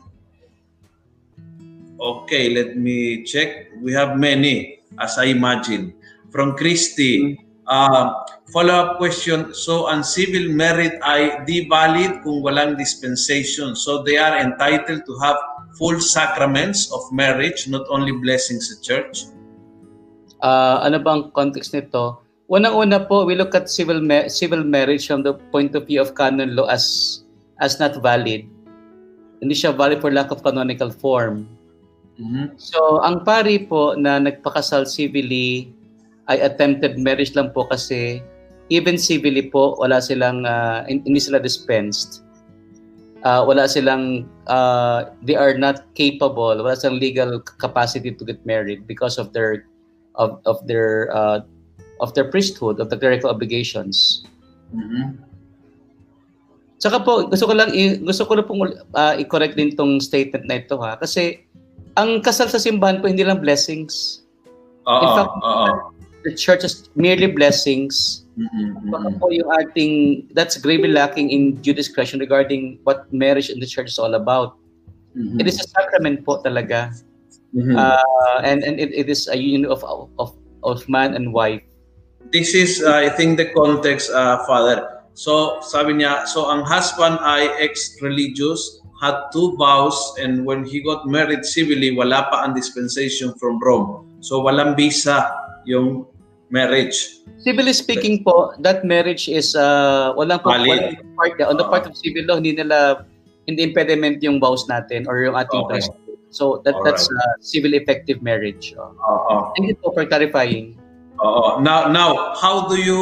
okay, 2.00 2.50
let 2.54 2.76
me 2.76 3.22
check. 3.24 3.70
We 3.82 3.92
have 3.92 4.16
many, 4.16 4.80
as 4.98 5.18
I 5.18 5.34
imagine. 5.34 5.94
From 6.30 6.56
Christy, 6.56 7.38
uh, 7.66 8.24
Follow-up 8.48 8.96
question, 8.96 9.52
so 9.52 9.92
ang 9.92 10.00
civil 10.00 10.48
merit 10.48 10.96
ay 11.04 11.44
di 11.44 11.68
valid 11.68 12.24
kung 12.24 12.40
walang 12.40 12.80
dispensation. 12.80 13.76
So 13.76 14.00
they 14.00 14.16
are 14.16 14.40
entitled 14.40 15.04
to 15.04 15.14
have 15.20 15.36
full 15.76 16.00
sacraments 16.00 16.88
of 16.88 17.04
marriage, 17.12 17.68
not 17.68 17.84
only 17.92 18.16
blessings 18.16 18.72
sa 18.72 18.80
church? 18.80 19.28
Uh, 20.40 20.80
ano 20.80 20.96
bang 20.96 21.28
context 21.36 21.76
nito? 21.76 22.24
Unang-una 22.48 23.04
po, 23.04 23.28
we 23.28 23.36
look 23.36 23.52
at 23.52 23.68
civil 23.68 24.00
ma- 24.00 24.32
civil 24.32 24.64
marriage 24.64 25.04
from 25.04 25.20
the 25.20 25.36
point 25.52 25.76
of 25.76 25.84
view 25.84 26.00
of 26.00 26.16
canon 26.16 26.56
law 26.56 26.64
as 26.72 27.20
as 27.60 27.76
not 27.76 28.00
valid. 28.00 28.48
Hindi 29.44 29.52
siya 29.52 29.76
valid 29.76 30.00
for 30.00 30.08
lack 30.08 30.32
of 30.32 30.40
canonical 30.40 30.88
form. 30.88 31.44
Mm-hmm. 32.18 32.58
So, 32.58 32.98
ang 33.06 33.22
pari 33.22 33.62
po 33.62 33.94
na 33.94 34.18
nagpakasal 34.18 34.90
civilly 34.90 35.70
ay 36.26 36.42
attempted 36.42 36.98
marriage 36.98 37.32
lang 37.38 37.54
po 37.54 37.64
kasi 37.70 38.20
even 38.68 38.98
civilly 38.98 39.48
po, 39.48 39.78
wala 39.78 40.02
silang, 40.02 40.44
uh, 40.44 40.84
hindi 40.84 41.20
sila 41.20 41.40
dispensed. 41.40 42.26
Uh, 43.24 43.42
wala 43.42 43.66
silang, 43.66 44.28
uh, 44.46 45.10
they 45.24 45.34
are 45.34 45.56
not 45.56 45.88
capable, 45.94 46.54
wala 46.54 46.76
silang 46.76 47.00
legal 47.00 47.40
capacity 47.40 48.12
to 48.12 48.22
get 48.24 48.38
married 48.46 48.86
because 48.86 49.18
of 49.18 49.32
their, 49.32 49.66
of, 50.14 50.38
of 50.44 50.60
their, 50.66 51.10
uh, 51.14 51.40
of 52.00 52.14
their 52.14 52.30
priesthood, 52.30 52.78
of 52.78 52.90
the 52.90 52.98
clerical 52.98 53.30
obligations. 53.30 54.26
Mm-hmm. 54.74 55.24
Saka 56.78 57.02
po, 57.02 57.26
gusto 57.26 57.50
ko 57.50 57.58
lang, 57.58 57.74
gusto 58.06 58.22
ko 58.22 58.38
na 58.38 58.46
pong 58.46 58.70
uh, 58.94 59.14
i-correct 59.18 59.58
din 59.58 59.74
tong 59.74 59.98
statement 59.98 60.46
na 60.46 60.62
ito 60.62 60.78
ha. 60.78 60.94
Kasi, 60.94 61.42
ang 61.98 62.22
kasal 62.22 62.46
sa 62.46 62.62
simbahan 62.62 63.02
po, 63.02 63.10
hindi 63.10 63.26
lang 63.26 63.42
blessings. 63.42 64.22
Uh-oh, 64.86 65.02
In 65.02 65.08
fact, 65.18 65.32
uh-oh. 65.42 65.92
the 66.22 66.32
church 66.32 66.62
is 66.62 66.88
merely 66.94 67.26
blessings 67.26 68.24
Mm-hmm. 68.38 68.94
Baka 68.94 69.08
po 69.18 69.34
yung 69.34 69.50
ating, 69.50 69.94
that's 70.30 70.56
gravely 70.56 70.94
lacking 70.94 71.30
in 71.30 71.58
due 71.58 71.74
discretion 71.74 72.22
regarding 72.22 72.78
what 72.86 73.10
marriage 73.12 73.50
in 73.50 73.58
the 73.58 73.66
church 73.66 73.90
is 73.90 73.98
all 73.98 74.14
about. 74.14 74.54
Mm-hmm. 75.18 75.42
It 75.42 75.50
is 75.50 75.58
a 75.58 75.66
sacrament 75.66 76.22
po 76.22 76.38
talaga. 76.38 76.94
Mm-hmm. 77.50 77.74
Uh, 77.74 78.38
and 78.46 78.62
and 78.62 78.78
it, 78.78 78.94
it 78.94 79.10
is 79.10 79.26
a 79.26 79.34
union 79.34 79.66
of, 79.66 79.82
of, 79.82 80.30
of 80.62 80.86
man 80.86 81.18
and 81.18 81.34
wife. 81.34 81.62
This 82.30 82.54
is, 82.54 82.84
uh, 82.84 82.94
I 82.94 83.08
think, 83.08 83.40
the 83.40 83.50
context, 83.50 84.12
uh, 84.12 84.44
Father. 84.46 85.02
So, 85.18 85.58
sabi 85.64 85.98
niya, 85.98 86.28
so 86.28 86.46
ang 86.46 86.62
husband 86.62 87.18
ay 87.24 87.50
ex-religious, 87.58 88.84
had 89.00 89.30
two 89.30 89.54
vows, 89.56 89.94
and 90.18 90.44
when 90.44 90.66
he 90.66 90.82
got 90.82 91.06
married 91.06 91.46
civilly, 91.46 91.94
wala 91.94 92.26
pa 92.30 92.42
ang 92.44 92.52
dispensation 92.54 93.30
from 93.38 93.62
Rome. 93.62 94.06
So, 94.20 94.42
walang 94.42 94.74
visa 94.74 95.30
yung 95.62 96.06
marriage. 96.50 97.22
Civilly 97.38 97.72
speaking 97.72 98.24
po, 98.24 98.52
that 98.60 98.82
marriage 98.82 99.28
is 99.28 99.54
uh, 99.54 100.12
walang 100.18 100.42
po 100.42 100.50
walang 100.50 100.98
part 101.14 101.38
on 101.46 101.56
the 101.56 101.66
part 101.68 101.86
of 101.86 101.94
civil 101.94 102.24
law 102.26 102.36
hindi 102.40 102.56
nila 102.56 103.06
hindi 103.46 103.62
impediment 103.62 104.18
yung 104.24 104.40
vows 104.40 104.66
natin 104.66 105.06
or 105.06 105.22
yung 105.22 105.36
ating 105.38 105.62
Okay. 105.68 105.78
priesthood. 105.78 106.18
So 106.28 106.60
that 106.64 106.76
that's 106.84 107.08
uh, 107.08 107.34
civil 107.40 107.72
effective 107.72 108.20
marriage. 108.20 108.76
Oh. 108.76 108.92
Oo. 108.92 109.34
Thank 109.56 109.72
you 109.72 109.76
po 109.80 109.94
for 109.96 110.04
clarifying. 110.04 110.76
Oo. 111.22 111.62
Now, 111.64 111.88
now, 111.88 112.36
how 112.36 112.68
do 112.68 112.76
you 112.76 113.00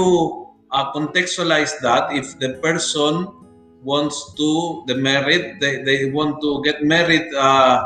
uh, 0.70 0.92
contextualize 0.94 1.74
that 1.82 2.12
if 2.14 2.38
the 2.38 2.60
person 2.62 3.26
wants 3.84 4.32
to 4.34 4.82
the 4.86 4.94
married, 4.94 5.60
they, 5.60 5.82
they 5.82 6.10
want 6.10 6.40
to 6.40 6.62
get 6.64 6.82
married 6.82 7.26
uh, 7.34 7.84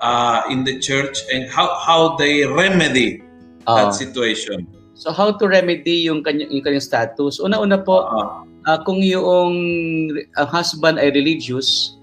uh, 0.00 0.42
in 0.50 0.64
the 0.64 0.78
church, 0.78 1.16
and 1.32 1.48
how 1.50 1.74
how 1.80 2.16
they 2.16 2.44
remedy 2.44 3.22
Ah. 3.68 3.76
that 3.88 3.92
situation? 3.94 4.64
so 4.96 5.08
how 5.12 5.32
to 5.32 5.48
remedy 5.48 6.04
yung 6.04 6.20
kanyang 6.20 6.48
yung 6.52 6.64
kanyang 6.64 6.84
status? 6.84 7.40
Una-una 7.40 7.80
po, 7.80 8.04
Uh, 8.04 8.44
ah, 8.68 8.78
kung 8.84 9.00
yung 9.00 9.24
ang 10.36 10.48
husband 10.48 11.00
ay 11.00 11.08
religious 11.12 11.96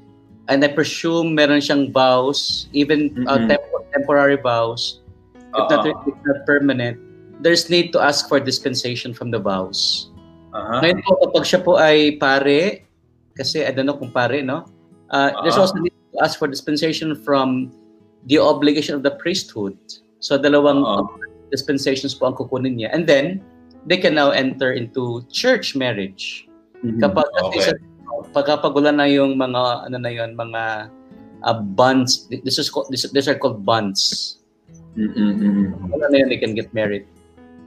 and 0.50 0.66
I 0.66 0.70
presume 0.74 1.38
meron 1.38 1.62
siyang 1.62 1.94
vows, 1.94 2.66
even 2.74 3.14
uh, 3.30 3.38
Mhm. 3.38 3.54
temp- 3.54 3.86
temporary 3.94 4.40
vows, 4.42 5.06
if 5.54 5.66
not, 5.70 5.86
Oo. 5.86 6.10
if 6.10 6.18
not 6.26 6.40
permanent, 6.50 6.98
there's 7.42 7.70
need 7.70 7.94
to 7.94 8.00
ask 8.02 8.26
for 8.26 8.42
dispensation 8.42 9.14
from 9.14 9.30
the 9.30 9.38
vows. 9.38 10.10
uh-huh. 10.54 10.82
Ngayon 10.82 10.98
po, 11.06 11.12
kapag 11.30 11.44
siya 11.46 11.60
po 11.62 11.78
ay 11.78 12.18
pare, 12.18 12.87
kasi 13.38 13.62
I 13.64 13.72
don't 13.72 13.86
know 13.86 13.96
kung 13.96 14.12
pare, 14.12 14.42
no? 14.42 14.66
Uh, 15.14 15.32
There's 15.46 15.56
Ah. 15.56 15.64
also 15.64 15.78
need 15.80 15.94
to 15.94 16.26
ask 16.26 16.36
for 16.42 16.50
dispensation 16.50 17.14
from 17.14 17.72
the 18.28 18.42
obligation 18.42 18.98
of 18.98 19.06
the 19.06 19.14
priesthood. 19.22 19.78
So 20.20 20.36
dalawang 20.36 20.82
Ah. 20.84 21.06
dispensations 21.54 22.18
po 22.18 22.28
ang 22.28 22.36
kukunin 22.36 22.76
niya. 22.76 22.92
And 22.92 23.08
then, 23.08 23.40
they 23.88 23.96
can 23.96 24.20
now 24.20 24.36
enter 24.36 24.76
into 24.76 25.24
church 25.32 25.78
marriage. 25.80 26.50
Mhm. 26.84 27.00
Kapag 27.00 27.24
okay. 27.40 27.60
isa, 27.64 27.72
pagkapag 28.36 28.76
wala 28.76 28.92
na 28.92 29.08
yung 29.08 29.40
mga, 29.40 29.88
ano 29.88 29.98
na 29.98 30.12
yun, 30.12 30.36
mga 30.36 30.92
uh, 31.48 31.58
bonds, 31.78 32.28
this 32.44 32.60
is 32.60 32.68
called, 32.68 32.90
this, 32.92 33.08
these 33.16 33.32
are 33.32 33.40
called 33.40 33.64
bonds. 33.64 34.36
Mhm. 35.00 35.88
Wala 35.88 36.06
na 36.12 36.18
yun, 36.20 36.28
they 36.28 36.42
can 36.42 36.52
get 36.52 36.68
married. 36.76 37.08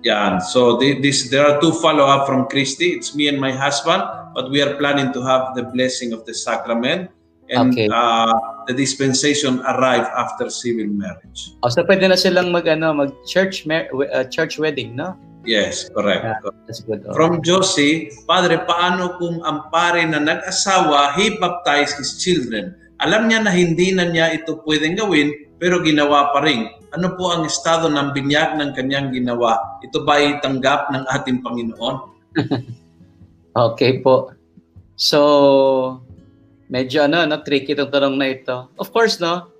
Yeah. 0.02 0.38
So 0.40 0.80
the, 0.80 1.00
this 1.00 1.28
there 1.28 1.44
are 1.44 1.60
two 1.60 1.72
follow 1.76 2.08
up 2.08 2.24
from 2.26 2.48
Christy. 2.48 2.96
It's 2.96 3.14
me 3.14 3.28
and 3.28 3.36
my 3.36 3.52
husband, 3.52 4.00
but 4.32 4.50
we 4.50 4.62
are 4.64 4.74
planning 4.80 5.12
to 5.12 5.20
have 5.22 5.52
the 5.54 5.68
blessing 5.68 6.16
of 6.16 6.24
the 6.24 6.32
sacrament, 6.32 7.12
and 7.52 7.76
Okay. 7.76 7.88
uh, 7.92 8.32
the 8.64 8.72
dispensation 8.72 9.60
arrive 9.68 10.08
after 10.16 10.48
civil 10.48 10.88
marriage. 10.88 11.52
O, 11.60 11.68
so 11.68 11.84
pwede 11.84 12.08
na 12.08 12.16
silang 12.16 12.48
mag, 12.48 12.64
ano, 12.64 12.96
mag 12.96 13.12
church, 13.28 13.68
mar- 13.68 13.92
uh, 13.92 14.24
church 14.32 14.56
wedding, 14.56 14.96
no? 14.96 15.12
Yes, 15.44 15.88
correct. 15.92 16.24
Yeah. 16.24 16.40
That's 16.64 16.80
good. 16.80 17.04
Oh. 17.08 17.12
From 17.12 17.40
Josie, 17.44 18.12
Padre, 18.28 18.60
paano 18.64 19.16
kung 19.20 19.40
ang 19.44 19.68
pare 19.72 20.04
na 20.04 20.20
nag-asawa, 20.20 21.16
he 21.16 21.36
baptized 21.40 21.96
his 21.96 22.20
children? 22.20 22.76
Alam 23.00 23.28
niya 23.28 23.40
na 23.40 23.52
hindi 23.52 23.96
na 23.96 24.04
niya 24.04 24.36
ito 24.36 24.60
pwedeng 24.68 25.00
gawin, 25.00 25.32
pero 25.56 25.80
ginawa 25.80 26.32
pa 26.36 26.44
rin. 26.44 26.68
Ano 26.92 27.16
po 27.16 27.32
ang 27.32 27.48
estado 27.48 27.88
ng 27.88 28.12
binyag 28.12 28.60
ng 28.60 28.76
kanyang 28.76 29.14
ginawa? 29.14 29.56
Ito 29.80 30.04
ba 30.04 30.20
ay 30.20 30.40
tanggap 30.44 30.92
ng 30.92 31.04
ating 31.08 31.40
Panginoon? 31.40 31.96
Okay 33.50 33.98
po. 33.98 34.30
So, 34.94 35.98
medyo 36.70 37.02
ano, 37.02 37.26
no, 37.26 37.42
tricky 37.42 37.74
itong 37.74 37.90
tanong 37.90 38.14
na 38.14 38.30
ito. 38.30 38.70
Of 38.78 38.94
course, 38.94 39.18
no, 39.18 39.50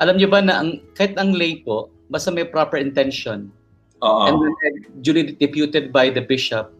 alam 0.00 0.16
niyo 0.16 0.32
ba 0.32 0.40
na 0.40 0.64
ang, 0.64 0.80
kahit 0.96 1.20
ang 1.20 1.36
lay 1.36 1.60
po, 1.60 1.92
basta 2.08 2.32
may 2.32 2.48
proper 2.48 2.80
intention, 2.80 3.52
Oo. 4.00 4.24
and 4.24 4.36
then 4.40 4.74
duly 5.04 5.36
deputed 5.36 5.92
by 5.92 6.08
the 6.08 6.24
bishop, 6.24 6.72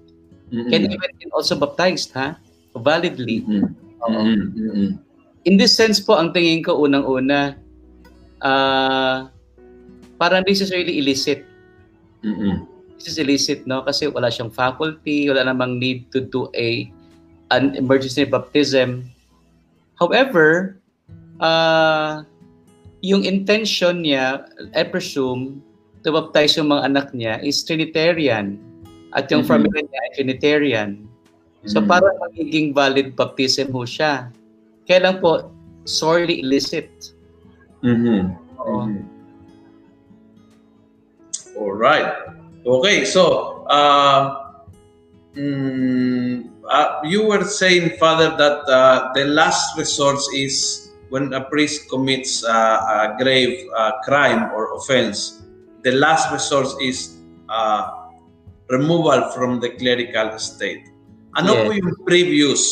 Mm-mm. 0.49 0.73
can 0.73 0.89
even 0.89 1.31
also 1.37 1.59
baptized, 1.61 2.17
ha? 2.17 2.41
Validly. 2.73 3.45
Mm-mm. 3.45 3.69
Oo. 4.05 4.21
Mm-mm. 4.57 4.97
In 5.47 5.55
this 5.55 5.79
sense 5.79 6.03
po, 6.03 6.19
ang 6.19 6.35
tingin 6.35 6.67
ko 6.67 6.75
unang-una, 6.83 7.55
ah, 8.43 9.31
parang 10.19 10.43
this 10.43 10.59
is 10.59 10.75
really 10.75 10.99
illicit. 10.99 11.47
Mm-mm. 12.27 12.67
This 12.99 13.15
is 13.15 13.23
illicit, 13.23 13.63
no? 13.63 13.87
Kasi 13.87 14.11
wala 14.11 14.27
siyang 14.27 14.51
faculty, 14.51 15.31
wala 15.31 15.47
namang 15.47 15.79
need 15.79 16.11
to 16.11 16.19
do 16.19 16.51
a 16.59 16.91
an 17.55 17.79
emergency 17.79 18.27
baptism. 18.27 19.07
However, 20.03 20.83
uh, 21.39 22.27
yung 23.07 23.23
intention 23.23 24.03
niya, 24.03 24.51
I 24.75 24.83
presume, 24.83 25.63
to 26.03 26.11
baptize 26.11 26.59
yung 26.59 26.75
mga 26.75 26.91
anak 26.91 27.07
niya 27.15 27.39
is 27.39 27.63
Trinitarian. 27.63 28.59
At 29.15 29.31
yung 29.31 29.47
Mhm. 29.47 29.51
family 29.51 29.83
niya 29.87 30.01
ay 30.03 30.11
Trinitarian. 30.19 30.91
So 31.71 31.79
Mhm. 31.79 31.87
parang 31.87 32.17
magiging 32.19 32.75
valid 32.75 33.15
baptism 33.15 33.71
ho 33.71 33.87
siya. 33.87 34.35
Kaya 34.87 35.11
lang 35.11 35.19
po, 35.19 35.51
sorely 35.85 36.41
illicit. 36.41 36.89
Mhm. 37.83 38.35
Oo. 38.63 38.87
Mhm. 38.87 39.03
All 41.57 41.73
right. 41.75 42.13
Okay, 42.67 43.07
so 43.07 43.65
uh, 43.71 44.51
mm, 45.35 46.51
uh, 46.69 46.89
you 47.07 47.25
were 47.27 47.45
saying, 47.45 47.97
Father, 47.99 48.35
that 48.37 48.67
uh, 48.69 49.11
the 49.15 49.25
last 49.25 49.79
resource 49.79 50.27
is 50.35 50.91
when 51.09 51.33
a 51.33 51.47
priest 51.47 51.89
commits 51.89 52.43
uh, 52.45 52.51
a 52.51 53.17
grave 53.23 53.71
uh, 53.77 53.93
crime 54.03 54.51
or 54.53 54.75
offense. 54.75 55.43
The 55.87 55.93
last 55.95 56.33
resource 56.35 56.75
is 56.83 57.23
uh, 57.49 58.11
removal 58.69 59.31
from 59.31 59.61
the 59.63 59.71
clerical 59.79 60.35
state. 60.39 60.83
Ano 61.39 61.55
Yes. 61.55 61.63
po 61.63 61.71
yung 61.79 61.93
previous 62.03 62.63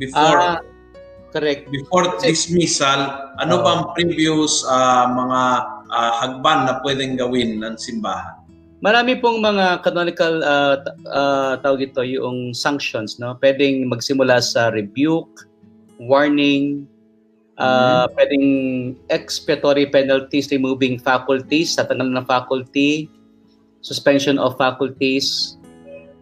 before 0.00 0.40
Ah, 0.40 0.58
correct. 1.32 1.68
before 1.70 2.08
dismissal, 2.20 3.30
ano 3.38 3.60
Oo. 3.60 3.64
ba 3.64 3.70
ang 3.78 3.84
previous 3.94 4.64
ah, 4.68 5.08
mga 5.08 5.40
ah, 5.92 6.12
hagban 6.24 6.68
na 6.68 6.80
pwedeng 6.84 7.16
gawin 7.16 7.60
ng 7.62 7.74
simbahan? 7.76 8.38
Marami 8.78 9.18
pong 9.18 9.42
mga 9.42 9.82
canonical 9.82 10.38
uh, 10.38 10.78
uh, 11.10 11.58
tawag 11.58 11.90
ito, 11.90 11.98
yung 12.06 12.54
sanctions, 12.54 13.18
no? 13.18 13.34
Pwedeng 13.42 13.90
magsimula 13.90 14.38
sa 14.38 14.70
rebuke, 14.70 15.50
warning, 15.98 16.86
uh, 17.58 18.06
pwedeng 18.14 18.46
expiatory 19.10 19.90
penalties, 19.90 20.46
removing 20.54 20.94
faculties, 21.02 21.74
tatanggal 21.74 22.06
ng 22.06 22.26
faculty, 22.30 23.10
suspension 23.82 24.38
of 24.38 24.54
faculties, 24.54 25.58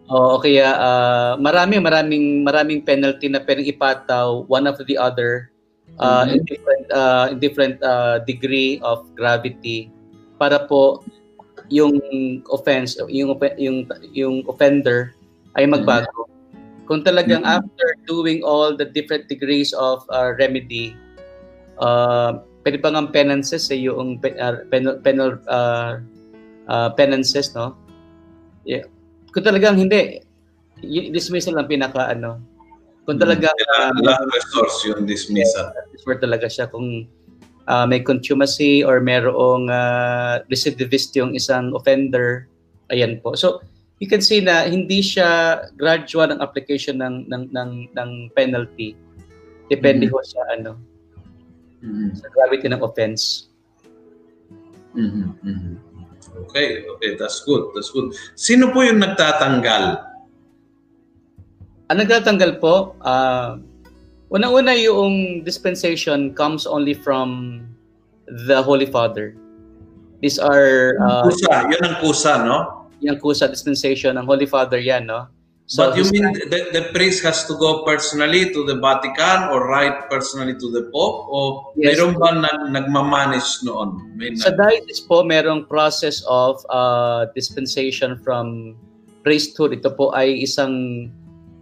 o 0.07 0.39
kaya 0.39 0.71
uh, 0.79 1.31
marami 1.37 1.83
maraming 1.83 2.47
maraming 2.47 2.79
penalty 2.79 3.27
na 3.27 3.43
pwedeng 3.43 3.67
ipataw 3.67 4.47
one 4.47 4.63
after 4.63 4.87
the 4.87 4.95
other 4.95 5.51
uh, 5.99 6.23
in 6.31 6.39
Mhm. 6.41 6.47
different 6.47 6.85
uh, 6.95 7.25
in 7.31 7.37
different 7.43 7.77
uh, 7.83 8.23
degree 8.23 8.79
of 8.87 9.03
gravity 9.19 9.91
para 10.39 10.63
po 10.63 11.03
yung 11.67 11.91
offense 12.47 12.95
yung 13.11 13.35
yung 13.59 13.83
yung 14.15 14.35
offender 14.47 15.11
ay 15.59 15.67
magbago. 15.67 16.29
Kung 16.87 17.03
talagang 17.03 17.43
Mhm. 17.43 17.59
after 17.59 17.87
doing 18.07 18.39
all 18.47 18.71
the 18.71 18.87
different 18.87 19.27
degrees 19.27 19.75
of 19.75 20.07
uh, 20.07 20.31
remedy 20.39 20.95
uh, 21.83 22.39
pwede 22.63 22.79
pa 22.79 22.91
ng 22.95 23.11
penances 23.11 23.67
eh, 23.71 23.79
yung 23.87 24.19
pe- 24.23 24.35
uh, 24.39 24.63
penal, 24.71 24.95
penal 25.03 25.35
uh, 25.51 25.99
uh, 26.71 26.89
penances 26.95 27.51
no 27.51 27.75
yeah. 28.63 28.87
Kung 29.31 29.43
talagang 29.45 29.75
hindi 29.77 30.21
dismissal 31.11 31.57
ang 31.57 31.67
pinaka 31.67 32.13
ano 32.13 32.37
kung 33.07 33.17
talagang 33.17 33.55
Kaya 33.55 33.95
uh, 33.95 34.03
last 34.03 34.23
resort 34.35 34.71
yung 34.83 35.01
dismissal. 35.07 35.71
word 36.03 36.19
talaga 36.19 36.51
siya 36.51 36.67
kung 36.67 37.07
uh, 37.67 37.85
may 37.87 38.03
contumacy 38.03 38.83
or 38.83 38.99
merong 38.99 39.71
uh, 39.71 40.43
recidivist 40.51 41.15
yung 41.15 41.33
isang 41.33 41.71
offender 41.73 42.45
ayan 42.91 43.19
po 43.19 43.33
so 43.35 43.59
you 43.99 44.07
can 44.07 44.21
see 44.21 44.39
na 44.39 44.67
hindi 44.67 45.01
siya 45.01 45.59
gradual 45.75 46.29
ang 46.29 46.39
application 46.43 46.99
ng 47.01 47.25
ng 47.31 47.43
ng, 47.51 47.71
ng 47.95 48.11
penalty 48.35 48.93
depende 49.67 50.07
Mhm. 50.07 50.11
ho 50.13 50.19
sa 50.23 50.41
ano 50.53 50.71
Mhm. 51.81 52.15
sa 52.15 52.27
gravity 52.31 52.67
ng 52.69 52.81
offense 52.83 53.47
Mhm. 54.95 55.25
Mhm. 55.43 55.73
Okay, 56.45 56.85
okay, 56.85 57.17
that's 57.17 57.41
good, 57.41 57.73
that's 57.73 57.89
good. 57.89 58.13
Sino 58.37 58.69
po 58.69 58.85
yung 58.85 59.01
nagtatanggal? 59.01 60.05
Ang 61.87 61.97
nagtatanggal 62.03 62.61
po, 62.61 62.93
ah, 63.01 63.57
unang-una 64.29 64.75
yung 64.75 65.41
dispensation 65.41 66.35
comes 66.35 66.67
only 66.67 66.93
from 66.93 67.61
the 68.27 68.59
Holy 68.61 68.85
Father. 68.85 69.33
These 70.21 70.37
are 70.37 70.97
uh, 70.99 71.23
kusa, 71.25 71.69
yun 71.69 71.81
ang 71.85 71.95
kusa, 72.01 72.33
no? 72.43 72.77
yung 73.01 73.21
kusa 73.21 73.45
dispensation 73.45 74.17
ng 74.17 74.25
Holy 74.25 74.49
Father 74.49 74.81
yan, 74.81 75.05
no? 75.05 75.29
So 75.67 75.91
but 75.91 75.99
you 75.99 76.07
mean 76.15 76.31
the, 76.47 76.71
the 76.71 76.83
priest 76.95 77.27
has 77.27 77.43
to 77.51 77.53
go 77.59 77.83
personally 77.83 78.55
to 78.55 78.63
the 78.63 78.79
Vatican 78.79 79.51
or 79.51 79.67
write 79.67 80.07
personally 80.09 80.55
to 80.55 80.67
the 80.71 80.87
Pope? 80.95 81.27
O 81.27 81.75
yes. 81.75 81.99
mayroon 81.99 82.15
ba 82.15 82.31
nag, 82.31 82.71
nagmamanage 82.71 83.67
noon? 83.67 84.15
May 84.15 84.31
Sa 84.39 84.55
diocese 84.55 85.03
po, 85.03 85.27
merong 85.27 85.67
process 85.67 86.23
of 86.31 86.63
uh, 86.71 87.27
dispensation 87.35 88.15
from 88.23 88.79
priesthood. 89.27 89.75
Ito 89.75 89.91
po 89.91 90.15
ay 90.15 90.39
isang 90.39 91.11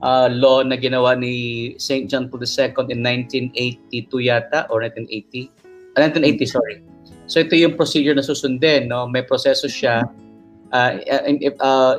uh, 0.06 0.30
law 0.30 0.62
na 0.62 0.78
ginawa 0.78 1.18
ni 1.18 1.74
St. 1.82 2.06
John 2.06 2.30
Paul 2.30 2.45
II 2.45 2.86
in 2.93 3.01
1982 3.01 4.06
yata 4.22 4.70
or 4.70 4.86
1980. 4.86 5.49
Uh, 5.97 6.06
1980, 6.06 6.45
sorry. 6.45 6.78
So 7.26 7.41
ito 7.41 7.58
yung 7.58 7.74
procedure 7.74 8.14
na 8.14 8.22
susundin. 8.22 8.86
No? 8.86 9.10
May 9.10 9.26
proseso 9.26 9.66
siya. 9.66 10.06
Uh, 10.70 11.01
uh, 11.10 11.26
uh, 11.58 11.95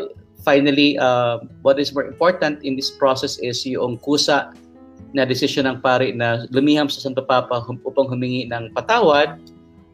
finally, 0.47 0.95
uh, 1.03 1.43
what 1.67 1.83
is 1.83 1.91
more 1.91 2.07
important 2.07 2.63
in 2.63 2.79
this 2.79 2.95
process 2.95 3.43
is 3.43 3.67
yung 3.67 3.99
kusa 3.99 4.55
na 5.11 5.27
desisyon 5.27 5.67
ng 5.67 5.83
pari 5.83 6.15
na 6.15 6.47
lumiham 6.55 6.87
sa 6.87 7.03
Santo 7.03 7.27
Papa 7.27 7.67
upang 7.67 8.07
humingi 8.07 8.47
ng 8.47 8.71
patawad 8.71 9.43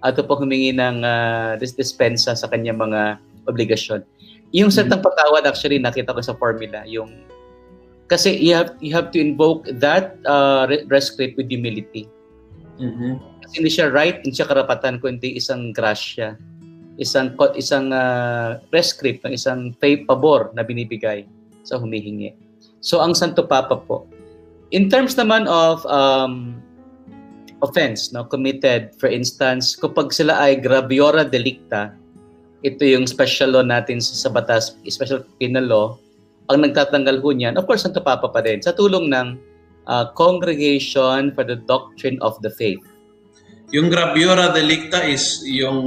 at 0.05 0.15
upang 0.21 0.45
humingi 0.45 0.77
ng 0.77 1.01
uh, 1.01 1.57
dispensa 1.57 2.37
sa 2.37 2.47
kanyang 2.53 2.77
mga 2.77 3.17
obligasyon. 3.49 4.05
Yung 4.53 4.69
mm-hmm. 4.69 4.93
salitang 4.93 5.01
patawad 5.01 5.49
actually 5.49 5.81
nakita 5.81 6.13
ko 6.13 6.21
sa 6.21 6.37
formula 6.37 6.85
yung 6.85 7.25
kasi 8.13 8.37
you 8.37 8.53
have 8.53 8.77
you 8.85 8.93
have 8.93 9.09
to 9.09 9.17
invoke 9.17 9.65
that 9.81 10.21
uh, 10.29 10.69
rescript 10.93 11.41
with 11.41 11.49
humility. 11.49 12.05
Mm-hmm. 12.77 13.17
Kasi 13.41 13.53
hindi 13.57 13.73
siya 13.73 13.89
right, 13.89 14.21
hindi 14.21 14.37
siya 14.37 14.53
karapatan 14.53 15.01
kundi 15.01 15.41
isang 15.41 15.73
grasya 15.73 16.37
isang 17.01 17.33
isang 17.57 17.93
uh, 17.93 18.61
prescript 18.69 19.25
ng 19.25 19.33
isang 19.33 19.73
pabor 19.81 20.53
na 20.53 20.65
binibigay 20.67 21.25
sa 21.65 21.81
humihingi. 21.81 22.37
So 22.83 23.01
ang 23.01 23.15
Santo 23.15 23.47
Papa 23.47 23.79
po. 23.81 24.05
In 24.73 24.89
terms 24.89 25.15
naman 25.17 25.47
of 25.47 25.85
um, 25.89 26.63
offense 27.63 28.11
no 28.11 28.27
committed 28.27 28.91
for 28.99 29.07
instance 29.09 29.79
kapag 29.79 30.11
sila 30.11 30.35
ay 30.37 30.59
graviora 30.59 31.23
delicta 31.23 31.95
ito 32.67 32.83
yung 32.83 33.07
special 33.07 33.55
law 33.55 33.65
natin 33.65 34.03
sa, 34.03 34.27
sa 34.27 34.29
batas 34.29 34.75
special 34.91 35.23
penal 35.39 35.65
law 35.65 35.87
ang 36.51 36.67
nagtatanggal 36.67 37.23
ho 37.23 37.31
niyan 37.31 37.55
of 37.55 37.65
course 37.65 37.87
Santo 37.87 38.03
Papa 38.03 38.29
pa 38.29 38.43
din 38.43 38.59
sa 38.59 38.75
tulong 38.75 39.09
ng 39.15 39.39
uh, 39.87 40.11
Congregation 40.19 41.31
for 41.33 41.47
the 41.47 41.57
Doctrine 41.71 42.19
of 42.19 42.35
the 42.43 42.51
Faith 42.51 42.83
yung 43.73 43.89
graviora 43.89 44.53
delicta 44.53 45.01
is 45.09 45.41
yung 45.49 45.81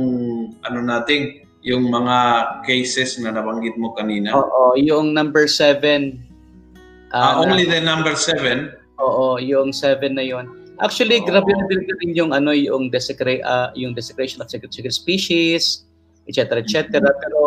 ano 0.65 0.79
nating 0.81 1.45
yung 1.65 1.89
mga 1.89 2.17
cases 2.65 3.17
na 3.17 3.33
nabanggit 3.33 3.73
mo 3.77 3.93
kanina. 3.97 4.33
Oo, 4.37 4.77
yung 4.77 5.17
number 5.17 5.49
7. 5.49 6.13
Uh, 7.09 7.17
uh, 7.17 7.33
only 7.41 7.65
the 7.65 7.81
number 7.81 8.13
7? 8.13 8.69
Oo, 9.01 9.41
yung 9.41 9.73
7 9.73 10.13
na 10.13 10.21
yon. 10.21 10.45
Actually, 10.77 11.21
oh. 11.21 11.25
grabe 11.25 11.49
na 11.49 11.65
din 11.65 11.81
din 11.87 12.11
yung 12.13 12.31
ano 12.35 12.51
yung 12.51 12.93
desecra 12.93 13.41
uh, 13.41 13.69
yung 13.73 13.95
desecration 13.95 14.43
of 14.45 14.49
sacred, 14.51 14.73
sacred 14.73 14.93
species, 14.93 15.87
etc. 16.29 16.61
etc. 16.61 17.01
Mm-hmm. 17.01 17.17
Pero 17.21 17.39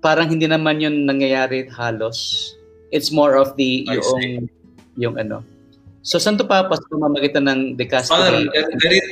parang 0.00 0.28
hindi 0.32 0.48
naman 0.48 0.80
yun 0.80 1.04
nangyayari 1.04 1.68
halos. 1.72 2.52
It's 2.94 3.10
more 3.10 3.36
of 3.36 3.56
the 3.58 3.84
I 3.90 3.98
yung 3.98 4.20
see. 4.20 4.36
yung 4.96 5.16
ano 5.18 5.42
So 6.04 6.20
Santo 6.20 6.44
Papa 6.44 6.76
sa 6.76 6.84
pamamagitan 6.92 7.48
ng 7.48 7.60
dicastery. 7.80 8.44
Father, 8.52 8.52
there 8.52 8.92
is, 8.92 9.08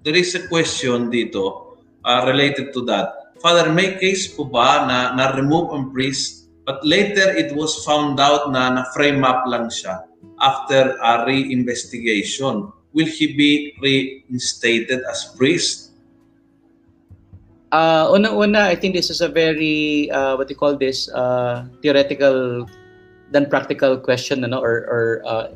there 0.00 0.16
is 0.16 0.32
a 0.32 0.48
question 0.48 1.12
dito 1.12 1.76
uh, 2.08 2.24
related 2.24 2.72
to 2.72 2.80
that. 2.88 3.36
Father, 3.44 3.68
may 3.68 4.00
case 4.00 4.32
po 4.32 4.48
ba 4.48 4.88
na 4.88 5.12
na-remove 5.12 5.76
ang 5.76 5.84
priest 5.92 6.48
but 6.64 6.80
later 6.88 7.28
it 7.36 7.52
was 7.52 7.84
found 7.84 8.16
out 8.16 8.48
na 8.48 8.80
na-frame 8.80 9.20
up 9.28 9.44
lang 9.44 9.68
siya 9.68 10.08
after 10.40 10.96
a 10.96 11.28
re-investigation? 11.28 12.72
Will 12.96 13.12
he 13.12 13.36
be 13.36 13.76
reinstated 13.84 15.04
as 15.04 15.36
priest? 15.36 15.92
Uh, 17.68 18.08
Una-una, 18.08 18.72
I 18.72 18.74
think 18.74 18.96
this 18.96 19.12
is 19.12 19.20
a 19.20 19.28
very, 19.28 20.08
uh, 20.10 20.40
what 20.40 20.48
you 20.48 20.56
call 20.56 20.80
this, 20.80 21.12
uh, 21.12 21.68
theoretical 21.84 22.64
than 23.30 23.46
practical 23.46 23.98
question 23.98 24.42
ano 24.44 24.58
or 24.58 24.86
or 24.90 25.04
uh, 25.24 25.46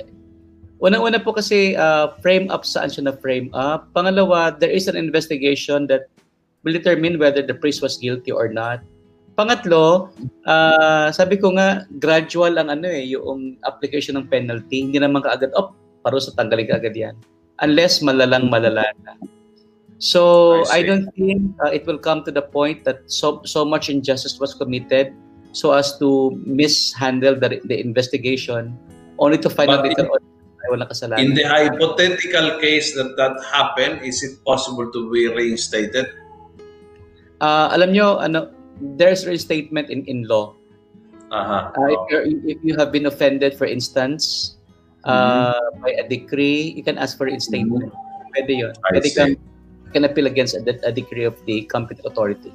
Una-una 0.85 1.17
po 1.17 1.33
kasi 1.33 1.73
uh, 1.81 2.13
frame 2.21 2.53
up 2.53 2.69
saan 2.69 2.93
siya 2.93 3.09
na 3.09 3.15
frame 3.17 3.49
up. 3.57 3.89
Pangalawa, 3.97 4.53
there 4.53 4.69
is 4.69 4.85
an 4.85 5.01
investigation 5.01 5.89
that 5.89 6.13
will 6.61 6.77
determine 6.77 7.17
whether 7.17 7.41
the 7.41 7.57
priest 7.57 7.81
was 7.81 7.97
guilty 7.97 8.29
or 8.29 8.53
not. 8.53 8.85
Pangatlo, 9.33 10.13
uh, 10.45 11.09
sabi 11.09 11.41
ko 11.41 11.57
nga 11.57 11.89
gradual 11.99 12.61
ang 12.61 12.69
ano 12.69 12.85
eh 12.85 13.01
yung 13.01 13.57
application 13.65 14.21
ng 14.21 14.29
penalty. 14.29 14.85
Hindi 14.85 15.01
naman 15.01 15.25
kaagad 15.25 15.57
oh, 15.57 15.73
parusa 16.05 16.37
tanggalin 16.37 16.69
ka 16.69 16.77
agad 16.77 16.95
'yan. 16.95 17.17
Unless 17.65 18.05
malalang 18.05 18.53
malala 18.53 18.85
na. 19.09 19.17
So 19.99 20.63
I, 20.69 20.85
I 20.85 20.87
don't 20.87 21.09
think 21.17 21.57
uh, 21.65 21.73
it 21.73 21.89
will 21.89 21.99
come 21.99 22.29
to 22.29 22.33
the 22.35 22.45
point 22.45 22.85
that 22.85 23.09
so 23.09 23.41
so 23.49 23.65
much 23.65 23.89
injustice 23.89 24.37
was 24.37 24.53
committed 24.53 25.17
so 25.55 25.73
as 25.73 25.95
to 26.03 26.35
mishandle 26.43 27.39
the, 27.39 27.63
the 27.65 27.79
investigation 27.79 28.75
only 29.23 29.39
to 29.39 29.49
find 29.49 29.71
out 29.71 29.87
later 29.87 30.05
on 30.11 30.19
walang 30.69 30.89
kasalanan. 30.89 31.21
In 31.21 31.31
the 31.37 31.45
hypothetical 31.45 32.59
case 32.61 32.97
that 32.97 33.17
that 33.21 33.37
happened, 33.53 34.03
is 34.03 34.25
it 34.25 34.41
possible 34.45 34.89
to 34.91 35.01
be 35.13 35.29
reinstated? 35.29 36.11
Uh, 37.41 37.69
alam 37.73 37.93
nyo, 37.93 38.17
ano, 38.19 38.51
there's 38.97 39.29
reinstatement 39.29 39.91
in, 39.91 40.05
in 40.09 40.25
law. 40.25 40.57
Uh-huh. 41.31 41.71
Uh, 41.77 41.93
if, 41.93 42.01
you're, 42.11 42.25
if 42.49 42.59
you 42.63 42.75
have 42.77 42.93
been 42.93 43.07
offended, 43.07 43.57
for 43.59 43.67
instance, 43.67 44.57
uh, 45.05 45.53
mm-hmm. 45.53 45.83
by 45.83 45.91
a 46.01 46.09
decree, 46.09 46.73
you 46.73 46.83
can 46.83 46.97
ask 46.97 47.19
for 47.19 47.27
reinstatement. 47.27 47.93
Mm-hmm. 47.93 48.33
Pwede 48.33 48.53
yun. 48.57 48.73
Pwede 48.91 49.09
kang, 49.15 49.37
can 49.93 50.05
appeal 50.05 50.27
against 50.27 50.57
a, 50.57 50.63
a 50.83 50.91
decree 50.91 51.25
of 51.25 51.37
the 51.47 51.63
competent 51.69 52.07
authority. 52.07 52.53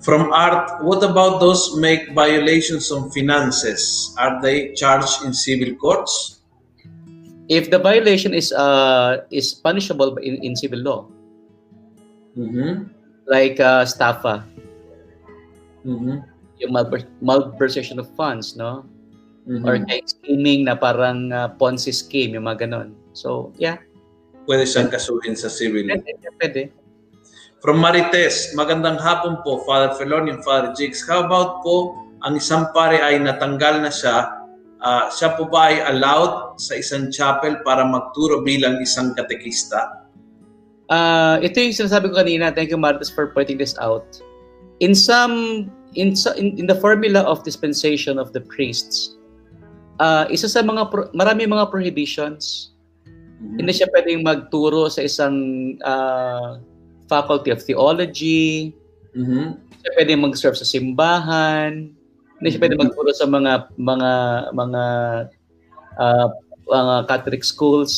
From 0.00 0.30
art, 0.30 0.82
what 0.84 1.02
about 1.02 1.40
those 1.40 1.76
make 1.76 2.14
violations 2.14 2.90
of 2.90 3.12
finances? 3.12 4.14
Are 4.18 4.40
they 4.40 4.72
charged 4.74 5.24
in 5.26 5.34
civil 5.34 5.74
courts? 5.74 6.40
If 7.48 7.70
the 7.70 7.78
violation 7.78 8.34
is 8.34 8.52
uh, 8.52 9.24
is 9.32 9.54
punishable 9.54 10.16
in, 10.22 10.38
in 10.44 10.54
civil 10.54 10.84
law, 10.84 11.00
mm-hmm. 12.36 12.86
like 13.26 13.58
uh, 13.58 13.82
staffa, 13.88 14.44
mm-hmm. 15.82 16.22
yung 16.60 16.72
malver- 16.72 17.08
malversation 17.24 17.98
of 17.98 18.06
funds, 18.14 18.54
no? 18.54 18.84
Mm-hmm. 19.48 19.64
Or 19.64 19.80
like 19.88 20.04
scheming 20.04 20.68
na 20.68 20.76
parang 20.76 21.32
uh, 21.32 21.48
Ponzi 21.56 21.90
scheme, 21.90 22.36
yung 22.36 22.44
mga 22.44 22.68
ganon. 22.68 22.92
So, 23.16 23.50
yeah. 23.56 23.80
Pwede 24.44 24.68
siyang 24.68 24.92
kasuhin 24.92 25.32
sa 25.32 25.48
civil. 25.48 25.88
Pwede, 25.88 26.12
pwede. 26.36 26.60
From 27.58 27.82
Marites, 27.82 28.54
magandang 28.54 29.02
hapon 29.02 29.42
po, 29.42 29.66
Father 29.66 29.90
Felonian, 29.98 30.38
Father 30.46 30.70
Jigs. 30.78 31.02
How 31.02 31.26
about 31.26 31.66
po, 31.66 31.90
ang 32.22 32.38
isang 32.38 32.70
pare 32.70 33.02
ay 33.02 33.18
natanggal 33.18 33.82
na 33.82 33.90
siya, 33.90 34.46
uh, 34.78 35.10
siya 35.10 35.34
po 35.34 35.50
ba 35.50 35.74
ay 35.74 35.82
allowed 35.90 36.54
sa 36.62 36.78
isang 36.78 37.10
chapel 37.10 37.58
para 37.66 37.82
magturo 37.82 38.46
bilang 38.46 38.78
isang 38.78 39.10
katekista? 39.18 40.06
Uh, 40.86 41.42
ito 41.42 41.58
yung 41.58 41.74
sinasabi 41.74 42.14
ko 42.14 42.22
kanina. 42.22 42.54
Thank 42.54 42.70
you, 42.70 42.78
Marites, 42.78 43.10
for 43.10 43.34
pointing 43.34 43.58
this 43.58 43.74
out. 43.82 44.06
In 44.78 44.94
some, 44.94 45.66
in, 45.98 46.14
in, 46.38 46.62
in 46.62 46.66
the 46.70 46.78
formula 46.78 47.26
of 47.26 47.42
dispensation 47.42 48.22
of 48.22 48.30
the 48.30 48.42
priests, 48.46 49.18
uh, 49.98 50.30
isa 50.30 50.46
sa 50.46 50.62
mga, 50.62 50.94
pro, 50.94 51.10
marami 51.10 51.50
mga 51.50 51.74
prohibitions. 51.74 52.70
Mm-hmm. 53.42 53.66
Hindi 53.66 53.72
siya 53.74 53.90
pwedeng 53.90 54.22
magturo 54.22 54.86
sa 54.86 55.02
isang 55.02 55.34
uh, 55.82 56.62
Faculty 57.08 57.50
of 57.50 57.64
Theology. 57.64 58.76
Mm-hmm. 59.16 59.46
Siya 59.56 59.90
pwede 59.96 60.12
mag-serve 60.14 60.54
sa 60.54 60.68
simbahan. 60.68 61.90
Hindi 62.38 62.48
siya 62.52 62.62
pwede 62.62 62.76
mm-hmm. 62.78 62.92
magturo 62.92 63.10
sa 63.16 63.26
mga 63.26 63.52
mga 63.74 64.12
mga 64.54 64.84
uh, 65.98 66.28
mga 66.68 66.96
Catholic 67.08 67.42
schools. 67.42 67.92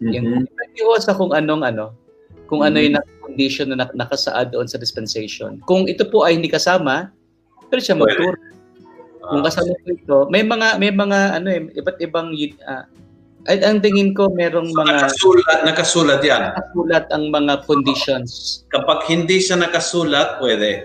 Mm-hmm. 0.00 0.12
Yung 0.12 0.28
pwede 0.48 1.04
sa 1.04 1.14
kung 1.14 1.30
anong 1.36 1.62
ano, 1.62 1.94
kung 2.50 2.64
mm-hmm. 2.64 2.74
ano 2.74 2.76
yung 2.82 2.96
mm-hmm. 2.98 3.22
condition 3.22 3.68
na 3.70 3.86
nakasaad 3.92 4.50
doon 4.50 4.66
sa 4.66 4.80
dispensation. 4.80 5.60
Kung 5.68 5.86
ito 5.86 6.08
po 6.08 6.24
ay 6.24 6.40
hindi 6.40 6.50
kasama, 6.50 7.12
pwede 7.70 7.82
siya 7.84 8.00
magturo. 8.00 8.40
Kung 9.26 9.42
kasama 9.42 9.74
po 9.74 9.88
ito, 9.90 10.18
may 10.30 10.46
mga 10.46 10.78
may 10.78 10.94
mga 10.94 11.18
ano 11.42 11.48
eh, 11.50 11.66
iba't 11.74 11.98
ibang 11.98 12.30
uh, 12.62 12.84
ay, 13.46 13.62
ang 13.62 13.78
tingin 13.78 14.10
ko 14.12 14.30
merong 14.34 14.70
so, 14.70 14.78
mga... 14.82 14.94
Nakasulat, 14.98 15.58
nakasulat 15.62 16.20
yan. 16.22 16.42
Nakasulat 16.50 17.06
ang 17.14 17.24
mga 17.30 17.54
conditions. 17.64 18.30
Kapag 18.74 19.06
hindi 19.06 19.38
siya 19.38 19.62
nakasulat, 19.62 20.42
pwede. 20.42 20.82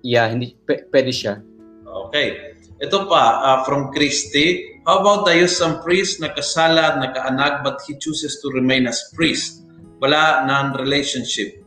Yeah, 0.00 0.26
hindi, 0.32 0.56
p- 0.64 0.88
pwede 0.88 1.12
siya. 1.12 1.44
Okay. 1.84 2.56
Ito 2.82 3.06
pa, 3.06 3.44
uh, 3.44 3.58
from 3.62 3.94
Christy. 3.94 4.80
How 4.82 5.04
about 5.04 5.30
the 5.30 5.38
use 5.38 5.54
some 5.54 5.78
priest 5.86 6.18
na 6.18 6.34
kasala 6.34 6.82
at 6.82 6.96
nakaanak 6.98 7.62
but 7.62 7.78
he 7.86 7.94
chooses 8.00 8.42
to 8.42 8.50
remain 8.50 8.90
as 8.90 9.12
priest? 9.14 9.62
Wala 10.02 10.42
non 10.42 10.74
relationship. 10.74 11.62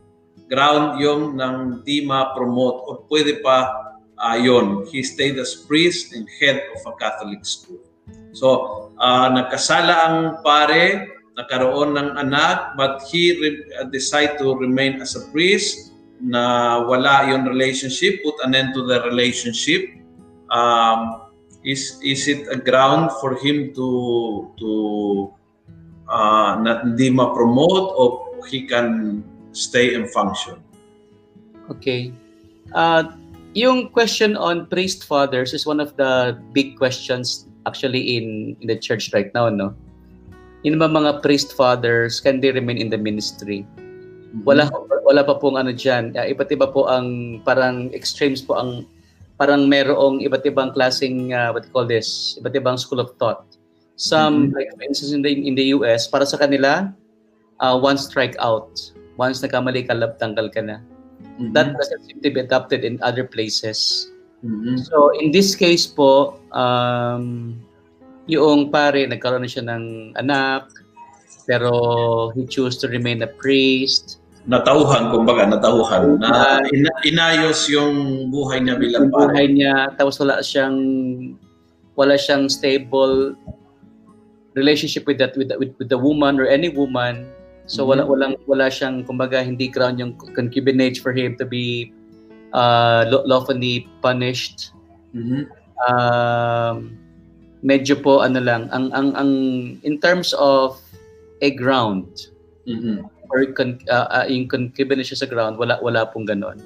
Ground 0.52 1.00
yung 1.00 1.40
nang 1.40 1.80
di 1.80 2.04
ma-promote 2.04 2.78
or 2.84 2.96
pwede 3.08 3.40
pa 3.40 3.72
uh, 4.20 4.36
yon, 4.36 4.84
he 4.92 5.00
stayed 5.00 5.40
as 5.40 5.54
priest 5.54 6.12
and 6.12 6.28
head 6.42 6.60
of 6.76 6.84
a 6.84 6.92
Catholic 7.00 7.40
school. 7.48 7.80
So, 8.36 8.92
uh, 9.00 9.32
nagkasala 9.32 9.94
ang 9.96 10.16
pare, 10.44 11.08
nakaroon 11.40 11.96
ng 11.96 12.20
anak, 12.20 12.76
but 12.76 13.00
he 13.08 13.32
re- 13.40 13.64
uh, 13.80 13.88
decided 13.88 14.36
to 14.44 14.52
remain 14.60 15.00
as 15.00 15.16
a 15.16 15.24
priest 15.32 15.96
na 16.20 16.84
wala 16.84 17.32
yung 17.32 17.48
relationship, 17.48 18.20
put 18.20 18.36
an 18.44 18.52
end 18.52 18.76
to 18.76 18.84
the 18.84 19.00
relationship. 19.08 19.88
Um, 20.52 21.32
is 21.64 21.96
is 22.04 22.28
it 22.28 22.44
a 22.52 22.60
ground 22.60 23.10
for 23.24 23.40
him 23.40 23.72
to 23.72 23.88
to 24.60 24.70
uh, 26.12 26.60
na 26.60 26.84
hindi 26.84 27.08
ma-promote 27.08 27.88
o 27.96 28.02
he 28.52 28.68
can 28.68 29.20
stay 29.56 29.96
and 29.96 30.12
function? 30.12 30.60
Okay. 31.72 32.12
Uh, 32.76 33.16
yung 33.56 33.88
question 33.90 34.36
on 34.36 34.68
priest 34.68 35.08
fathers 35.08 35.56
is 35.56 35.64
one 35.64 35.80
of 35.80 35.96
the 35.96 36.36
big 36.52 36.76
questions 36.76 37.45
actually 37.66 38.16
in, 38.16 38.56
in 38.62 38.66
the 38.70 38.78
church 38.78 39.10
right 39.12 39.28
now, 39.34 39.50
no? 39.50 39.74
Yung 40.62 40.78
ba 40.78 40.88
mga 40.88 41.20
priest 41.20 41.52
fathers, 41.54 42.18
can 42.22 42.40
they 42.40 42.50
remain 42.50 42.78
in 42.78 42.88
the 42.88 42.98
ministry? 42.98 43.66
Wala 44.46 44.70
wala 45.06 45.22
pa 45.22 45.38
pong 45.38 45.58
ano 45.58 45.70
diyan. 45.70 46.18
Uh, 46.18 46.26
iba't 46.26 46.50
iba 46.50 46.66
po 46.70 46.90
ang 46.90 47.38
parang 47.46 47.90
extremes 47.94 48.42
po 48.42 48.58
ang 48.58 48.82
parang 49.38 49.68
merong 49.68 50.24
iba't 50.24 50.42
ibang 50.48 50.72
klaseng 50.72 51.30
uh, 51.30 51.54
what 51.54 51.62
you 51.62 51.72
call 51.74 51.86
this, 51.86 52.34
iba't 52.40 52.56
ibang 52.56 52.74
school 52.80 52.98
of 52.98 53.14
thought. 53.20 53.44
Some 53.96 54.50
mm-hmm. 54.50 54.56
like 54.58 54.70
for 54.74 54.82
instance 54.84 55.12
in 55.14 55.22
the 55.22 55.30
in 55.30 55.54
the 55.54 55.70
US, 55.78 56.10
para 56.10 56.26
sa 56.26 56.40
kanila 56.40 56.90
uh, 57.60 57.76
one 57.78 57.96
strike 57.96 58.34
out. 58.40 58.80
Once 59.16 59.40
nagkamali 59.40 59.88
ka, 59.88 59.96
tanggal 60.20 60.52
ka 60.52 60.60
na. 60.60 60.82
Mm-hmm. 61.40 61.52
That 61.56 61.72
doesn't 61.76 62.04
seem 62.04 62.20
to 62.20 62.28
be 62.28 62.40
adopted 62.40 62.84
in 62.84 63.00
other 63.00 63.24
places. 63.24 64.10
Mm-hmm. 64.46 64.76
So 64.86 65.10
in 65.18 65.34
this 65.34 65.58
case 65.58 65.90
po, 65.90 66.38
um, 66.54 67.58
yung 68.30 68.70
pare 68.70 69.02
nagkaroon 69.10 69.42
na 69.42 69.50
siya 69.50 69.66
ng 69.66 70.14
anak, 70.14 70.70
pero 71.50 72.30
he 72.38 72.46
chose 72.46 72.78
to 72.78 72.86
remain 72.86 73.22
a 73.26 73.30
priest 73.30 74.22
natauhan, 74.46 75.10
kumbaga, 75.10 75.42
natauhan. 75.44 76.22
Na 76.22 76.62
ina, 76.70 76.90
inayos 77.02 77.66
yung 77.66 78.30
buhay 78.30 78.62
niya 78.62 78.78
bilang 78.78 79.10
pare. 79.10 79.34
Buhay 79.34 79.46
niya, 79.50 79.90
tapos 79.98 80.22
wala 80.22 80.38
siyang 80.40 80.78
wala 81.98 82.14
siyang 82.14 82.46
stable 82.46 83.34
relationship 84.54 85.04
with 85.04 85.18
that 85.18 85.34
with, 85.34 85.50
with, 85.58 85.74
with 85.76 85.90
the 85.90 85.98
woman 85.98 86.38
or 86.38 86.46
any 86.46 86.70
woman. 86.70 87.26
So 87.66 87.82
mm-hmm. 87.82 87.90
wala 87.90 88.02
walang 88.06 88.34
wala 88.46 88.66
siyang 88.70 89.02
kumbaga 89.02 89.42
hindi 89.42 89.66
ground 89.66 89.98
yung 89.98 90.14
concubinage 90.14 91.02
for 91.02 91.10
him 91.10 91.34
to 91.42 91.44
be 91.44 91.90
uh, 92.56 93.04
lawfully 93.28 93.84
punished. 94.00 94.72
Mm-hmm. 95.12 95.44
Um, 95.84 96.96
medyo 97.60 98.00
po 98.00 98.24
ano 98.24 98.40
lang 98.40 98.72
ang 98.72 98.88
ang 98.96 99.12
ang 99.12 99.30
in 99.84 100.00
terms 100.00 100.32
of 100.40 100.80
a 101.44 101.52
ground. 101.52 102.32
Mm-hmm 102.64 103.12
or 103.30 103.46
con, 103.52 103.78
uh, 103.90 104.06
uh, 104.10 104.26
yung 104.28 104.48
concubinage 104.48 105.14
sa 105.14 105.26
ground, 105.26 105.58
wala 105.58 105.78
wala 105.82 106.06
pong 106.10 106.26
ganon. 106.26 106.58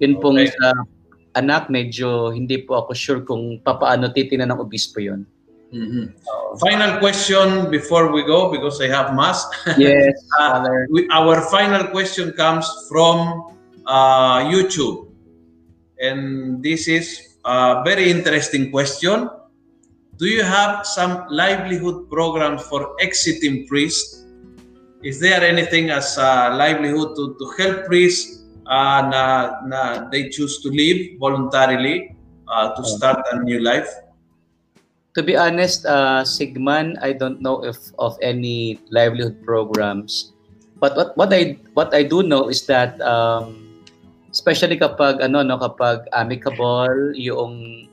Yun 0.00 0.18
okay. 0.18 0.20
pong 0.20 0.38
sa 0.44 0.68
anak, 1.34 1.70
medyo 1.70 2.30
hindi 2.30 2.62
po 2.62 2.84
ako 2.84 2.92
sure 2.94 3.20
kung 3.22 3.58
papaano 3.62 4.10
titingnan 4.12 4.54
ng 4.54 4.60
obispo 4.62 5.00
yun. 5.00 5.26
Mm-hmm. 5.74 6.06
Final 6.62 7.02
question 7.02 7.66
before 7.66 8.14
we 8.14 8.22
go 8.22 8.46
because 8.46 8.78
I 8.78 8.86
have 8.86 9.10
mass. 9.10 9.42
Yes, 9.80 10.14
uh, 10.38 10.62
we, 10.86 11.10
our 11.10 11.42
final 11.50 11.90
question 11.90 12.30
comes 12.38 12.70
from 12.86 13.50
uh, 13.90 14.46
YouTube. 14.46 15.03
And 16.00 16.62
this 16.62 16.88
is 16.88 17.36
a 17.44 17.82
very 17.84 18.10
interesting 18.10 18.70
question. 18.70 19.28
Do 20.16 20.26
you 20.26 20.42
have 20.42 20.86
some 20.86 21.26
livelihood 21.30 22.08
programs 22.10 22.62
for 22.62 22.94
exiting 23.00 23.66
priests 23.66 24.24
is 25.04 25.20
there 25.20 25.44
anything 25.44 25.92
as 25.92 26.16
a 26.16 26.56
livelihood 26.56 27.12
to, 27.14 27.36
to 27.36 27.44
help 27.60 27.84
priests 27.84 28.40
uh, 28.64 29.04
na, 29.12 29.60
na 29.68 30.08
they 30.08 30.32
choose 30.32 30.64
to 30.64 30.72
leave 30.72 31.20
voluntarily 31.20 32.16
uh, 32.48 32.72
to 32.72 32.82
start 32.88 33.20
a 33.30 33.44
new 33.44 33.60
life? 33.60 33.86
To 35.12 35.22
be 35.22 35.36
honest, 35.36 35.84
uh, 35.84 36.24
Sigman, 36.24 36.96
I 37.04 37.12
don't 37.12 37.44
know 37.44 37.62
if 37.62 37.76
of 38.00 38.16
any 38.24 38.80
livelihood 38.88 39.44
programs. 39.44 40.32
But 40.80 40.96
what, 40.96 41.16
what 41.20 41.30
I 41.32 41.60
what 41.76 41.94
I 41.94 42.02
do 42.02 42.24
know 42.24 42.48
is 42.48 42.64
that 42.66 42.96
um, 43.04 43.63
especially 44.34 44.74
kapag 44.74 45.22
ano 45.22 45.46
no 45.46 45.54
kapag 45.62 46.10
amicable 46.10 47.14
yung 47.14 47.86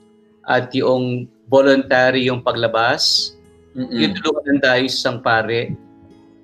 at 0.50 0.74
yung 0.74 1.30
voluntary 1.54 2.26
yung 2.26 2.42
paglabas, 2.42 3.38
mm-hmm. 3.78 3.94
yung 3.94 4.14
tulungan 4.18 4.58
ng 4.58 4.62
dahil 4.66 4.90
isang 4.90 5.22
pare 5.22 5.70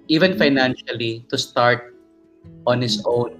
even 0.07 0.37
mm-hmm. 0.37 0.45
financially 0.45 1.25
to 1.27 1.35
start 1.35 1.97
on 2.69 2.79
his 2.79 3.01
mm-hmm. 3.01 3.15
own. 3.17 3.31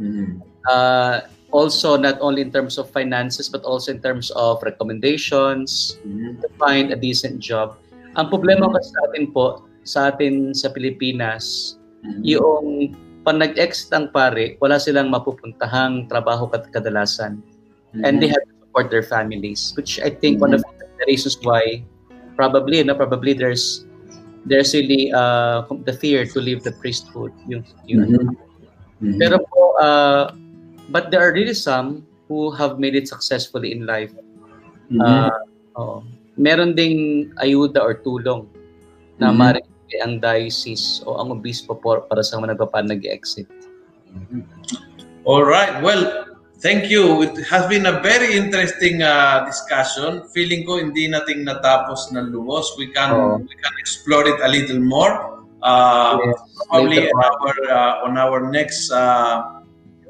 Mm-hmm. 0.00 0.30
Uh, 0.66 1.20
also, 1.54 1.96
not 1.96 2.18
only 2.20 2.42
in 2.42 2.50
terms 2.50 2.76
of 2.76 2.90
finances, 2.90 3.48
but 3.48 3.62
also 3.62 3.92
in 3.92 4.02
terms 4.02 4.30
of 4.34 4.62
recommendations 4.62 5.98
mm-hmm. 6.02 6.40
to 6.42 6.48
find 6.58 6.90
a 6.92 6.98
decent 6.98 7.38
job. 7.38 7.78
Ang 8.18 8.28
problema 8.28 8.66
kasi 8.74 8.90
sa 8.90 9.00
atin 9.10 9.24
po, 9.30 9.46
sa 9.86 9.98
atin 10.10 10.52
sa 10.52 10.68
Pilipinas, 10.74 11.76
mm-hmm. 12.02 12.22
yung 12.26 12.64
pag 13.26 13.42
nag-exit 13.42 13.90
ang 13.90 14.14
pare, 14.14 14.54
wala 14.62 14.78
silang 14.78 15.10
mapupuntahang 15.10 16.06
trabaho 16.06 16.46
kat 16.46 16.70
kadalasan. 16.70 17.42
Mm-hmm. 17.90 18.06
And 18.06 18.22
they 18.22 18.30
have 18.30 18.46
to 18.46 18.54
support 18.62 18.86
their 18.94 19.02
families, 19.02 19.74
which 19.74 19.98
I 19.98 20.14
think 20.14 20.38
mm-hmm. 20.38 20.46
one 20.46 20.54
of 20.54 20.62
the 20.62 21.04
reasons 21.10 21.34
why 21.42 21.82
probably, 22.38 22.78
no, 22.86 22.94
probably 22.94 23.34
there's 23.34 23.82
there's 24.46 24.70
really 24.78 25.10
uh, 25.10 25.66
the 25.82 25.90
fear 25.90 26.22
to 26.22 26.38
leave 26.38 26.62
the 26.62 26.70
priesthood. 26.78 27.34
Yung, 27.50 27.66
yung 27.90 28.06
mm-hmm. 28.06 28.30
Mm-hmm. 29.02 29.18
Pero 29.18 29.42
po, 29.42 29.74
uh, 29.82 30.30
but 30.94 31.10
there 31.10 31.18
are 31.18 31.34
really 31.34 31.58
some 31.58 32.06
who 32.30 32.54
have 32.54 32.78
made 32.78 32.94
it 32.94 33.10
successfully 33.10 33.74
in 33.74 33.90
life. 33.90 34.14
Mm-hmm. 34.86 35.02
Uh, 35.02 35.34
oh, 35.74 36.06
meron 36.38 36.78
ding 36.78 37.34
ayuda 37.42 37.82
or 37.82 37.98
tulong 38.06 38.46
na 39.18 39.34
mm-hmm. 39.34 39.66
Marigay 39.86 40.00
ang 40.02 40.18
diocese 40.18 41.02
o 41.06 41.14
ang 41.22 41.30
obispo 41.30 41.78
para 41.78 42.22
sa 42.22 42.42
mga 42.42 42.58
nagpapan 42.58 42.90
nag-exit. 42.90 43.46
Mm-hmm. 44.10 44.42
All 45.24 45.46
right. 45.46 45.82
Well, 45.82 46.26
Thank 46.56 46.88
you. 46.88 47.20
It 47.20 47.36
has 47.52 47.68
been 47.68 47.84
a 47.84 48.00
very 48.00 48.32
interesting 48.32 49.04
uh, 49.04 49.44
discussion. 49.44 50.24
Feeling 50.32 50.64
ko 50.64 50.80
hindi 50.80 51.04
nating 51.04 51.44
natapos 51.44 52.16
ng 52.16 52.32
lubos. 52.32 52.72
We 52.80 52.88
can 52.96 53.12
oh. 53.12 53.36
we 53.36 53.54
can 53.60 53.74
explore 53.76 54.24
it 54.24 54.40
a 54.40 54.48
little 54.48 54.80
more. 54.80 55.44
Uh, 55.60 56.16
yes. 56.16 56.32
Probably 56.72 57.12
on 57.12 57.20
our 57.20 57.52
uh, 57.68 58.06
on 58.08 58.12
our 58.16 58.38
next 58.48 58.88
uh, 58.88 59.60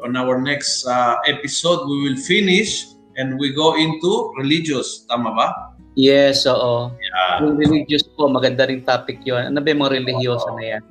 on 0.07 0.15
our 0.15 0.39
next 0.39 0.87
uh, 0.87 1.19
episode 1.27 1.83
we 1.91 2.07
will 2.07 2.21
finish 2.23 2.95
and 3.19 3.35
we 3.43 3.51
go 3.51 3.75
into 3.75 4.31
religious. 4.39 5.03
Tama 5.11 5.35
ba? 5.35 5.76
Yes, 5.97 6.45
oo. 6.45 6.93
Yeah. 6.93 7.41
Yung 7.41 7.57
religious 7.57 8.05
po, 8.05 8.29
maganda 8.29 8.69
ring 8.69 8.85
topic 8.85 9.25
'yon. 9.25 9.49
Ano 9.51 9.65
ba 9.65 9.73
yung 9.73 9.81
mga 9.81 9.93
religyoso 10.05 10.53
na 10.55 10.77
yan? 10.77 10.83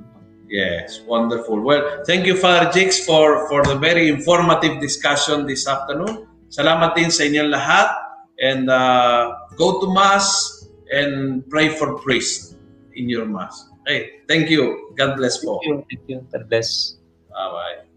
Yes, 0.50 1.02
wonderful. 1.06 1.62
Well, 1.62 2.06
thank 2.06 2.26
you, 2.26 2.38
Father 2.38 2.70
Jakes, 2.70 3.02
for, 3.06 3.50
for 3.50 3.66
the 3.66 3.78
very 3.78 4.10
informative 4.10 4.78
discussion 4.78 5.46
this 5.50 5.66
afternoon. 5.66 6.30
Salamat 6.54 6.94
din 6.94 7.10
sa 7.10 7.26
inyong 7.26 7.50
lahat. 7.50 7.90
And 8.38 8.70
uh, 8.70 9.34
go 9.58 9.80
to 9.82 9.88
Mass 9.96 10.68
and 10.92 11.42
pray 11.50 11.70
for 11.74 11.98
priest 11.98 12.60
in 12.94 13.10
your 13.10 13.26
Mass. 13.26 13.72
Okay, 13.86 14.22
thank 14.28 14.50
you. 14.50 14.94
God 14.94 15.18
bless 15.18 15.42
po. 15.42 15.62
Thank 15.64 15.66
you. 15.66 15.76
Thank 15.90 16.04
you. 16.10 16.18
God 16.30 16.44
bless. 16.50 17.00
Bye-bye. 17.32 17.95